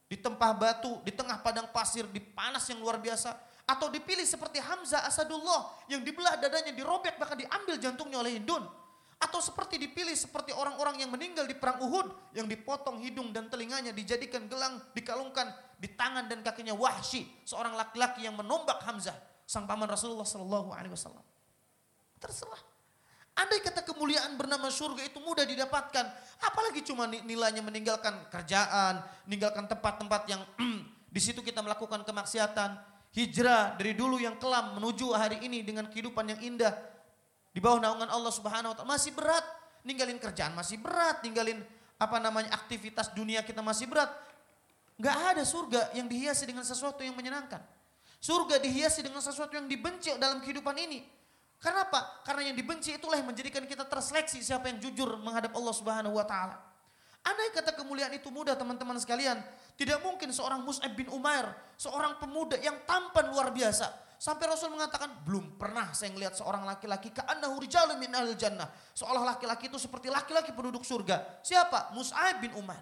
di 0.09 0.18
tempah 0.18 0.57
batu, 0.57 1.05
di 1.05 1.13
tengah 1.13 1.38
padang 1.45 1.70
pasir, 1.70 2.09
di 2.09 2.18
panas 2.18 2.66
yang 2.66 2.82
luar 2.82 2.97
biasa. 2.97 3.38
Atau 3.70 3.93
dipilih 3.93 4.26
seperti 4.26 4.57
Hamzah 4.57 5.05
Asadullah 5.05 5.86
yang 5.86 6.01
dibelah 6.01 6.41
dadanya, 6.41 6.74
dirobek 6.74 7.22
bahkan 7.22 7.38
diambil 7.38 7.78
jantungnya 7.78 8.26
oleh 8.26 8.41
Hindun. 8.41 8.66
Atau 9.22 9.45
seperti 9.45 9.78
dipilih 9.78 10.18
seperti 10.18 10.49
orang-orang 10.49 10.97
yang 10.97 11.13
meninggal 11.13 11.45
di 11.45 11.53
perang 11.53 11.78
Uhud 11.78 12.34
yang 12.34 12.49
dipotong 12.49 12.99
hidung 13.05 13.30
dan 13.30 13.47
telinganya 13.53 13.93
dijadikan 13.93 14.49
gelang 14.49 14.82
dikalungkan 14.97 15.49
di 15.78 15.93
tangan 15.93 16.26
dan 16.26 16.41
kakinya 16.41 16.74
Wahsy, 16.74 17.26
seorang 17.45 17.78
laki-laki 17.78 18.28
yang 18.28 18.36
menombak 18.36 18.82
Hamzah, 18.84 19.16
sang 19.45 19.69
paman 19.69 19.85
Rasulullah 19.85 20.25
Shallallahu 20.25 20.73
alaihi 20.73 20.93
wasallam. 20.93 21.23
Terserah. 22.17 22.75
Andai 23.35 23.59
kata 23.59 23.83
kemuliaan 23.83 24.39
bernama 24.39 24.71
surga 24.71 25.03
itu 25.05 25.19
mudah 25.19 25.43
didapatkan, 25.43 26.05
apalagi 26.39 26.87
cuma 26.87 27.03
nilainya 27.05 27.59
meninggalkan 27.59 28.31
kerjaan, 28.31 29.03
meninggalkan 29.27 29.67
tempat-tempat 29.67 30.21
yang 30.31 30.41
di 31.15 31.19
situ 31.19 31.43
kita 31.43 31.59
melakukan 31.59 32.07
kemaksiatan, 32.07 32.79
hijrah 33.11 33.75
dari 33.75 33.91
dulu 33.91 34.23
yang 34.23 34.39
kelam 34.39 34.79
menuju 34.79 35.11
hari 35.11 35.43
ini 35.43 35.67
dengan 35.67 35.91
kehidupan 35.91 36.31
yang 36.31 36.39
indah, 36.47 36.79
di 37.51 37.59
bawah 37.59 37.83
naungan 37.83 38.07
Allah 38.07 38.31
Subhanahu 38.31 38.71
wa 38.71 38.75
taala 38.79 38.91
masih 38.95 39.11
berat, 39.11 39.43
ninggalin 39.83 40.15
kerjaan 40.15 40.55
masih 40.55 40.79
berat, 40.79 41.19
ninggalin 41.19 41.59
apa 41.99 42.17
namanya 42.23 42.55
aktivitas 42.55 43.11
dunia 43.11 43.43
kita 43.43 43.59
masih 43.59 43.91
berat. 43.91 44.15
Gak 44.95 45.35
ada 45.35 45.43
surga 45.43 45.91
yang 45.91 46.07
dihiasi 46.07 46.47
dengan 46.47 46.63
sesuatu 46.63 47.03
yang 47.03 47.19
menyenangkan. 47.19 47.59
Surga 48.20 48.57
dihiasi 48.61 49.05
dengan 49.05 49.22
sesuatu 49.22 49.53
yang 49.53 49.70
dibenci 49.70 50.13
dalam 50.18 50.41
kehidupan 50.41 50.76
ini. 50.78 51.03
Karena 51.61 51.88
apa? 51.88 52.22
Karena 52.28 52.51
yang 52.51 52.57
dibenci 52.57 52.93
itulah 52.93 53.18
yang 53.18 53.30
menjadikan 53.30 53.63
kita 53.66 53.88
terseleksi 53.88 54.43
siapa 54.43 54.70
yang 54.70 54.78
jujur 54.82 55.18
menghadap 55.22 55.55
Allah 55.55 55.74
Subhanahu 55.74 56.16
wa 56.18 56.26
taala. 56.28 56.57
Andai 57.26 57.49
kata 57.49 57.74
kemuliaan 57.74 58.13
itu 58.13 58.30
mudah 58.30 58.53
teman-teman 58.53 59.01
sekalian, 59.01 59.41
tidak 59.74 59.97
mungkin 60.05 60.30
seorang 60.30 60.61
Mus'ab 60.61 60.93
bin 60.93 61.09
Umair, 61.09 61.49
seorang 61.74 62.22
pemuda 62.22 62.53
yang 62.61 62.78
tampan 62.86 63.34
luar 63.34 63.49
biasa, 63.49 64.05
Sampai 64.16 64.47
Rasul 64.47 64.72
mengatakan, 64.72 65.11
belum 65.28 65.59
pernah 65.59 65.91
saya 65.91 66.09
melihat 66.16 66.39
seorang 66.39 66.63
laki-laki 66.63 67.11
ka'annahu 67.11 67.59
rijalun 67.59 67.99
min 67.99 68.09
ahli 68.16 68.32
jannah. 68.39 68.72
Seolah 68.95 69.36
laki-laki 69.36 69.68
itu 69.68 69.76
seperti 69.76 70.07
laki-laki 70.07 70.55
penduduk 70.55 70.88
surga. 70.88 71.43
Siapa? 71.43 71.91
Mus'ab 71.91 72.39
bin 72.39 72.55
Umar. 72.55 72.80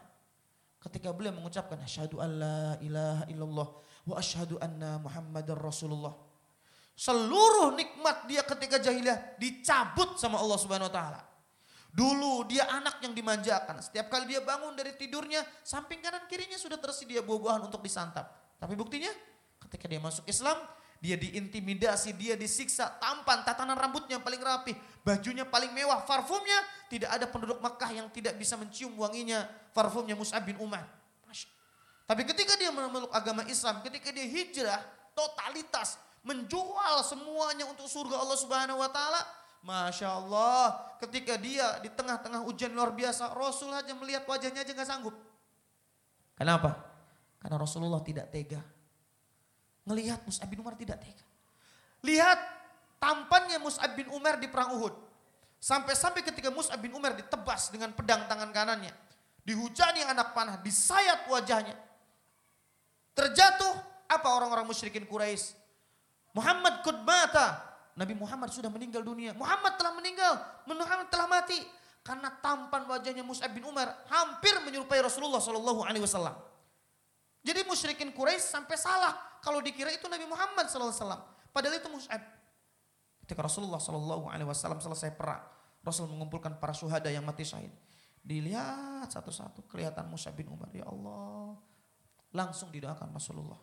Ketika 0.77 1.09
beliau 1.09 1.33
mengucapkan, 1.33 1.79
Asyhadu 1.81 2.21
an 2.21 2.29
la 2.37 2.61
ilaha 2.83 3.23
illallah 3.31 3.67
wa 4.03 4.15
asyhadu 4.19 4.59
anna 4.59 4.99
muhammadar 4.99 5.55
rasulullah. 5.59 6.15
Seluruh 6.93 7.73
nikmat 7.73 8.29
dia 8.29 8.45
ketika 8.45 8.77
jahiliyah 8.77 9.39
dicabut 9.41 10.21
sama 10.21 10.37
Allah 10.37 10.57
subhanahu 10.61 10.91
wa 10.91 10.93
ta'ala. 10.93 11.21
Dulu 11.93 12.45
dia 12.49 12.65
anak 12.69 13.01
yang 13.05 13.13
dimanjakan. 13.13 13.81
Setiap 13.81 14.09
kali 14.09 14.29
dia 14.29 14.41
bangun 14.41 14.73
dari 14.73 14.97
tidurnya, 14.97 15.45
samping 15.61 16.01
kanan 16.01 16.25
kirinya 16.25 16.57
sudah 16.57 16.77
tersedia 16.77 17.21
buah-buahan 17.21 17.69
untuk 17.69 17.81
disantap. 17.85 18.29
Tapi 18.57 18.73
buktinya 18.73 19.09
ketika 19.61 19.85
dia 19.85 20.01
masuk 20.01 20.25
Islam, 20.25 20.57
dia 21.03 21.19
diintimidasi, 21.19 22.15
dia 22.17 22.33
disiksa, 22.39 22.87
tampan, 22.97 23.43
tatanan 23.45 23.77
rambutnya 23.77 24.17
paling 24.23 24.39
rapi, 24.39 24.73
bajunya 25.03 25.43
paling 25.43 25.69
mewah, 25.75 26.01
parfumnya 26.07 26.63
tidak 26.87 27.11
ada 27.11 27.25
penduduk 27.27 27.59
Makkah 27.59 27.91
yang 27.91 28.07
tidak 28.09 28.39
bisa 28.39 28.55
mencium 28.55 28.95
wanginya, 28.95 29.45
parfumnya 29.75 30.15
Mus'ab 30.15 30.47
bin 30.47 30.55
Umar. 30.63 31.02
Tapi 32.13 32.29
ketika 32.29 32.53
dia 32.61 32.69
memeluk 32.69 33.09
agama 33.09 33.41
Islam, 33.49 33.81
ketika 33.81 34.13
dia 34.13 34.29
hijrah, 34.29 34.77
totalitas, 35.17 35.97
menjual 36.21 37.01
semuanya 37.01 37.65
untuk 37.65 37.89
surga 37.89 38.21
Allah 38.21 38.37
Subhanahu 38.37 38.77
wa 38.77 38.85
taala, 38.93 39.17
Masya 39.65 40.21
Allah, 40.21 40.93
ketika 41.01 41.41
dia 41.41 41.81
di 41.81 41.89
tengah-tengah 41.89 42.45
ujian 42.45 42.69
luar 42.69 42.93
biasa, 42.93 43.33
Rasul 43.33 43.73
aja 43.73 43.97
melihat 43.97 44.29
wajahnya 44.29 44.61
aja 44.61 44.77
nggak 44.77 44.85
sanggup. 44.85 45.17
Kenapa? 46.37 46.85
Karena 47.41 47.57
Rasulullah 47.57 48.05
tidak 48.05 48.29
tega 48.29 48.61
Ngelihat 49.89 50.21
Mus'ab 50.29 50.45
bin 50.53 50.61
Umar 50.61 50.77
tidak 50.77 51.01
tega. 51.01 51.25
Lihat 52.05 52.39
tampannya 53.01 53.57
Mus'ab 53.57 53.89
bin 53.97 54.05
Umar 54.13 54.37
di 54.37 54.45
perang 54.53 54.77
Uhud. 54.77 54.93
Sampai-sampai 55.57 56.21
ketika 56.21 56.53
Mus'ab 56.53 56.77
bin 56.77 56.93
Umar 56.93 57.17
ditebas 57.17 57.73
dengan 57.73 57.89
pedang 57.97 58.29
tangan 58.29 58.53
kanannya. 58.53 58.93
Dihujani 59.41 60.05
anak 60.05 60.37
panah, 60.37 60.61
disayat 60.61 61.25
wajahnya. 61.25 61.75
Terjatuh 63.13 63.73
apa 64.09 64.27
orang-orang 64.33 64.65
musyrikin 64.65 65.05
Quraisy? 65.05 65.53
Muhammad 66.33 66.81
kudmata. 66.81 67.61
Nabi 67.93 68.17
Muhammad 68.17 68.49
sudah 68.49 68.73
meninggal 68.73 69.05
dunia. 69.05 69.37
Muhammad 69.37 69.77
telah 69.77 69.93
meninggal. 69.93 70.33
Muhammad 70.65 71.07
telah 71.13 71.29
mati. 71.29 71.61
Karena 72.03 72.33
tampan 72.41 72.83
wajahnya 72.89 73.23
Mus'ab 73.23 73.53
bin 73.53 73.63
Umar 73.63 73.87
hampir 74.11 74.51
menyerupai 74.65 74.99
Rasulullah 74.99 75.39
Shallallahu 75.39 75.87
Alaihi 75.87 76.03
Wasallam. 76.03 76.35
Jadi 77.43 77.63
musyrikin 77.63 78.11
Quraisy 78.11 78.49
sampai 78.49 78.75
salah 78.75 79.39
kalau 79.43 79.59
dikira 79.59 79.91
itu 79.91 80.07
Nabi 80.07 80.23
Muhammad 80.23 80.71
SAW. 80.71 80.95
Padahal 81.51 81.75
itu 81.75 81.91
Mus'ab. 81.91 82.23
Ketika 83.23 83.43
Rasulullah 83.43 83.79
SAW 83.79 84.79
selesai 84.79 85.15
perang, 85.15 85.43
Rasul 85.83 86.07
mengumpulkan 86.07 86.55
para 86.59 86.71
syuhada 86.71 87.11
yang 87.11 87.27
mati 87.27 87.43
syahid. 87.43 87.71
Dilihat 88.23 89.11
satu-satu 89.11 89.67
kelihatan 89.67 90.07
Musa 90.07 90.31
bin 90.31 90.47
Umar. 90.47 90.71
Ya 90.71 90.87
Allah. 90.87 91.59
Langsung 92.33 92.73
didoakan 92.73 93.13
Rasulullah. 93.13 93.61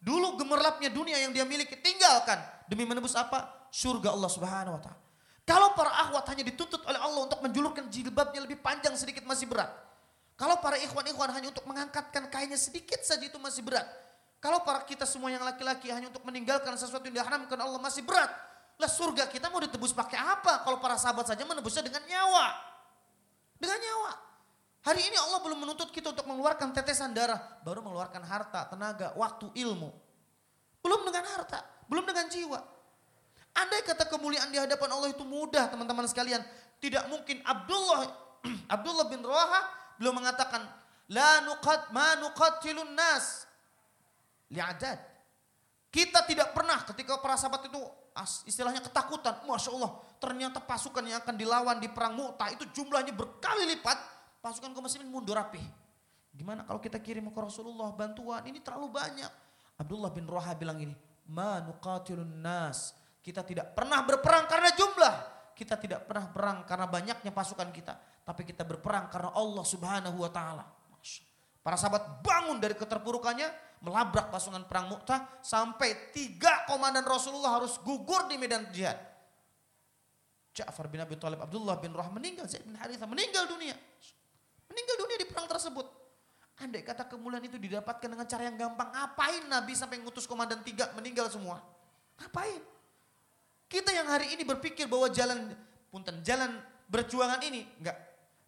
Dulu 0.00 0.40
gemerlapnya 0.40 0.88
dunia 0.92 1.20
yang 1.20 1.32
dia 1.32 1.44
miliki 1.44 1.76
tinggalkan. 1.80 2.40
Demi 2.68 2.88
menebus 2.88 3.12
apa? 3.16 3.68
Surga 3.72 4.12
Allah 4.12 4.30
subhanahu 4.30 4.74
wa 4.76 4.82
ta'ala. 4.82 5.00
Kalau 5.46 5.78
para 5.78 5.94
akhwat 5.94 6.26
hanya 6.34 6.42
dituntut 6.42 6.82
oleh 6.82 6.98
Allah 6.98 7.22
untuk 7.22 7.38
menjulurkan 7.38 7.86
jilbabnya 7.86 8.42
lebih 8.42 8.58
panjang 8.58 8.98
sedikit 8.98 9.22
masih 9.22 9.46
berat. 9.46 9.70
Kalau 10.34 10.58
para 10.58 10.76
ikhwan-ikhwan 10.76 11.32
hanya 11.32 11.48
untuk 11.54 11.64
mengangkatkan 11.64 12.28
kainnya 12.28 12.58
sedikit 12.58 13.00
saja 13.06 13.22
itu 13.22 13.38
masih 13.38 13.62
berat. 13.62 13.86
Kalau 14.42 14.60
para 14.66 14.84
kita 14.84 15.08
semua 15.08 15.32
yang 15.32 15.40
laki-laki 15.46 15.88
hanya 15.88 16.12
untuk 16.12 16.26
meninggalkan 16.26 16.76
sesuatu 16.76 17.08
yang 17.08 17.22
diharamkan 17.22 17.56
Allah 17.56 17.80
masih 17.80 18.04
berat. 18.04 18.28
Lah 18.76 18.90
surga 18.90 19.32
kita 19.32 19.48
mau 19.48 19.62
ditebus 19.62 19.96
pakai 19.96 20.20
apa? 20.20 20.60
Kalau 20.60 20.76
para 20.76 21.00
sahabat 21.00 21.24
saja 21.24 21.40
menebusnya 21.48 21.80
dengan 21.80 22.04
nyawa. 22.04 22.52
Dengan 23.56 23.78
nyawa. 23.80 24.12
Hari 24.86 25.02
ini 25.02 25.18
Allah 25.18 25.42
belum 25.42 25.66
menuntut 25.66 25.90
kita 25.90 26.14
untuk 26.14 26.30
mengeluarkan 26.30 26.70
tetesan 26.70 27.10
darah, 27.10 27.42
baru 27.66 27.82
mengeluarkan 27.82 28.22
harta, 28.22 28.70
tenaga, 28.70 29.10
waktu, 29.18 29.50
ilmu. 29.58 29.90
Belum 30.78 31.02
dengan 31.02 31.26
harta, 31.26 31.58
belum 31.90 32.06
dengan 32.06 32.30
jiwa. 32.30 32.62
Andai 33.50 33.82
kata 33.82 34.06
kemuliaan 34.06 34.46
di 34.54 34.62
hadapan 34.62 34.94
Allah 34.94 35.10
itu 35.10 35.26
mudah 35.26 35.66
teman-teman 35.74 36.06
sekalian. 36.06 36.38
Tidak 36.78 37.10
mungkin 37.10 37.42
Abdullah 37.42 38.06
Abdullah 38.78 39.10
bin 39.10 39.26
Rawaha 39.26 39.60
belum 39.98 40.22
mengatakan 40.22 40.62
la 41.10 41.42
nuqat 41.42 41.90
ma 41.90 42.14
nuqatilun 42.22 42.94
nas 42.94 43.42
li'adad. 44.54 45.02
Kita 45.90 46.22
tidak 46.30 46.54
pernah 46.54 46.84
ketika 46.86 47.18
para 47.18 47.34
sahabat 47.34 47.66
itu 47.66 47.80
istilahnya 48.46 48.84
ketakutan. 48.86 49.42
Masya 49.48 49.74
Allah 49.74 49.98
ternyata 50.22 50.62
pasukan 50.62 51.02
yang 51.02 51.18
akan 51.24 51.34
dilawan 51.34 51.82
di 51.82 51.90
perang 51.90 52.14
Mu'tah 52.14 52.54
itu 52.54 52.68
jumlahnya 52.70 53.16
berkali 53.16 53.66
lipat. 53.74 54.15
Pasukan 54.46 54.70
kaum 54.70 54.86
muslimin 54.86 55.10
mundur 55.10 55.34
rapi. 55.34 55.58
Gimana 56.30 56.62
kalau 56.62 56.78
kita 56.78 57.02
kirim 57.02 57.26
ke 57.34 57.40
Rasulullah 57.42 57.90
bantuan 57.90 58.46
ini 58.46 58.62
terlalu 58.62 58.94
banyak. 58.94 59.26
Abdullah 59.74 60.14
bin 60.14 60.30
Roha 60.30 60.54
bilang 60.54 60.78
ini. 60.78 60.94
Ma 61.34 61.58
nuqatilun 61.58 62.38
nas. 62.38 62.94
Kita 63.18 63.42
tidak 63.42 63.74
pernah 63.74 64.06
berperang 64.06 64.46
karena 64.46 64.70
jumlah. 64.70 65.14
Kita 65.50 65.74
tidak 65.74 66.06
pernah 66.06 66.30
perang 66.30 66.58
karena 66.62 66.86
banyaknya 66.86 67.34
pasukan 67.34 67.74
kita. 67.74 67.98
Tapi 68.22 68.46
kita 68.46 68.62
berperang 68.62 69.10
karena 69.10 69.34
Allah 69.34 69.66
subhanahu 69.66 70.22
wa 70.22 70.30
ta'ala. 70.30 70.62
Para 71.58 71.74
sahabat 71.74 72.22
bangun 72.22 72.62
dari 72.62 72.78
keterpurukannya 72.78 73.50
melabrak 73.82 74.30
pasukan 74.30 74.62
perang 74.70 74.86
Mu'tah 74.86 75.42
sampai 75.42 76.14
tiga 76.14 76.62
komandan 76.70 77.02
Rasulullah 77.02 77.58
harus 77.58 77.82
gugur 77.82 78.30
di 78.30 78.38
medan 78.38 78.70
jihad. 78.70 78.94
Ja'far 80.54 80.86
bin 80.86 81.02
Abi 81.02 81.18
Thalib, 81.18 81.42
Abdullah 81.42 81.82
bin 81.82 81.90
Rah 81.90 82.06
meninggal, 82.14 82.46
Zaid 82.46 82.62
bin 82.62 82.78
Harithah 82.78 83.10
meninggal 83.10 83.50
dunia. 83.50 83.74
Meninggal 84.76 84.96
dunia 85.00 85.16
di 85.16 85.26
perang 85.32 85.48
tersebut. 85.48 85.88
Andai 86.60 86.84
kata 86.84 87.08
kemuliaan 87.08 87.44
itu 87.48 87.56
didapatkan 87.56 88.04
dengan 88.04 88.28
cara 88.28 88.48
yang 88.48 88.56
gampang, 88.60 88.92
ngapain 88.92 89.44
Nabi 89.48 89.72
sampai 89.72 90.00
ngutus 90.04 90.28
komandan 90.28 90.60
tiga 90.60 90.92
meninggal 90.92 91.32
semua? 91.32 91.64
Ngapain? 92.20 92.60
Kita 93.72 93.88
yang 93.92 94.08
hari 94.08 94.36
ini 94.36 94.44
berpikir 94.44 94.84
bahwa 94.84 95.08
jalan 95.08 95.56
punten 95.88 96.20
jalan 96.20 96.60
berjuangan 96.92 97.40
ini 97.40 97.64
enggak. 97.80 97.96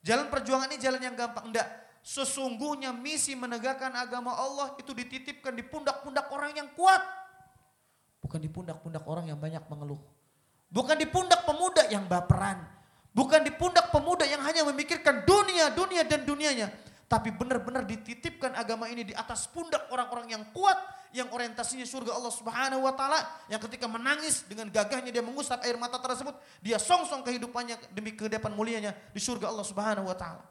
Jalan 0.04 0.28
perjuangan 0.28 0.68
ini 0.68 0.80
jalan 0.80 1.00
yang 1.00 1.16
gampang 1.16 1.48
enggak 1.48 1.68
Sesungguhnya 2.08 2.94
misi 2.94 3.36
menegakkan 3.36 3.92
agama 3.92 4.32
Allah 4.32 4.72
itu 4.80 4.96
dititipkan 4.96 5.52
di 5.52 5.60
pundak-pundak 5.60 6.32
orang 6.32 6.56
yang 6.56 6.68
kuat. 6.72 7.04
Bukan 8.24 8.40
di 8.40 8.48
pundak-pundak 8.48 9.04
orang 9.04 9.28
yang 9.28 9.36
banyak 9.36 9.60
mengeluh. 9.68 10.00
Bukan 10.72 10.96
di 10.96 11.04
pundak 11.04 11.44
pemuda 11.44 11.84
yang 11.92 12.08
baperan. 12.08 12.64
Bukan 13.16 13.42
di 13.42 13.50
pundak 13.50 13.90
pemuda 13.90 14.22
yang 14.28 14.44
hanya 14.44 14.62
memikirkan 14.68 15.26
dunia, 15.26 15.72
dunia 15.74 16.06
dan 16.06 16.22
dunianya. 16.22 16.70
Tapi 17.08 17.32
benar-benar 17.32 17.88
dititipkan 17.88 18.52
agama 18.52 18.84
ini 18.92 19.00
di 19.00 19.14
atas 19.16 19.48
pundak 19.48 19.88
orang-orang 19.88 20.38
yang 20.38 20.44
kuat. 20.52 20.76
Yang 21.08 21.32
orientasinya 21.32 21.88
surga 21.88 22.20
Allah 22.20 22.28
subhanahu 22.28 22.84
wa 22.84 22.92
ta'ala. 22.92 23.48
Yang 23.48 23.64
ketika 23.64 23.88
menangis 23.88 24.44
dengan 24.44 24.68
gagahnya 24.68 25.08
dia 25.08 25.24
mengusap 25.24 25.64
air 25.64 25.80
mata 25.80 25.96
tersebut. 25.96 26.36
Dia 26.60 26.76
song-song 26.76 27.24
kehidupannya 27.24 27.96
demi 27.96 28.12
kehidupan 28.12 28.52
mulianya 28.52 28.92
di 29.16 29.16
surga 29.16 29.48
Allah 29.48 29.64
subhanahu 29.64 30.04
wa 30.04 30.12
ta'ala. 30.12 30.44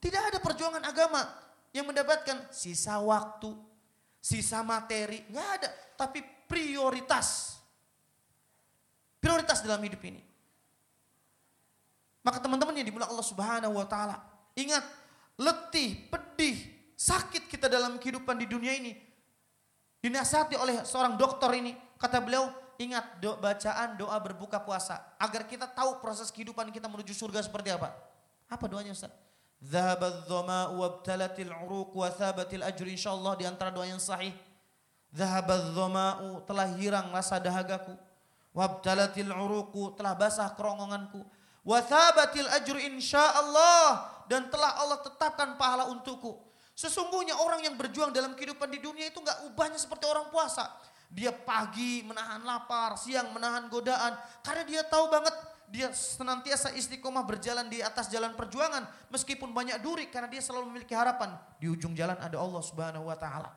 Tidak 0.00 0.22
ada 0.32 0.38
perjuangan 0.40 0.80
agama 0.84 1.28
yang 1.76 1.84
mendapatkan 1.84 2.48
sisa 2.52 2.96
waktu, 3.00 3.52
sisa 4.20 4.64
materi, 4.64 5.24
nggak 5.28 5.48
ada. 5.60 5.68
Tapi 5.96 6.24
prioritas, 6.48 7.60
prioritas 9.20 9.60
dalam 9.60 9.80
hidup 9.84 10.00
ini. 10.04 10.33
Maka 12.24 12.40
teman-teman 12.40 12.72
yang 12.72 12.88
dimulai 12.88 13.04
Allah 13.04 13.26
Subhanahu 13.26 13.76
Wa 13.76 13.86
Taala, 13.86 14.16
ingat 14.56 14.80
letih, 15.36 16.08
pedih, 16.08 16.56
sakit 16.96 17.52
kita 17.52 17.68
dalam 17.68 18.00
kehidupan 18.00 18.40
di 18.40 18.48
dunia 18.48 18.72
ini. 18.72 18.96
Dinasihati 20.00 20.56
oleh 20.56 20.84
seorang 20.88 21.20
dokter 21.20 21.52
ini, 21.52 21.76
kata 22.00 22.24
beliau, 22.24 22.48
ingat 22.80 23.20
do, 23.20 23.36
bacaan 23.38 24.00
doa 24.00 24.16
berbuka 24.18 24.58
puasa 24.60 25.00
agar 25.20 25.46
kita 25.46 25.68
tahu 25.68 26.00
proses 26.02 26.32
kehidupan 26.32 26.72
kita 26.72 26.88
menuju 26.88 27.12
surga 27.12 27.44
seperti 27.44 27.70
apa. 27.76 27.92
Apa 28.48 28.64
doanya 28.66 28.96
Ustaz? 28.96 29.12
Zahabat 29.64 30.28
dhama 30.28 30.76
wabtalatil 30.76 31.48
uruq 31.48 31.96
wa 31.96 32.12
thabatil 32.12 32.60
ajr 32.60 32.84
insyaallah 32.84 33.32
di 33.40 33.44
antara 33.48 33.72
doa 33.72 33.88
yang 33.88 34.02
sahih. 34.02 34.34
Zahabat 35.14 35.72
dhama'u 35.72 36.42
telah 36.44 36.68
hilang 36.74 37.08
rasa 37.14 37.40
dahagaku. 37.40 37.94
Wabtalatil 38.52 39.32
uruq 39.32 39.96
telah 39.96 40.12
basah 40.12 40.50
kerongkonganku. 40.52 41.22
Wa 41.64 41.80
thabatil 41.80 42.46
ajr 42.46 42.76
insyaallah 42.92 43.88
dan 44.28 44.52
telah 44.52 44.76
Allah 44.84 45.00
tetapkan 45.00 45.56
pahala 45.56 45.88
untukku. 45.88 46.44
Sesungguhnya 46.76 47.38
orang 47.40 47.64
yang 47.64 47.74
berjuang 47.80 48.12
dalam 48.12 48.36
kehidupan 48.36 48.68
di 48.68 48.82
dunia 48.82 49.08
itu 49.08 49.22
enggak 49.22 49.48
ubahnya 49.48 49.80
seperti 49.80 50.04
orang 50.04 50.28
puasa. 50.28 50.68
Dia 51.08 51.30
pagi 51.30 52.02
menahan 52.02 52.42
lapar, 52.42 52.98
siang 52.98 53.30
menahan 53.30 53.70
godaan 53.70 54.18
karena 54.42 54.62
dia 54.66 54.82
tahu 54.82 55.06
banget 55.08 55.34
dia 55.70 55.88
senantiasa 55.94 56.74
istiqomah 56.76 57.24
berjalan 57.24 57.70
di 57.70 57.80
atas 57.80 58.10
jalan 58.12 58.36
perjuangan 58.36 58.84
meskipun 59.08 59.54
banyak 59.54 59.80
duri 59.80 60.10
karena 60.10 60.28
dia 60.28 60.42
selalu 60.42 60.68
memiliki 60.68 60.92
harapan 60.92 61.32
di 61.56 61.70
ujung 61.70 61.96
jalan 61.96 62.18
ada 62.18 62.36
Allah 62.36 62.62
Subhanahu 62.62 63.08
wa 63.08 63.16
taala. 63.16 63.54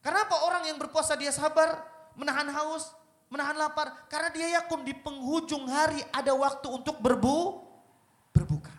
Kenapa 0.00 0.38
orang 0.46 0.70
yang 0.70 0.78
berpuasa 0.78 1.18
dia 1.18 1.34
sabar, 1.34 1.82
menahan 2.14 2.46
haus, 2.50 2.94
menahan 3.32 3.56
lapar? 3.58 4.06
Karena 4.06 4.30
dia 4.30 4.48
yakin 4.62 4.86
di 4.86 4.94
penghujung 4.94 5.66
hari 5.66 6.02
ada 6.14 6.32
waktu 6.34 6.66
untuk 6.70 6.98
berbu 7.00 7.66
berbuka. 8.34 8.74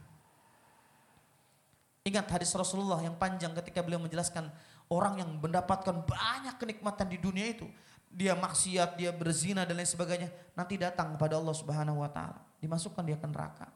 Ingat 2.08 2.28
hadis 2.32 2.56
Rasulullah 2.56 3.04
yang 3.04 3.20
panjang 3.20 3.52
ketika 3.58 3.84
beliau 3.84 4.00
menjelaskan 4.00 4.48
orang 4.88 5.20
yang 5.20 5.30
mendapatkan 5.42 6.08
banyak 6.08 6.56
kenikmatan 6.56 7.12
di 7.12 7.20
dunia 7.20 7.52
itu 7.52 7.68
dia 8.08 8.34
maksiat, 8.34 8.96
dia 8.96 9.12
berzina 9.12 9.68
dan 9.68 9.76
lain 9.76 9.90
sebagainya, 9.90 10.32
nanti 10.56 10.80
datang 10.80 11.20
kepada 11.20 11.36
Allah 11.36 11.52
Subhanahu 11.52 12.00
wa 12.00 12.08
taala, 12.08 12.40
dimasukkan 12.64 13.04
dia 13.04 13.20
ke 13.20 13.28
neraka. 13.28 13.68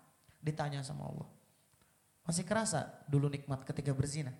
Ditanya 0.41 0.81
sama 0.81 1.05
Allah. 1.05 1.27
Masih 2.25 2.47
kerasa 2.47 2.87
dulu 3.05 3.27
nikmat 3.27 3.61
ketika 3.67 3.91
berzina? 3.91 4.31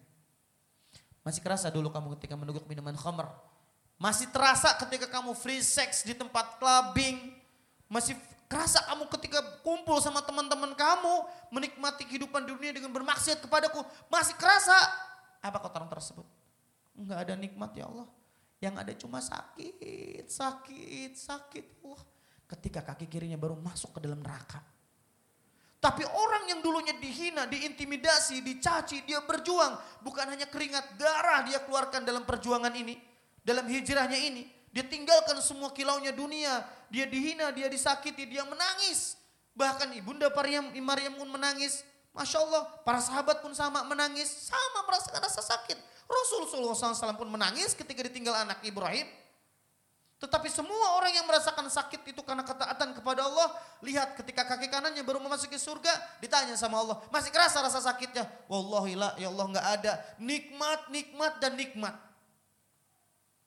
Masih 1.22 1.44
kerasa 1.44 1.70
dulu 1.70 1.94
kamu 1.94 2.18
ketika 2.18 2.34
meneguk 2.34 2.66
minuman 2.66 2.98
khamr? 2.98 3.30
Masih 4.02 4.26
terasa 4.34 4.74
ketika 4.82 5.06
kamu 5.06 5.38
free 5.38 5.62
sex 5.62 6.02
di 6.02 6.18
tempat 6.18 6.58
clubbing? 6.58 7.38
Masih 7.86 8.18
kerasa 8.50 8.82
kamu 8.90 9.06
ketika 9.14 9.46
kumpul 9.62 10.02
sama 10.02 10.26
teman-teman 10.26 10.74
kamu 10.74 11.14
menikmati 11.54 12.10
kehidupan 12.10 12.50
dunia 12.50 12.74
dengan 12.74 12.90
bermaksiat 12.90 13.46
kepadaku? 13.46 13.86
Masih 14.10 14.34
kerasa? 14.42 14.74
Apa 15.38 15.62
kotoran 15.62 15.86
tersebut? 15.86 16.26
Enggak 16.98 17.30
ada 17.30 17.38
nikmat 17.38 17.78
ya 17.78 17.86
Allah. 17.94 18.10
Yang 18.58 18.76
ada 18.82 18.94
cuma 18.98 19.22
sakit, 19.22 20.26
sakit, 20.26 21.12
sakit. 21.14 21.66
Wah, 21.86 22.02
ketika 22.58 22.82
kaki 22.82 23.06
kirinya 23.06 23.38
baru 23.38 23.54
masuk 23.54 24.02
ke 24.02 24.10
dalam 24.10 24.18
neraka. 24.26 24.66
Tapi 25.78 26.10
orang 26.10 26.50
yang 26.50 26.66
dulunya 26.66 26.98
dihina, 26.98 27.46
diintimidasi, 27.46 28.42
dicaci, 28.42 29.06
dia 29.06 29.22
berjuang. 29.22 29.78
Bukan 30.02 30.26
hanya 30.26 30.50
keringat 30.50 30.98
darah 30.98 31.46
dia 31.46 31.62
keluarkan 31.62 32.02
dalam 32.02 32.26
perjuangan 32.26 32.74
ini. 32.74 33.11
Dalam 33.42 33.66
hijrahnya 33.66 34.18
ini. 34.18 34.46
Dia 34.72 34.88
tinggalkan 34.88 35.36
semua 35.44 35.76
kilaunya 35.76 36.16
dunia. 36.16 36.64
Dia 36.88 37.04
dihina, 37.04 37.52
dia 37.52 37.68
disakiti, 37.68 38.24
dia 38.24 38.48
menangis. 38.48 39.20
Bahkan 39.52 39.92
ibunda 40.00 40.32
Maryam, 40.32 40.72
Maryam 40.80 41.14
pun 41.20 41.28
menangis. 41.28 41.84
Masya 42.16 42.40
Allah, 42.44 42.64
para 42.84 43.00
sahabat 43.04 43.44
pun 43.44 43.52
sama 43.52 43.84
menangis. 43.84 44.28
Sama 44.28 44.88
merasakan 44.88 45.20
rasa 45.20 45.44
sakit. 45.44 45.76
Rasulullah 46.08 46.76
SAW 46.76 47.16
pun 47.16 47.28
menangis 47.32 47.72
ketika 47.76 48.04
ditinggal 48.04 48.36
anak 48.36 48.60
Ibrahim. 48.64 49.08
Tetapi 50.22 50.54
semua 50.54 51.02
orang 51.02 51.18
yang 51.18 51.26
merasakan 51.26 51.66
sakit 51.66 52.14
itu 52.14 52.22
karena 52.22 52.46
ketaatan 52.46 52.94
kepada 52.94 53.26
Allah, 53.26 53.58
lihat 53.82 54.14
ketika 54.22 54.46
kaki 54.46 54.70
kanannya 54.70 55.02
baru 55.02 55.18
memasuki 55.18 55.58
surga, 55.58 55.90
ditanya 56.22 56.54
sama 56.54 56.78
Allah, 56.78 57.02
masih 57.10 57.34
kerasa 57.34 57.58
rasa 57.58 57.82
sakitnya? 57.82 58.30
Wallahi 58.46 58.94
la, 58.94 59.18
ya 59.18 59.34
Allah 59.34 59.46
nggak 59.50 59.68
ada. 59.82 59.94
Nikmat, 60.22 60.94
nikmat 60.94 61.42
dan 61.42 61.58
nikmat. 61.58 61.98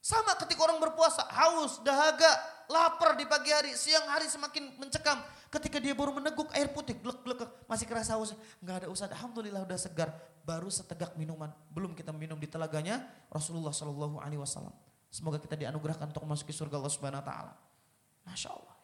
Sama 0.04 0.36
ketika 0.36 0.68
orang 0.68 0.76
berpuasa, 0.84 1.24
haus, 1.32 1.80
dahaga, 1.80 2.28
lapar 2.68 3.16
di 3.16 3.24
pagi 3.24 3.48
hari, 3.48 3.72
siang 3.72 4.04
hari 4.04 4.28
semakin 4.28 4.76
mencekam. 4.76 5.16
Ketika 5.48 5.80
dia 5.80 5.96
baru 5.96 6.12
meneguk 6.12 6.52
air 6.52 6.68
putih, 6.68 6.92
glek 7.00 7.24
glek, 7.24 7.48
masih 7.64 7.88
kerasa 7.88 8.12
haus. 8.12 8.36
Nggak 8.60 8.84
ada 8.84 8.86
usah, 8.92 9.08
alhamdulillah 9.08 9.64
udah 9.64 9.80
segar. 9.80 10.12
Baru 10.44 10.68
setegak 10.68 11.16
minuman, 11.16 11.48
belum 11.72 11.96
kita 11.96 12.12
minum 12.12 12.36
di 12.36 12.44
telaganya 12.44 13.00
Rasulullah 13.32 13.72
Shallallahu 13.72 14.20
Alaihi 14.20 14.44
Wasallam. 14.44 14.76
Semoga 15.08 15.40
kita 15.40 15.56
dianugerahkan 15.56 16.12
untuk 16.12 16.20
memasuki 16.28 16.52
surga 16.52 16.76
Allah 16.76 16.92
Subhanahu 16.92 17.24
Wa 17.24 17.26
Taala. 17.32 17.52
Masya 18.28 18.50
Allah. 18.52 18.74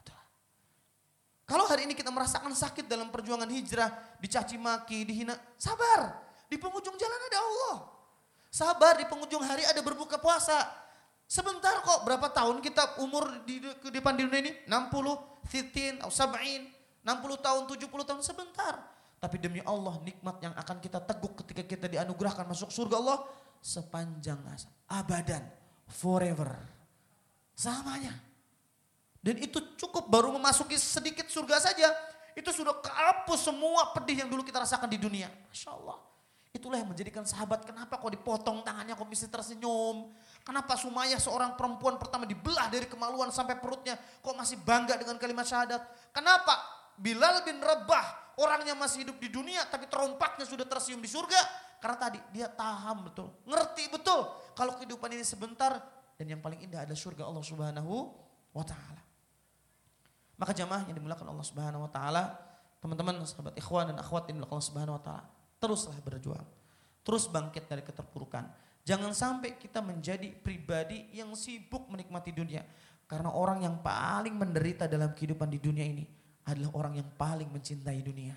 Kalau 1.51 1.67
hari 1.67 1.83
ini 1.83 1.99
kita 1.99 2.15
merasakan 2.15 2.55
sakit 2.55 2.87
dalam 2.87 3.11
perjuangan 3.11 3.51
hijrah, 3.51 3.91
dicaci 4.23 4.55
maki, 4.55 5.03
dihina, 5.03 5.35
sabar. 5.59 6.15
Di 6.47 6.55
penghujung 6.55 6.95
jalan 6.95 7.21
ada 7.27 7.39
Allah. 7.43 7.77
Sabar 8.55 8.95
di 8.95 9.03
penghujung 9.11 9.43
hari 9.43 9.67
ada 9.67 9.83
berbuka 9.83 10.15
puasa. 10.23 10.55
Sebentar 11.31 11.79
kok 11.87 12.03
berapa 12.03 12.27
tahun 12.27 12.59
kita 12.59 12.99
umur 13.07 13.47
di, 13.47 13.63
depan 13.63 14.19
di 14.19 14.27
dunia 14.27 14.51
ini? 14.51 14.53
60, 14.67 15.47
15, 15.47 16.03
atau 16.03 16.11
70, 16.11 17.07
60 17.07 17.47
tahun, 17.47 17.63
70 17.71 17.87
tahun 17.87 18.23
sebentar. 18.27 18.75
Tapi 19.23 19.39
demi 19.39 19.63
Allah 19.63 19.95
nikmat 20.03 20.43
yang 20.43 20.51
akan 20.59 20.83
kita 20.83 20.99
teguk 20.99 21.39
ketika 21.39 21.63
kita 21.63 21.87
dianugerahkan 21.87 22.51
masuk 22.51 22.75
surga 22.75 22.99
Allah 22.99 23.23
sepanjang 23.63 24.43
masa, 24.43 24.67
abadan, 24.91 25.47
forever. 25.87 26.51
Selamanya. 27.55 28.11
Dan 29.23 29.39
itu 29.39 29.63
cukup 29.79 30.11
baru 30.11 30.35
memasuki 30.35 30.75
sedikit 30.83 31.31
surga 31.31 31.63
saja. 31.63 31.95
Itu 32.35 32.51
sudah 32.51 32.75
kehapus 32.83 33.55
semua 33.55 33.95
pedih 33.95 34.27
yang 34.27 34.29
dulu 34.33 34.43
kita 34.43 34.67
rasakan 34.67 34.91
di 34.91 34.99
dunia. 34.99 35.31
Masya 35.47 35.79
Allah. 35.79 36.11
Itulah 36.51 36.83
yang 36.83 36.91
menjadikan 36.91 37.23
sahabat 37.23 37.63
kenapa 37.63 37.95
kok 37.95 38.11
dipotong 38.11 38.67
tangannya 38.67 38.99
kok 38.99 39.07
bisa 39.07 39.31
tersenyum. 39.31 40.11
Kenapa 40.41 40.75
Sumayyah 40.75 41.21
seorang 41.21 41.55
perempuan 41.55 42.01
pertama 42.01 42.25
dibelah 42.25 42.73
dari 42.73 42.89
kemaluan 42.89 43.29
sampai 43.29 43.61
perutnya 43.61 43.95
kok 43.97 44.33
masih 44.33 44.57
bangga 44.65 44.97
dengan 44.97 45.21
kalimat 45.21 45.45
syahadat. 45.45 45.85
Kenapa 46.11 46.57
Bilal 46.97 47.45
bin 47.45 47.61
Rabah 47.61 48.37
orangnya 48.41 48.73
masih 48.73 49.05
hidup 49.05 49.21
di 49.21 49.29
dunia 49.29 49.69
tapi 49.69 49.85
terompaknya 49.87 50.49
sudah 50.49 50.65
tersium 50.65 51.01
di 51.01 51.09
surga. 51.09 51.69
Karena 51.81 51.97
tadi 51.97 52.21
dia 52.33 52.49
paham 52.53 53.09
betul, 53.09 53.33
ngerti 53.49 53.89
betul 53.89 54.29
kalau 54.53 54.77
kehidupan 54.77 55.17
ini 55.17 55.25
sebentar 55.25 55.81
dan 56.21 56.29
yang 56.29 56.45
paling 56.45 56.61
indah 56.61 56.85
adalah 56.85 57.01
surga 57.01 57.25
Allah 57.25 57.41
Subhanahu 57.41 57.93
wa 58.53 58.61
taala. 58.61 59.01
Maka 60.37 60.53
jamaah 60.53 60.85
yang 60.85 60.97
dimulakan 61.01 61.33
Allah 61.33 61.47
Subhanahu 61.49 61.89
wa 61.89 61.91
taala, 61.93 62.37
teman-teman 62.81 63.25
sahabat 63.25 63.57
ikhwan 63.57 63.89
dan 63.89 63.97
akhwat 63.97 64.29
yang 64.29 64.37
dimulakan 64.37 64.57
Allah 64.57 64.69
Subhanahu 64.69 64.97
wa 65.01 65.03
taala, 65.05 65.25
teruslah 65.57 65.97
berjuang. 66.05 66.45
Terus 67.01 67.25
bangkit 67.29 67.65
dari 67.65 67.81
keterpurukan. 67.81 68.45
Jangan 68.85 69.13
sampai 69.13 69.61
kita 69.61 69.85
menjadi 69.85 70.33
pribadi 70.33 71.13
yang 71.13 71.37
sibuk 71.37 71.87
menikmati 71.93 72.33
dunia. 72.33 72.65
Karena 73.11 73.35
orang 73.35 73.67
yang 73.67 73.77
paling 73.83 74.39
menderita 74.39 74.87
dalam 74.87 75.11
kehidupan 75.13 75.51
di 75.51 75.59
dunia 75.59 75.83
ini 75.83 76.07
adalah 76.47 76.71
orang 76.79 77.03
yang 77.03 77.09
paling 77.19 77.51
mencintai 77.51 78.01
dunia. 78.01 78.35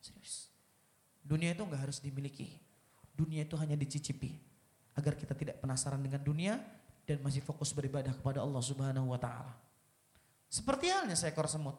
Serius. 0.00 0.48
Dunia 1.20 1.52
itu 1.52 1.62
nggak 1.62 1.82
harus 1.88 1.98
dimiliki. 2.00 2.56
Dunia 3.12 3.44
itu 3.44 3.54
hanya 3.60 3.76
dicicipi. 3.76 4.32
Agar 4.96 5.12
kita 5.12 5.36
tidak 5.36 5.60
penasaran 5.60 6.00
dengan 6.00 6.24
dunia 6.24 6.56
dan 7.04 7.20
masih 7.20 7.44
fokus 7.44 7.70
beribadah 7.70 8.16
kepada 8.16 8.40
Allah 8.40 8.62
Subhanahu 8.64 9.12
wa 9.12 9.20
taala. 9.20 9.54
Seperti 10.48 10.88
halnya 10.90 11.14
seekor 11.14 11.46
semut. 11.46 11.76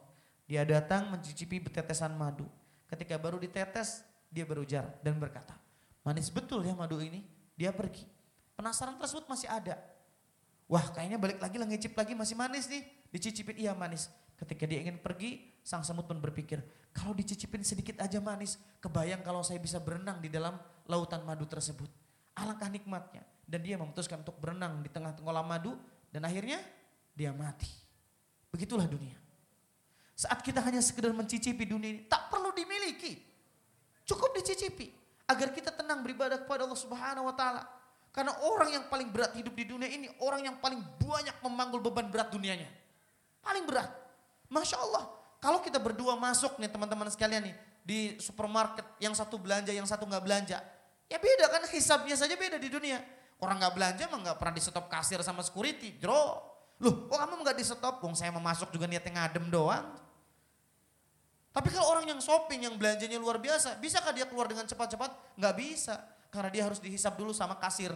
Dia 0.48 0.64
datang 0.64 1.12
mencicipi 1.12 1.60
betetesan 1.60 2.16
madu. 2.16 2.48
Ketika 2.88 3.20
baru 3.20 3.36
ditetes, 3.36 4.00
dia 4.32 4.48
berujar 4.48 4.96
dan 5.04 5.20
berkata, 5.20 5.52
"Manis 6.06 6.32
betul 6.32 6.64
ya 6.64 6.72
madu 6.72 7.00
ini." 7.04 7.37
Dia 7.58 7.74
pergi. 7.74 8.06
Penasaran 8.54 8.94
tersebut 9.02 9.26
masih 9.26 9.50
ada. 9.50 9.74
Wah, 10.70 10.86
kayaknya 10.94 11.18
balik 11.18 11.42
lagi 11.42 11.58
lah 11.58 11.66
ngicip 11.66 11.98
lagi 11.98 12.14
masih 12.14 12.38
manis 12.38 12.70
nih. 12.70 12.86
Dicicipin 13.10 13.58
iya 13.58 13.74
manis. 13.74 14.06
Ketika 14.38 14.62
dia 14.70 14.78
ingin 14.78 15.02
pergi, 15.02 15.58
sang 15.66 15.82
semut 15.82 16.06
pun 16.06 16.22
berpikir, 16.22 16.62
kalau 16.94 17.10
dicicipin 17.10 17.66
sedikit 17.66 17.98
aja 17.98 18.22
manis, 18.22 18.54
kebayang 18.78 19.26
kalau 19.26 19.42
saya 19.42 19.58
bisa 19.58 19.82
berenang 19.82 20.22
di 20.22 20.30
dalam 20.30 20.54
lautan 20.86 21.26
madu 21.26 21.50
tersebut. 21.50 21.90
Alangkah 22.38 22.70
nikmatnya. 22.70 23.26
Dan 23.42 23.66
dia 23.66 23.74
memutuskan 23.74 24.22
untuk 24.22 24.38
berenang 24.38 24.78
di 24.84 24.92
tengah 24.92 25.16
tengah 25.18 25.42
madu 25.42 25.74
dan 26.14 26.22
akhirnya 26.22 26.62
dia 27.16 27.34
mati. 27.34 27.66
Begitulah 28.54 28.86
dunia. 28.86 29.18
Saat 30.14 30.44
kita 30.46 30.62
hanya 30.62 30.78
sekedar 30.84 31.10
mencicipi 31.10 31.66
dunia 31.66 31.90
ini, 31.90 32.02
tak 32.06 32.30
perlu 32.30 32.54
dimiliki. 32.54 33.18
Cukup 34.04 34.36
dicicipi 34.36 35.07
agar 35.28 35.52
kita 35.52 35.70
tenang 35.70 36.00
beribadah 36.00 36.40
kepada 36.40 36.64
Allah 36.64 36.80
Subhanahu 36.80 37.28
wa 37.28 37.34
taala. 37.36 37.62
Karena 38.08 38.32
orang 38.40 38.72
yang 38.72 38.84
paling 38.88 39.12
berat 39.12 39.36
hidup 39.36 39.52
di 39.52 39.68
dunia 39.68 39.86
ini 39.86 40.08
orang 40.24 40.48
yang 40.48 40.56
paling 40.58 40.80
banyak 40.98 41.36
memanggul 41.44 41.84
beban 41.84 42.08
berat 42.08 42.32
dunianya. 42.32 42.66
Paling 43.44 43.68
berat. 43.68 43.92
Masya 44.48 44.80
Allah. 44.80 45.04
Kalau 45.38 45.62
kita 45.62 45.78
berdua 45.78 46.18
masuk 46.18 46.58
nih 46.58 46.66
teman-teman 46.66 47.06
sekalian 47.12 47.46
nih 47.46 47.54
di 47.84 48.00
supermarket 48.18 48.82
yang 48.98 49.14
satu 49.14 49.38
belanja 49.38 49.70
yang 49.70 49.86
satu 49.86 50.08
nggak 50.08 50.24
belanja. 50.24 50.58
Ya 51.06 51.20
beda 51.20 51.46
kan 51.46 51.62
hisabnya 51.70 52.16
saja 52.18 52.34
beda 52.34 52.58
di 52.58 52.66
dunia. 52.72 52.98
Orang 53.38 53.62
nggak 53.62 53.74
belanja 53.76 54.04
mah 54.10 54.18
nggak 54.18 54.36
pernah 54.40 54.54
di 54.56 54.62
stop 54.64 54.90
kasir 54.90 55.20
sama 55.22 55.44
security. 55.46 56.00
Jero. 56.00 56.42
Loh 56.82 57.06
kok 57.06 57.18
kamu 57.22 57.44
nggak 57.44 57.56
di 57.60 57.64
stop? 57.64 58.02
Wong 58.02 58.18
saya 58.18 58.34
mau 58.34 58.42
masuk 58.42 58.74
juga 58.74 58.90
niatnya 58.90 59.14
ngadem 59.14 59.46
doang. 59.46 59.94
Tapi 61.58 61.74
kalau 61.74 61.90
orang 61.90 62.06
yang 62.06 62.22
shopping, 62.22 62.70
yang 62.70 62.78
belanjanya 62.78 63.18
luar 63.18 63.42
biasa, 63.42 63.82
bisakah 63.82 64.14
dia 64.14 64.30
keluar 64.30 64.46
dengan 64.46 64.62
cepat-cepat? 64.62 65.34
Nggak 65.34 65.54
bisa. 65.58 65.98
Karena 66.30 66.54
dia 66.54 66.62
harus 66.70 66.78
dihisap 66.78 67.18
dulu 67.18 67.34
sama 67.34 67.58
kasir. 67.58 67.90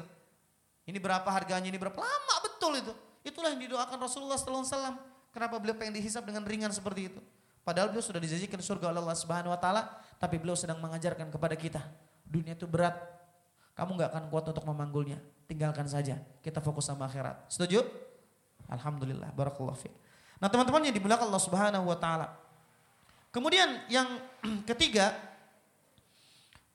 Ini 0.83 0.99
berapa 0.99 1.31
harganya, 1.31 1.71
ini 1.71 1.79
berapa. 1.79 1.95
Lama 1.95 2.37
betul 2.43 2.75
itu. 2.83 2.91
Itulah 3.23 3.55
yang 3.55 3.63
didoakan 3.63 4.03
Rasulullah 4.03 4.35
SAW. 4.35 4.99
Kenapa 5.31 5.63
beliau 5.63 5.79
pengen 5.79 5.95
dihisap 5.95 6.27
dengan 6.27 6.43
ringan 6.43 6.75
seperti 6.75 7.15
itu? 7.15 7.23
Padahal 7.63 7.95
beliau 7.95 8.03
sudah 8.03 8.19
dijanjikan 8.19 8.59
surga 8.59 8.91
oleh 8.91 8.99
Allah 8.99 9.15
Subhanahu 9.15 9.55
wa 9.55 9.61
taala, 9.63 9.87
tapi 10.19 10.43
beliau 10.43 10.59
sedang 10.59 10.83
mengajarkan 10.83 11.31
kepada 11.31 11.55
kita, 11.55 11.79
dunia 12.27 12.59
itu 12.59 12.67
berat. 12.67 12.99
Kamu 13.79 13.95
nggak 13.95 14.11
akan 14.11 14.25
kuat 14.27 14.45
untuk 14.51 14.67
memanggulnya. 14.67 15.23
Tinggalkan 15.47 15.87
saja. 15.87 16.19
Kita 16.43 16.59
fokus 16.59 16.91
sama 16.91 17.07
akhirat. 17.07 17.47
Setuju? 17.47 17.87
Alhamdulillah. 18.67 19.31
Barakallahu 19.31 19.79
fiik. 19.79 19.95
Nah, 20.43 20.51
teman-teman 20.51 20.83
yang 20.91 20.95
dimuliakan 20.99 21.31
Allah 21.31 21.45
Subhanahu 21.47 21.87
wa 21.87 21.95
taala. 21.95 22.27
Kemudian 23.33 23.81
yang 23.89 24.21
ketiga, 24.71 25.17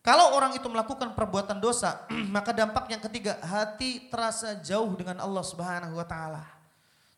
kalau 0.02 0.34
orang 0.34 0.58
itu 0.58 0.66
melakukan 0.66 1.14
perbuatan 1.14 1.62
dosa, 1.62 2.10
maka 2.36 2.50
dampak 2.52 2.90
yang 2.90 3.00
ketiga, 3.00 3.38
hati 3.46 4.10
terasa 4.10 4.58
jauh 4.58 4.98
dengan 4.98 5.22
Allah 5.22 5.46
Subhanahu 5.46 5.94
wa 5.94 6.08
taala. 6.10 6.44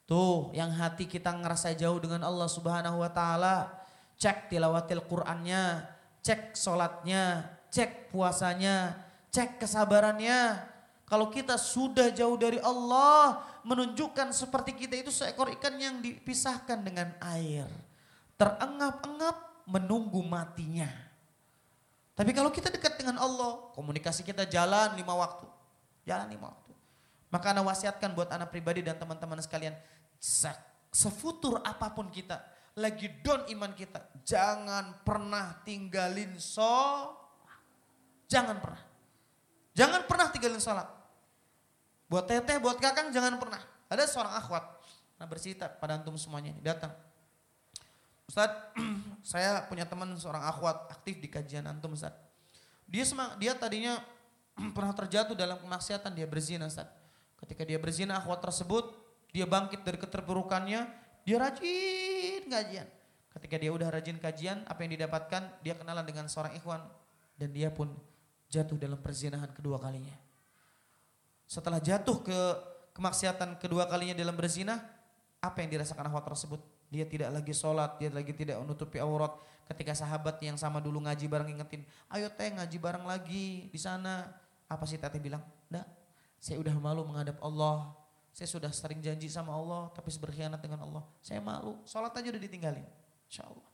Tuh, 0.04 0.52
yang 0.52 0.74
hati 0.76 1.08
kita 1.08 1.32
ngerasa 1.32 1.72
jauh 1.78 2.02
dengan 2.04 2.28
Allah 2.28 2.50
Subhanahu 2.52 3.00
wa 3.00 3.08
taala, 3.14 3.72
cek 4.20 4.52
tilawatil 4.52 5.06
Qur'annya, 5.08 5.88
cek 6.20 6.58
sholatnya, 6.58 7.48
cek 7.72 8.12
puasanya, 8.12 9.06
cek 9.32 9.62
kesabarannya. 9.62 10.68
Kalau 11.06 11.30
kita 11.30 11.56
sudah 11.56 12.10
jauh 12.10 12.36
dari 12.42 12.58
Allah, 12.60 13.42
menunjukkan 13.64 14.34
seperti 14.34 14.76
kita 14.76 14.98
itu 14.98 15.14
seekor 15.14 15.54
ikan 15.58 15.78
yang 15.78 16.02
dipisahkan 16.02 16.82
dengan 16.82 17.14
air. 17.22 17.70
Terengap-engap 18.40 19.68
menunggu 19.68 20.24
matinya. 20.24 20.88
Tapi 22.16 22.32
kalau 22.32 22.52
kita 22.52 22.72
dekat 22.72 22.96
dengan 22.96 23.20
Allah, 23.20 23.72
komunikasi 23.76 24.24
kita 24.24 24.48
jalan 24.48 24.96
lima 24.96 25.12
waktu. 25.12 25.44
Jalan 26.08 26.32
lima 26.32 26.52
waktu. 26.52 26.72
Maka 27.30 27.54
anda 27.54 27.62
wasiatkan 27.62 28.16
buat 28.18 28.32
anak 28.34 28.50
pribadi 28.50 28.82
dan 28.82 28.98
teman-teman 28.98 29.38
sekalian, 29.44 29.78
sefutur 30.90 31.62
apa 31.62 31.94
pun 31.94 32.10
kita, 32.10 32.42
lagi 32.74 33.12
down 33.22 33.46
iman 33.54 33.72
kita, 33.78 34.02
jangan 34.26 34.98
pernah 35.06 35.62
tinggalin 35.62 36.34
sholat. 36.42 37.14
Jangan 38.30 38.58
pernah. 38.62 38.82
Jangan 39.78 40.02
pernah 40.10 40.28
tinggalin 40.34 40.62
sholat. 40.62 40.88
Buat 42.10 42.26
teteh, 42.26 42.58
buat 42.58 42.82
kakang 42.82 43.14
jangan 43.14 43.38
pernah. 43.38 43.62
Ada 43.90 44.10
seorang 44.10 44.34
akhwat, 44.38 44.66
nah 45.18 45.26
bercerita 45.30 45.70
pada 45.70 45.98
antum 45.98 46.18
semuanya 46.18 46.54
datang. 46.62 46.94
Ustaz, 48.30 48.54
saya 49.34 49.66
punya 49.66 49.90
teman 49.90 50.14
seorang 50.14 50.46
akhwat 50.46 50.94
aktif 50.94 51.18
di 51.18 51.26
kajian 51.26 51.66
antum 51.66 51.98
Ustaz. 51.98 52.14
Dia 52.86 53.02
semang, 53.02 53.34
dia 53.42 53.58
tadinya 53.58 53.98
pernah 54.78 54.94
terjatuh 54.94 55.34
dalam 55.34 55.58
kemaksiatan, 55.58 56.14
dia 56.14 56.30
berzina 56.30 56.70
Ustaz. 56.70 56.86
Ketika 57.42 57.66
dia 57.66 57.82
berzina, 57.82 58.22
akhwat 58.22 58.46
tersebut 58.46 58.94
dia 59.34 59.50
bangkit 59.50 59.82
dari 59.82 59.98
keterpurukannya, 59.98 60.86
dia 61.26 61.38
rajin 61.42 62.46
kajian. 62.46 62.88
Ketika 63.34 63.56
dia 63.58 63.72
udah 63.74 63.90
rajin 63.90 64.18
kajian, 64.22 64.62
apa 64.70 64.86
yang 64.86 64.94
didapatkan? 64.94 65.66
Dia 65.66 65.74
kenalan 65.74 66.06
dengan 66.06 66.30
seorang 66.30 66.54
ikhwan 66.54 66.86
dan 67.34 67.50
dia 67.50 67.74
pun 67.74 67.94
jatuh 68.50 68.78
dalam 68.78 69.02
perzinahan 69.02 69.50
kedua 69.54 69.82
kalinya. 69.82 70.14
Setelah 71.50 71.82
jatuh 71.82 72.22
ke 72.22 72.40
kemaksiatan 72.94 73.58
kedua 73.58 73.90
kalinya 73.90 74.14
dalam 74.14 74.38
berzina, 74.38 74.82
apa 75.42 75.66
yang 75.66 75.74
dirasakan 75.74 76.10
akhwat 76.10 76.30
tersebut? 76.30 76.62
Dia 76.90 77.06
tidak 77.06 77.30
lagi 77.30 77.54
sholat, 77.54 78.02
dia 78.02 78.10
lagi 78.10 78.34
tidak 78.34 78.58
menutupi 78.62 78.98
aurat. 78.98 79.34
Ketika 79.70 79.94
sahabat 79.94 80.42
yang 80.42 80.58
sama 80.58 80.82
dulu 80.82 81.06
ngaji 81.06 81.30
bareng 81.30 81.54
ingetin, 81.54 81.86
ayo 82.10 82.26
teh 82.34 82.50
ngaji 82.50 82.78
bareng 82.82 83.06
lagi 83.06 83.70
di 83.70 83.80
sana. 83.80 84.26
Apa 84.66 84.90
sih 84.90 84.98
teteh 84.98 85.22
bilang? 85.22 85.46
Enggak, 85.70 85.86
saya 86.42 86.58
udah 86.58 86.74
malu 86.82 87.06
menghadap 87.06 87.38
Allah. 87.46 87.94
Saya 88.34 88.50
sudah 88.50 88.74
sering 88.74 89.02
janji 89.02 89.30
sama 89.30 89.54
Allah, 89.54 89.94
tapi 89.94 90.10
berkhianat 90.18 90.58
dengan 90.62 90.82
Allah. 90.86 91.06
Saya 91.22 91.38
malu, 91.42 91.78
sholat 91.86 92.14
aja 92.18 92.34
udah 92.34 92.42
ditinggalin. 92.42 92.86
Insya 93.30 93.46
Allah. 93.46 93.66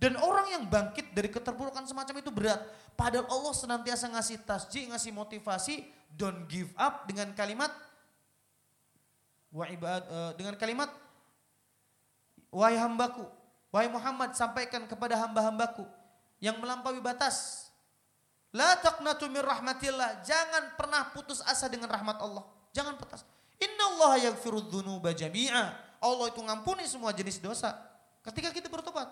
Dan 0.00 0.18
orang 0.18 0.50
yang 0.50 0.64
bangkit 0.66 1.14
dari 1.14 1.30
keterpurukan 1.30 1.86
semacam 1.86 2.14
itu 2.18 2.30
berat. 2.34 2.58
Padahal 2.98 3.28
Allah 3.28 3.54
senantiasa 3.54 4.10
ngasih 4.10 4.42
tasjih, 4.42 4.90
ngasih 4.90 5.14
motivasi, 5.14 5.86
don't 6.10 6.48
give 6.50 6.72
up 6.74 7.06
dengan 7.06 7.30
kalimat 7.38 7.70
wa 9.52 9.68
ibad, 9.68 10.02
uh, 10.08 10.32
dengan 10.34 10.56
kalimat 10.56 10.88
wahai 12.52 12.76
hambaku, 12.76 13.24
wahai 13.72 13.88
Muhammad 13.88 14.36
sampaikan 14.36 14.84
kepada 14.84 15.16
hamba-hambaku 15.16 15.88
yang 16.38 16.60
melampaui 16.60 17.00
batas. 17.00 17.66
La 18.52 18.76
taqnatu 18.76 19.32
min 19.32 19.40
rahmatillah. 19.40 20.20
Jangan 20.28 20.76
pernah 20.76 21.08
putus 21.16 21.40
asa 21.48 21.72
dengan 21.72 21.88
rahmat 21.88 22.20
Allah. 22.20 22.44
Jangan 22.76 23.00
putus. 23.00 23.24
Inna 23.56 23.96
Allah 23.96 24.28
yaghfiru 24.28 24.68
dzunuba 24.68 25.16
jami'a. 25.16 25.72
Allah 26.02 26.26
itu 26.28 26.40
ngampuni 26.44 26.84
semua 26.84 27.16
jenis 27.16 27.40
dosa. 27.40 27.72
Ketika 28.20 28.52
kita 28.52 28.68
bertobat. 28.68 29.08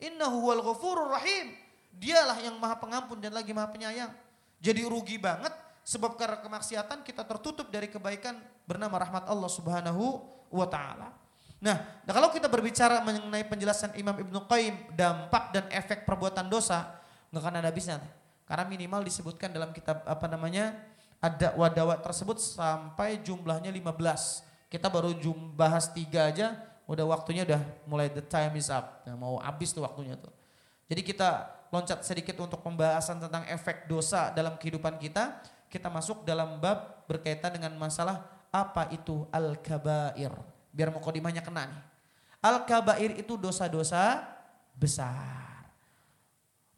Innahu 0.00 0.48
huwal 0.48 0.64
ghafurur 0.64 1.12
rahim. 1.12 1.52
Dialah 1.92 2.40
yang 2.40 2.56
maha 2.56 2.80
pengampun 2.80 3.20
dan 3.20 3.36
lagi 3.36 3.52
maha 3.52 3.68
penyayang. 3.68 4.08
Jadi 4.56 4.86
rugi 4.88 5.20
banget 5.20 5.52
sebab 5.84 6.16
karena 6.16 6.40
kemaksiatan 6.40 7.04
kita 7.04 7.26
tertutup 7.28 7.68
dari 7.68 7.90
kebaikan 7.90 8.38
bernama 8.64 9.02
rahmat 9.02 9.28
Allah 9.28 9.50
Subhanahu 9.50 10.22
wa 10.48 10.66
taala. 10.70 11.12
Nah, 11.58 11.82
nah, 12.06 12.12
kalau 12.14 12.30
kita 12.30 12.46
berbicara 12.46 13.02
mengenai 13.02 13.42
penjelasan 13.42 13.90
Imam 13.98 14.14
Ibnu 14.14 14.46
Qayyim 14.46 14.94
dampak 14.94 15.50
dan 15.50 15.66
efek 15.74 16.06
perbuatan 16.06 16.46
dosa 16.46 17.02
nggak 17.34 17.42
akan 17.42 17.54
ada 17.58 17.68
habisnya. 17.68 17.98
Karena 18.46 18.64
minimal 18.64 19.04
disebutkan 19.04 19.50
dalam 19.52 19.74
kitab 19.74 20.06
apa 20.06 20.26
namanya 20.30 20.72
ada 21.18 21.52
wadawa 21.58 21.98
tersebut 21.98 22.38
sampai 22.38 23.18
jumlahnya 23.20 23.74
15. 23.74 24.70
Kita 24.70 24.86
baru 24.86 25.12
jum, 25.18 25.52
bahas 25.58 25.90
tiga 25.90 26.30
aja, 26.30 26.54
udah 26.86 27.04
waktunya 27.10 27.42
udah 27.42 27.60
mulai 27.90 28.06
the 28.08 28.22
time 28.22 28.54
is 28.54 28.70
up. 28.70 29.02
Nah, 29.02 29.18
mau 29.18 29.42
habis 29.42 29.74
tuh 29.74 29.82
waktunya 29.82 30.14
tuh. 30.14 30.30
Jadi 30.88 31.04
kita 31.04 31.58
loncat 31.68 32.00
sedikit 32.06 32.38
untuk 32.40 32.64
pembahasan 32.64 33.20
tentang 33.20 33.44
efek 33.50 33.84
dosa 33.90 34.32
dalam 34.32 34.56
kehidupan 34.56 34.96
kita. 34.96 35.42
Kita 35.68 35.92
masuk 35.92 36.24
dalam 36.24 36.56
bab 36.56 37.04
berkaitan 37.04 37.52
dengan 37.52 37.76
masalah 37.76 38.24
apa 38.48 38.88
itu 38.88 39.28
al-kabair. 39.28 40.32
Biar 40.78 40.94
mau 40.94 41.02
kodimahnya 41.02 41.42
kena 41.42 41.66
nih. 41.66 41.82
Al-kabair 42.38 43.18
itu 43.18 43.34
dosa-dosa 43.34 44.22
besar. 44.78 45.66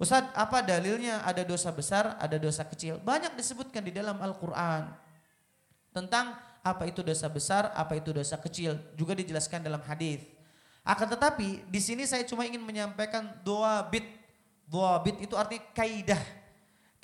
Ustaz, 0.01 0.25
apa 0.33 0.65
dalilnya 0.65 1.21
ada 1.21 1.45
dosa 1.45 1.69
besar, 1.69 2.17
ada 2.17 2.41
dosa 2.41 2.65
kecil? 2.65 2.97
Banyak 3.05 3.37
disebutkan 3.37 3.85
di 3.85 3.93
dalam 3.93 4.17
Al-Quran. 4.25 4.89
Tentang 5.93 6.33
apa 6.65 6.89
itu 6.89 7.05
dosa 7.05 7.29
besar, 7.29 7.69
apa 7.77 8.01
itu 8.01 8.09
dosa 8.09 8.41
kecil. 8.41 8.81
Juga 8.97 9.13
dijelaskan 9.13 9.61
dalam 9.61 9.85
hadis. 9.85 10.25
Akan 10.81 11.05
tetapi 11.05 11.69
di 11.69 11.81
sini 11.85 12.09
saya 12.09 12.25
cuma 12.25 12.49
ingin 12.49 12.65
menyampaikan 12.65 13.37
dua 13.45 13.85
bit. 13.93 14.09
Dua 14.65 14.97
bit 15.05 15.21
itu 15.21 15.37
artinya 15.37 15.61
kaidah. 15.77 16.23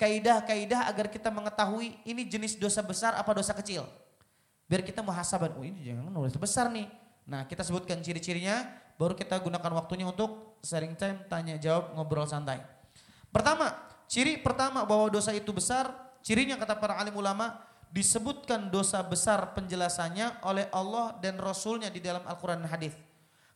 Kaidah-kaidah 0.01 0.89
agar 0.89 1.13
kita 1.13 1.29
mengetahui 1.29 1.93
ini 2.09 2.25
jenis 2.25 2.57
dosa 2.57 2.81
besar 2.81 3.13
apa 3.13 3.29
dosa 3.37 3.53
kecil. 3.53 3.85
Biar 4.67 4.83
kita 4.83 4.99
muhasabah, 4.99 5.55
oh 5.55 5.63
ini 5.63 5.79
jangan 5.87 6.11
nulis 6.11 6.35
besar 6.35 6.67
nih. 6.67 6.91
Nah 7.27 7.47
kita 7.47 7.63
sebutkan 7.63 8.03
ciri-cirinya, 8.03 8.67
baru 8.99 9.15
kita 9.15 9.39
gunakan 9.39 9.71
waktunya 9.79 10.03
untuk 10.03 10.59
sharing 10.59 10.99
time, 10.99 11.23
tanya 11.31 11.55
jawab, 11.55 11.95
ngobrol 11.95 12.27
santai. 12.27 12.59
Pertama, 13.31 13.71
ciri 14.11 14.39
pertama 14.39 14.83
bahwa 14.83 15.07
dosa 15.07 15.31
itu 15.31 15.51
besar, 15.55 15.91
cirinya 16.19 16.59
kata 16.59 16.75
para 16.75 16.99
alim 16.99 17.15
ulama, 17.15 17.63
disebutkan 17.91 18.67
dosa 18.67 18.99
besar 18.99 19.55
penjelasannya 19.55 20.43
oleh 20.43 20.67
Allah 20.75 21.15
dan 21.23 21.39
Rasulnya 21.39 21.87
di 21.87 22.03
dalam 22.03 22.23
Al-Quran 22.27 22.63
dan 22.63 22.69
Hadis. 22.71 22.95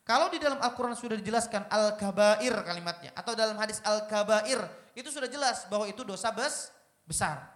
Kalau 0.02 0.26
di 0.32 0.42
dalam 0.42 0.58
Al-Quran 0.58 0.98
sudah 0.98 1.14
dijelaskan 1.14 1.70
Al-Kabair 1.70 2.66
kalimatnya, 2.66 3.14
atau 3.14 3.38
dalam 3.38 3.54
hadis 3.54 3.78
Al-Kabair, 3.86 4.66
itu 4.98 5.08
sudah 5.14 5.30
jelas 5.30 5.62
bahwa 5.70 5.86
itu 5.86 6.02
dosa 6.02 6.34
bes, 6.34 6.74
besar. 7.06 7.46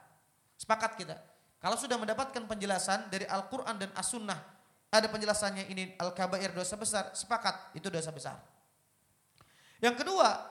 Sepakat 0.55 0.95
kita. 0.95 1.19
Kalau 1.67 1.75
sudah 1.75 1.99
mendapatkan 1.99 2.47
penjelasan 2.47 3.11
dari 3.11 3.27
Al-Quran 3.27 3.75
dan 3.75 3.91
As-Sunnah, 3.99 4.39
ada 4.87 5.11
penjelasannya 5.11 5.67
ini 5.67 5.99
Al-Kabair 5.99 6.55
dosa 6.55 6.79
besar, 6.79 7.11
sepakat 7.11 7.75
itu 7.75 7.91
dosa 7.91 8.15
besar. 8.15 8.39
Yang 9.83 10.07
kedua, 10.07 10.47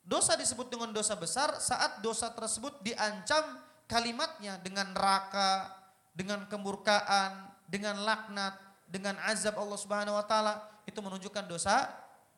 dosa 0.00 0.40
disebut 0.40 0.72
dengan 0.72 0.96
dosa 0.96 1.12
besar 1.12 1.60
saat 1.60 2.00
dosa 2.00 2.32
tersebut 2.32 2.80
diancam 2.80 3.60
kalimatnya 3.84 4.56
dengan 4.64 4.96
neraka, 4.96 5.76
dengan 6.16 6.48
kemurkaan, 6.48 7.52
dengan 7.68 8.00
laknat, 8.00 8.56
dengan 8.88 9.20
azab 9.28 9.60
Allah 9.60 9.76
Subhanahu 9.76 10.16
wa 10.16 10.24
taala, 10.24 10.56
itu 10.88 11.04
menunjukkan 11.04 11.52
dosa 11.52 11.84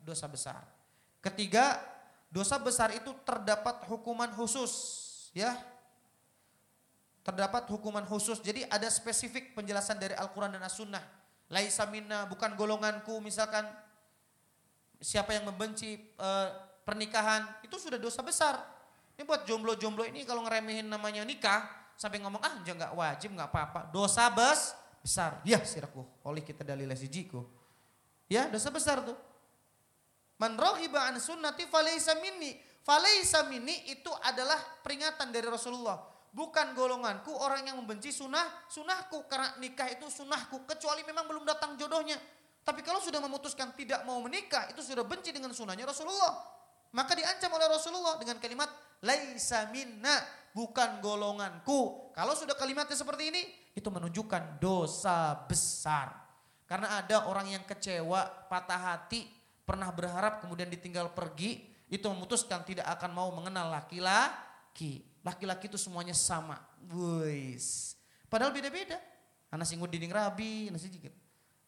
dosa 0.02 0.26
besar. 0.26 0.58
Ketiga, 1.22 1.78
dosa 2.34 2.58
besar 2.58 2.90
itu 2.98 3.14
terdapat 3.22 3.86
hukuman 3.86 4.34
khusus, 4.34 4.74
ya 5.38 5.54
terdapat 7.22 7.70
hukuman 7.70 8.02
khusus. 8.04 8.42
Jadi 8.42 8.66
ada 8.66 8.86
spesifik 8.90 9.54
penjelasan 9.54 9.98
dari 9.98 10.14
Al-Quran 10.18 10.58
dan 10.58 10.62
As-Sunnah. 10.66 11.02
Laisa 11.50 11.86
minna, 11.86 12.26
bukan 12.26 12.54
golonganku 12.58 13.22
misalkan. 13.22 13.64
Siapa 15.02 15.34
yang 15.34 15.50
membenci 15.50 15.98
e, 15.98 16.28
pernikahan, 16.86 17.42
itu 17.66 17.74
sudah 17.74 17.98
dosa 17.98 18.22
besar. 18.22 18.54
Ini 19.18 19.26
buat 19.26 19.42
jomblo-jomblo 19.50 20.06
ini 20.06 20.22
kalau 20.22 20.46
ngeremehin 20.46 20.86
namanya 20.86 21.26
nikah, 21.26 21.66
sampai 21.98 22.22
ngomong 22.22 22.38
ah 22.38 22.62
nggak 22.62 22.94
wajib 22.94 23.34
nggak 23.34 23.50
apa-apa. 23.50 23.80
Dosa 23.90 24.30
bes 24.30 24.78
besar. 25.02 25.42
Ya 25.42 25.58
siraku, 25.58 26.06
oleh 26.22 26.46
kita 26.46 26.62
dalil 26.62 26.86
sijiku. 26.94 27.42
Ya 28.30 28.46
dosa 28.46 28.70
besar 28.70 29.02
tuh. 29.02 29.18
Man 30.38 30.54
rohiba 30.54 31.10
an 31.10 31.18
sunnati 31.18 31.66
falaysa 31.66 32.22
minni. 32.22 32.54
Falaysa 32.86 33.46
minni 33.50 33.74
itu 33.90 34.10
adalah 34.22 34.58
peringatan 34.86 35.34
dari 35.34 35.50
Rasulullah 35.50 36.11
bukan 36.32 36.72
golonganku 36.72 37.30
orang 37.36 37.68
yang 37.68 37.76
membenci 37.78 38.10
sunnah 38.10 38.66
sunnahku. 38.66 39.28
Karena 39.28 39.54
nikah 39.60 39.86
itu 39.92 40.08
sunnahku 40.08 40.64
kecuali 40.64 41.04
memang 41.04 41.28
belum 41.28 41.44
datang 41.46 41.76
jodohnya. 41.76 42.16
Tapi 42.64 42.80
kalau 42.80 42.98
sudah 42.98 43.20
memutuskan 43.20 43.76
tidak 43.76 44.02
mau 44.08 44.18
menikah 44.24 44.70
itu 44.72 44.80
sudah 44.82 45.04
benci 45.04 45.30
dengan 45.30 45.52
sunnahnya 45.52 45.86
Rasulullah. 45.86 46.40
Maka 46.92 47.16
diancam 47.16 47.50
oleh 47.56 47.68
Rasulullah 47.68 48.20
dengan 48.20 48.36
kalimat 48.36 48.68
laisa 49.04 49.68
minna 49.72 50.20
bukan 50.52 51.00
golonganku. 51.00 52.12
Kalau 52.12 52.36
sudah 52.36 52.56
kalimatnya 52.56 52.96
seperti 52.96 53.32
ini 53.32 53.42
itu 53.72 53.88
menunjukkan 53.88 54.60
dosa 54.60 55.34
besar. 55.48 56.12
Karena 56.68 57.00
ada 57.00 57.28
orang 57.28 57.52
yang 57.52 57.64
kecewa 57.64 58.48
patah 58.48 58.94
hati 58.94 59.28
pernah 59.66 59.88
berharap 59.92 60.40
kemudian 60.44 60.68
ditinggal 60.68 61.12
pergi 61.12 61.64
itu 61.92 62.06
memutuskan 62.08 62.64
tidak 62.64 62.88
akan 62.88 63.10
mau 63.12 63.28
mengenal 63.32 63.68
laki-laki 63.68 64.51
Laki-laki 65.22 65.70
itu 65.70 65.78
semuanya 65.78 66.16
sama. 66.16 66.58
Wuis. 66.90 67.94
Padahal 68.26 68.50
beda-beda. 68.50 68.98
Anak 69.52 69.68
singgung 69.68 69.92
dinding 69.92 70.10
rabi, 70.10 70.72
anak 70.72 70.80
sedikit. 70.80 71.12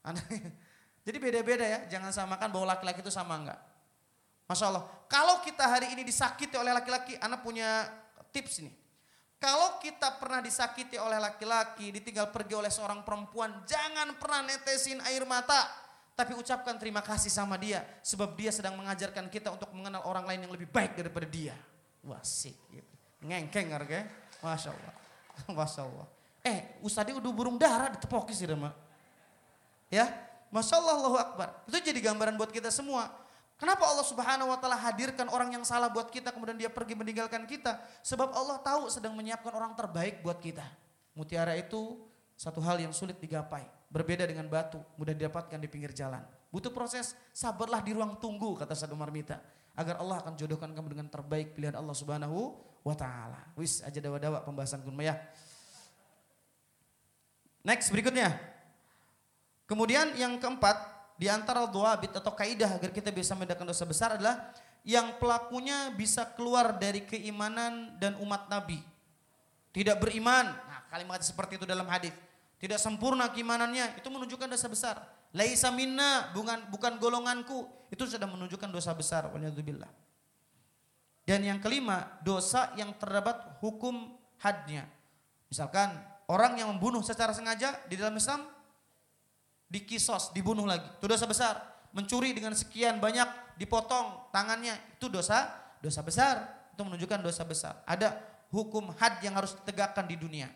Anak, 0.00 0.24
jadi 1.07 1.16
beda-beda 1.20 1.64
ya, 1.64 1.80
jangan 1.96 2.11
samakan 2.11 2.48
bahwa 2.48 2.72
laki-laki 2.74 3.05
itu 3.05 3.12
sama 3.12 3.36
enggak. 3.36 3.61
Masya 4.48 4.72
Allah, 4.72 4.84
kalau 5.09 5.40
kita 5.40 5.64
hari 5.64 5.92
ini 5.92 6.05
disakiti 6.05 6.57
oleh 6.57 6.72
laki-laki, 6.72 7.16
anak 7.20 7.40
punya 7.40 7.88
tips 8.32 8.64
nih. 8.64 8.74
Kalau 9.40 9.76
kita 9.76 10.16
pernah 10.16 10.40
disakiti 10.40 10.96
oleh 10.96 11.20
laki-laki, 11.20 11.92
ditinggal 11.92 12.32
pergi 12.32 12.57
oleh 12.57 12.72
seorang 12.72 13.05
perempuan, 13.05 13.64
jangan 13.68 14.16
pernah 14.16 14.40
netesin 14.48 15.05
air 15.05 15.24
mata. 15.28 15.68
Tapi 16.16 16.32
ucapkan 16.32 16.80
terima 16.80 17.05
kasih 17.05 17.28
sama 17.28 17.61
dia, 17.61 17.84
sebab 18.00 18.32
dia 18.38 18.48
sedang 18.48 18.78
mengajarkan 18.78 19.28
kita 19.28 19.52
untuk 19.52 19.68
mengenal 19.76 20.07
orang 20.09 20.24
lain 20.24 20.48
yang 20.48 20.52
lebih 20.57 20.70
baik 20.72 20.96
daripada 20.96 21.28
dia. 21.28 21.52
Wasik 22.00 22.57
gitu. 22.72 22.93
Ngengkeng 23.25 23.72
harga. 23.72 24.05
Masya 24.45 24.70
Allah. 24.77 24.95
Masya 25.59 25.83
Allah. 25.89 26.07
Eh, 26.45 26.61
Ustadi 26.85 27.16
udah 27.16 27.33
burung 27.33 27.57
darah 27.57 27.89
ditepoki 27.89 28.37
sih 28.37 28.45
Rema. 28.45 28.68
Ya, 29.89 30.12
Masya 30.53 30.77
Allah 30.77 30.95
Allahu 31.01 31.16
Akbar. 31.16 31.49
Itu 31.64 31.81
jadi 31.81 31.99
gambaran 32.05 32.37
buat 32.37 32.53
kita 32.53 32.68
semua. 32.68 33.09
Kenapa 33.57 33.87
Allah 33.87 34.05
subhanahu 34.05 34.51
wa 34.51 34.59
ta'ala 34.61 34.77
hadirkan 34.77 35.31
orang 35.31 35.55
yang 35.57 35.64
salah 35.64 35.89
buat 35.89 36.11
kita 36.11 36.35
kemudian 36.35 36.59
dia 36.59 36.68
pergi 36.68 36.93
meninggalkan 36.93 37.49
kita. 37.49 37.81
Sebab 38.05 38.37
Allah 38.37 38.61
tahu 38.61 38.93
sedang 38.93 39.16
menyiapkan 39.16 39.55
orang 39.57 39.72
terbaik 39.72 40.20
buat 40.20 40.37
kita. 40.37 40.66
Mutiara 41.16 41.57
itu 41.57 41.97
satu 42.37 42.61
hal 42.61 42.83
yang 42.83 42.93
sulit 42.93 43.16
digapai. 43.16 43.64
Berbeda 43.89 44.27
dengan 44.27 44.51
batu, 44.51 44.83
mudah 44.99 45.14
didapatkan 45.14 45.55
di 45.55 45.70
pinggir 45.70 45.95
jalan. 45.95 46.20
Butuh 46.51 46.75
proses, 46.75 47.14
sabarlah 47.31 47.79
di 47.79 47.95
ruang 47.95 48.18
tunggu 48.18 48.59
kata 48.59 48.75
Sadu 48.75 48.99
Marmita. 48.99 49.39
Agar 49.79 50.03
Allah 50.03 50.18
akan 50.22 50.35
jodohkan 50.35 50.70
kamu 50.75 50.99
dengan 50.99 51.07
terbaik 51.11 51.55
pilihan 51.55 51.79
Allah 51.79 51.95
subhanahu 51.95 52.59
wa 52.85 52.95
taala. 52.95 53.41
Wis 53.57 53.80
aja 53.80 53.99
dawa-dawa 53.99 54.45
pembahasan 54.45 54.85
kun 54.85 54.95
ya. 55.01 55.16
Next 57.64 57.89
berikutnya. 57.89 58.37
Kemudian 59.64 60.12
yang 60.20 60.37
keempat 60.37 60.76
di 61.16 61.32
antara 61.32 61.64
bit 61.97 62.12
atau 62.12 62.37
kaidah 62.37 62.76
agar 62.76 62.93
kita 62.93 63.09
bisa 63.09 63.32
membedakan 63.32 63.72
dosa 63.72 63.89
besar 63.89 64.20
adalah 64.20 64.53
yang 64.85 65.16
pelakunya 65.16 65.89
bisa 65.97 66.28
keluar 66.37 66.76
dari 66.76 67.09
keimanan 67.09 67.97
dan 67.97 68.20
umat 68.20 68.53
Nabi. 68.53 68.76
Tidak 69.72 69.97
beriman. 69.97 70.45
Nah, 70.45 70.80
kalimat 70.93 71.24
seperti 71.24 71.57
itu 71.57 71.64
dalam 71.64 71.89
hadis. 71.89 72.12
Tidak 72.61 72.76
sempurna 72.76 73.32
keimanannya, 73.32 73.99
itu 73.99 74.09
menunjukkan 74.12 74.47
dosa 74.47 74.68
besar. 74.68 74.97
Laisa 75.35 75.72
minna, 75.74 76.30
bukan 76.37 76.70
bukan 76.70 77.01
golonganku. 77.01 77.66
Itu 77.91 78.07
sudah 78.07 78.28
menunjukkan 78.28 78.70
dosa 78.70 78.95
besar. 78.95 79.26
Waliyadzubillah. 79.32 79.91
Dan 81.25 81.41
yang 81.41 81.57
kelima, 81.57 82.20
dosa 82.20 82.77
yang 82.77 82.93
terdapat 83.01 83.57
hukum 83.64 84.12
hadnya. 84.45 84.85
Misalkan 85.49 85.89
orang 86.29 86.61
yang 86.61 86.68
membunuh 86.68 87.01
secara 87.01 87.33
sengaja 87.33 87.81
di 87.89 87.97
dalam 87.97 88.12
Islam 88.12 88.45
dikisos, 89.72 90.37
dibunuh 90.37 90.68
lagi. 90.68 90.85
Itu 91.01 91.09
dosa 91.09 91.25
besar. 91.25 91.55
Mencuri 91.97 92.37
dengan 92.37 92.53
sekian 92.53 93.01
banyak 93.01 93.57
dipotong 93.57 94.29
tangannya, 94.35 94.77
itu 95.01 95.09
dosa 95.09 95.49
dosa 95.81 96.05
besar. 96.05 96.35
Itu 96.77 96.85
menunjukkan 96.85 97.25
dosa 97.25 97.43
besar. 97.49 97.81
Ada 97.89 98.20
hukum 98.53 98.93
had 99.01 99.25
yang 99.25 99.33
harus 99.33 99.57
ditegakkan 99.57 100.05
di 100.05 100.20
dunia. 100.20 100.53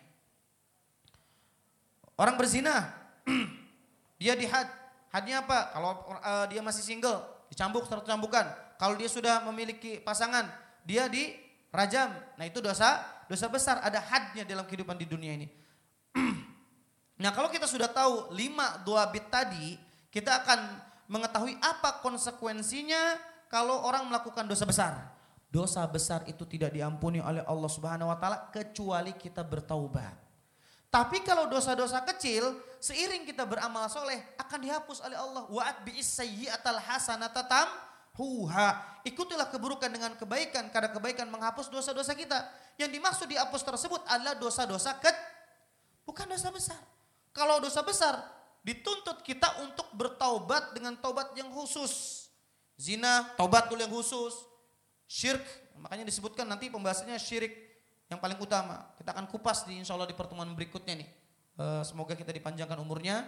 Orang 2.18 2.34
berzina, 2.36 2.92
dia 4.20 4.36
di 4.36 4.44
had. 4.44 4.68
Hadnya 5.08 5.40
apa? 5.40 5.72
Kalau 5.72 5.90
uh, 6.20 6.44
dia 6.52 6.60
masih 6.60 6.84
single, 6.84 7.24
dicambuk 7.48 7.88
satu 7.88 8.04
cambukan. 8.04 8.67
Kalau 8.78 8.94
dia 8.94 9.10
sudah 9.10 9.42
memiliki 9.50 9.98
pasangan, 9.98 10.46
dia 10.86 11.10
dirajam. 11.10 12.14
Nah 12.38 12.44
itu 12.46 12.62
dosa 12.62 13.02
dosa 13.26 13.50
besar, 13.50 13.82
ada 13.82 13.98
hadnya 13.98 14.46
dalam 14.46 14.62
kehidupan 14.64 14.94
di 14.94 15.04
dunia 15.04 15.34
ini. 15.34 15.50
nah 17.22 17.34
kalau 17.34 17.50
kita 17.50 17.66
sudah 17.66 17.90
tahu 17.90 18.30
lima 18.38 18.78
dua 18.86 19.10
bit 19.10 19.26
tadi, 19.26 19.74
kita 20.14 20.46
akan 20.46 20.58
mengetahui 21.10 21.58
apa 21.58 21.98
konsekuensinya 22.00 23.18
kalau 23.50 23.82
orang 23.82 24.06
melakukan 24.06 24.46
dosa 24.46 24.62
besar. 24.62 24.94
Dosa 25.48 25.82
besar 25.88 26.22
itu 26.28 26.44
tidak 26.44 26.70
diampuni 26.70 27.18
oleh 27.18 27.42
Allah 27.48 27.70
Subhanahu 27.72 28.12
wa 28.12 28.16
taala 28.20 28.52
kecuali 28.54 29.16
kita 29.18 29.42
bertaubat. 29.42 30.28
Tapi 30.88 31.20
kalau 31.20 31.48
dosa-dosa 31.52 32.00
kecil, 32.04 32.56
seiring 32.80 33.28
kita 33.28 33.44
beramal 33.44 33.84
soleh 33.92 34.16
akan 34.40 34.58
dihapus 34.60 35.04
oleh 35.04 35.20
Allah. 35.20 35.44
Wa'at 35.52 35.84
bi'is 35.84 36.08
sayyi'atal 36.16 36.80
hasanata 36.80 37.44
huha. 38.18 39.00
Ikutilah 39.06 39.48
keburukan 39.48 39.88
dengan 39.88 40.12
kebaikan 40.18 40.68
karena 40.68 40.90
kebaikan 40.90 41.30
menghapus 41.30 41.70
dosa-dosa 41.70 42.12
kita. 42.18 42.44
Yang 42.76 42.98
dimaksud 42.98 43.26
dihapus 43.30 43.62
tersebut 43.62 44.02
adalah 44.04 44.34
dosa-dosa 44.36 44.98
kecil, 44.98 45.16
bukan 46.02 46.26
dosa 46.28 46.50
besar. 46.50 46.82
Kalau 47.30 47.62
dosa 47.62 47.80
besar 47.86 48.18
dituntut 48.66 49.22
kita 49.22 49.62
untuk 49.62 49.86
bertaubat 49.94 50.74
dengan 50.74 50.98
taubat 50.98 51.32
yang 51.38 51.48
khusus. 51.54 52.26
Zina, 52.78 53.32
taubat 53.38 53.70
dulu 53.70 53.80
yang 53.80 53.94
khusus. 53.94 54.34
Syirk, 55.08 55.42
makanya 55.80 56.04
disebutkan 56.04 56.44
nanti 56.44 56.68
pembahasannya 56.68 57.16
syirik 57.16 57.54
yang 58.12 58.20
paling 58.20 58.36
utama. 58.36 58.92
Kita 59.00 59.16
akan 59.16 59.24
kupas 59.30 59.64
di 59.64 59.80
insya 59.80 59.96
Allah 59.96 60.06
di 60.06 60.14
pertemuan 60.14 60.52
berikutnya 60.52 60.94
nih. 61.00 61.08
Eh, 61.58 61.82
semoga 61.82 62.14
kita 62.14 62.30
dipanjangkan 62.30 62.78
umurnya, 62.78 63.24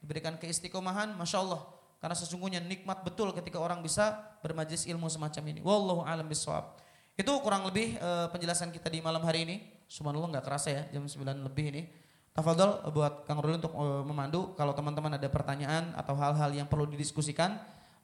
diberikan 0.00 0.38
keistiqomahan, 0.40 1.12
masya 1.18 1.42
Allah. 1.42 1.60
Karena 2.04 2.20
sesungguhnya 2.20 2.60
nikmat 2.60 3.00
betul 3.00 3.32
ketika 3.32 3.56
orang 3.56 3.80
bisa 3.80 4.36
bermajlis 4.44 4.84
ilmu 4.84 5.08
semacam 5.08 5.56
ini. 5.56 5.64
Wallahu 5.64 6.04
alam 6.04 6.28
bisawab. 6.28 6.76
Itu 7.16 7.32
kurang 7.40 7.64
lebih 7.64 7.96
uh, 7.96 8.28
penjelasan 8.28 8.68
kita 8.76 8.92
di 8.92 9.00
malam 9.00 9.24
hari 9.24 9.48
ini. 9.48 9.64
Subhanallah 9.88 10.36
nggak 10.36 10.44
kerasa 10.44 10.68
ya 10.68 10.82
jam 10.92 11.08
9 11.08 11.24
lebih 11.48 11.72
ini. 11.72 11.88
Tafadhol 12.36 12.92
buat 12.92 13.24
Kang 13.24 13.40
Ruli 13.40 13.56
untuk 13.56 13.72
uh, 13.72 14.04
memandu. 14.04 14.52
Kalau 14.52 14.76
teman-teman 14.76 15.16
ada 15.16 15.28
pertanyaan 15.32 15.96
atau 15.96 16.12
hal-hal 16.12 16.52
yang 16.52 16.68
perlu 16.68 16.84
didiskusikan, 16.92 17.56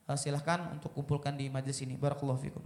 uh, 0.09 0.17
silahkan 0.17 0.73
untuk 0.73 0.97
kumpulkan 0.97 1.37
di 1.37 1.53
majlis 1.53 1.85
ini. 1.85 2.01
Barakallahu 2.01 2.41
fikum. 2.41 2.65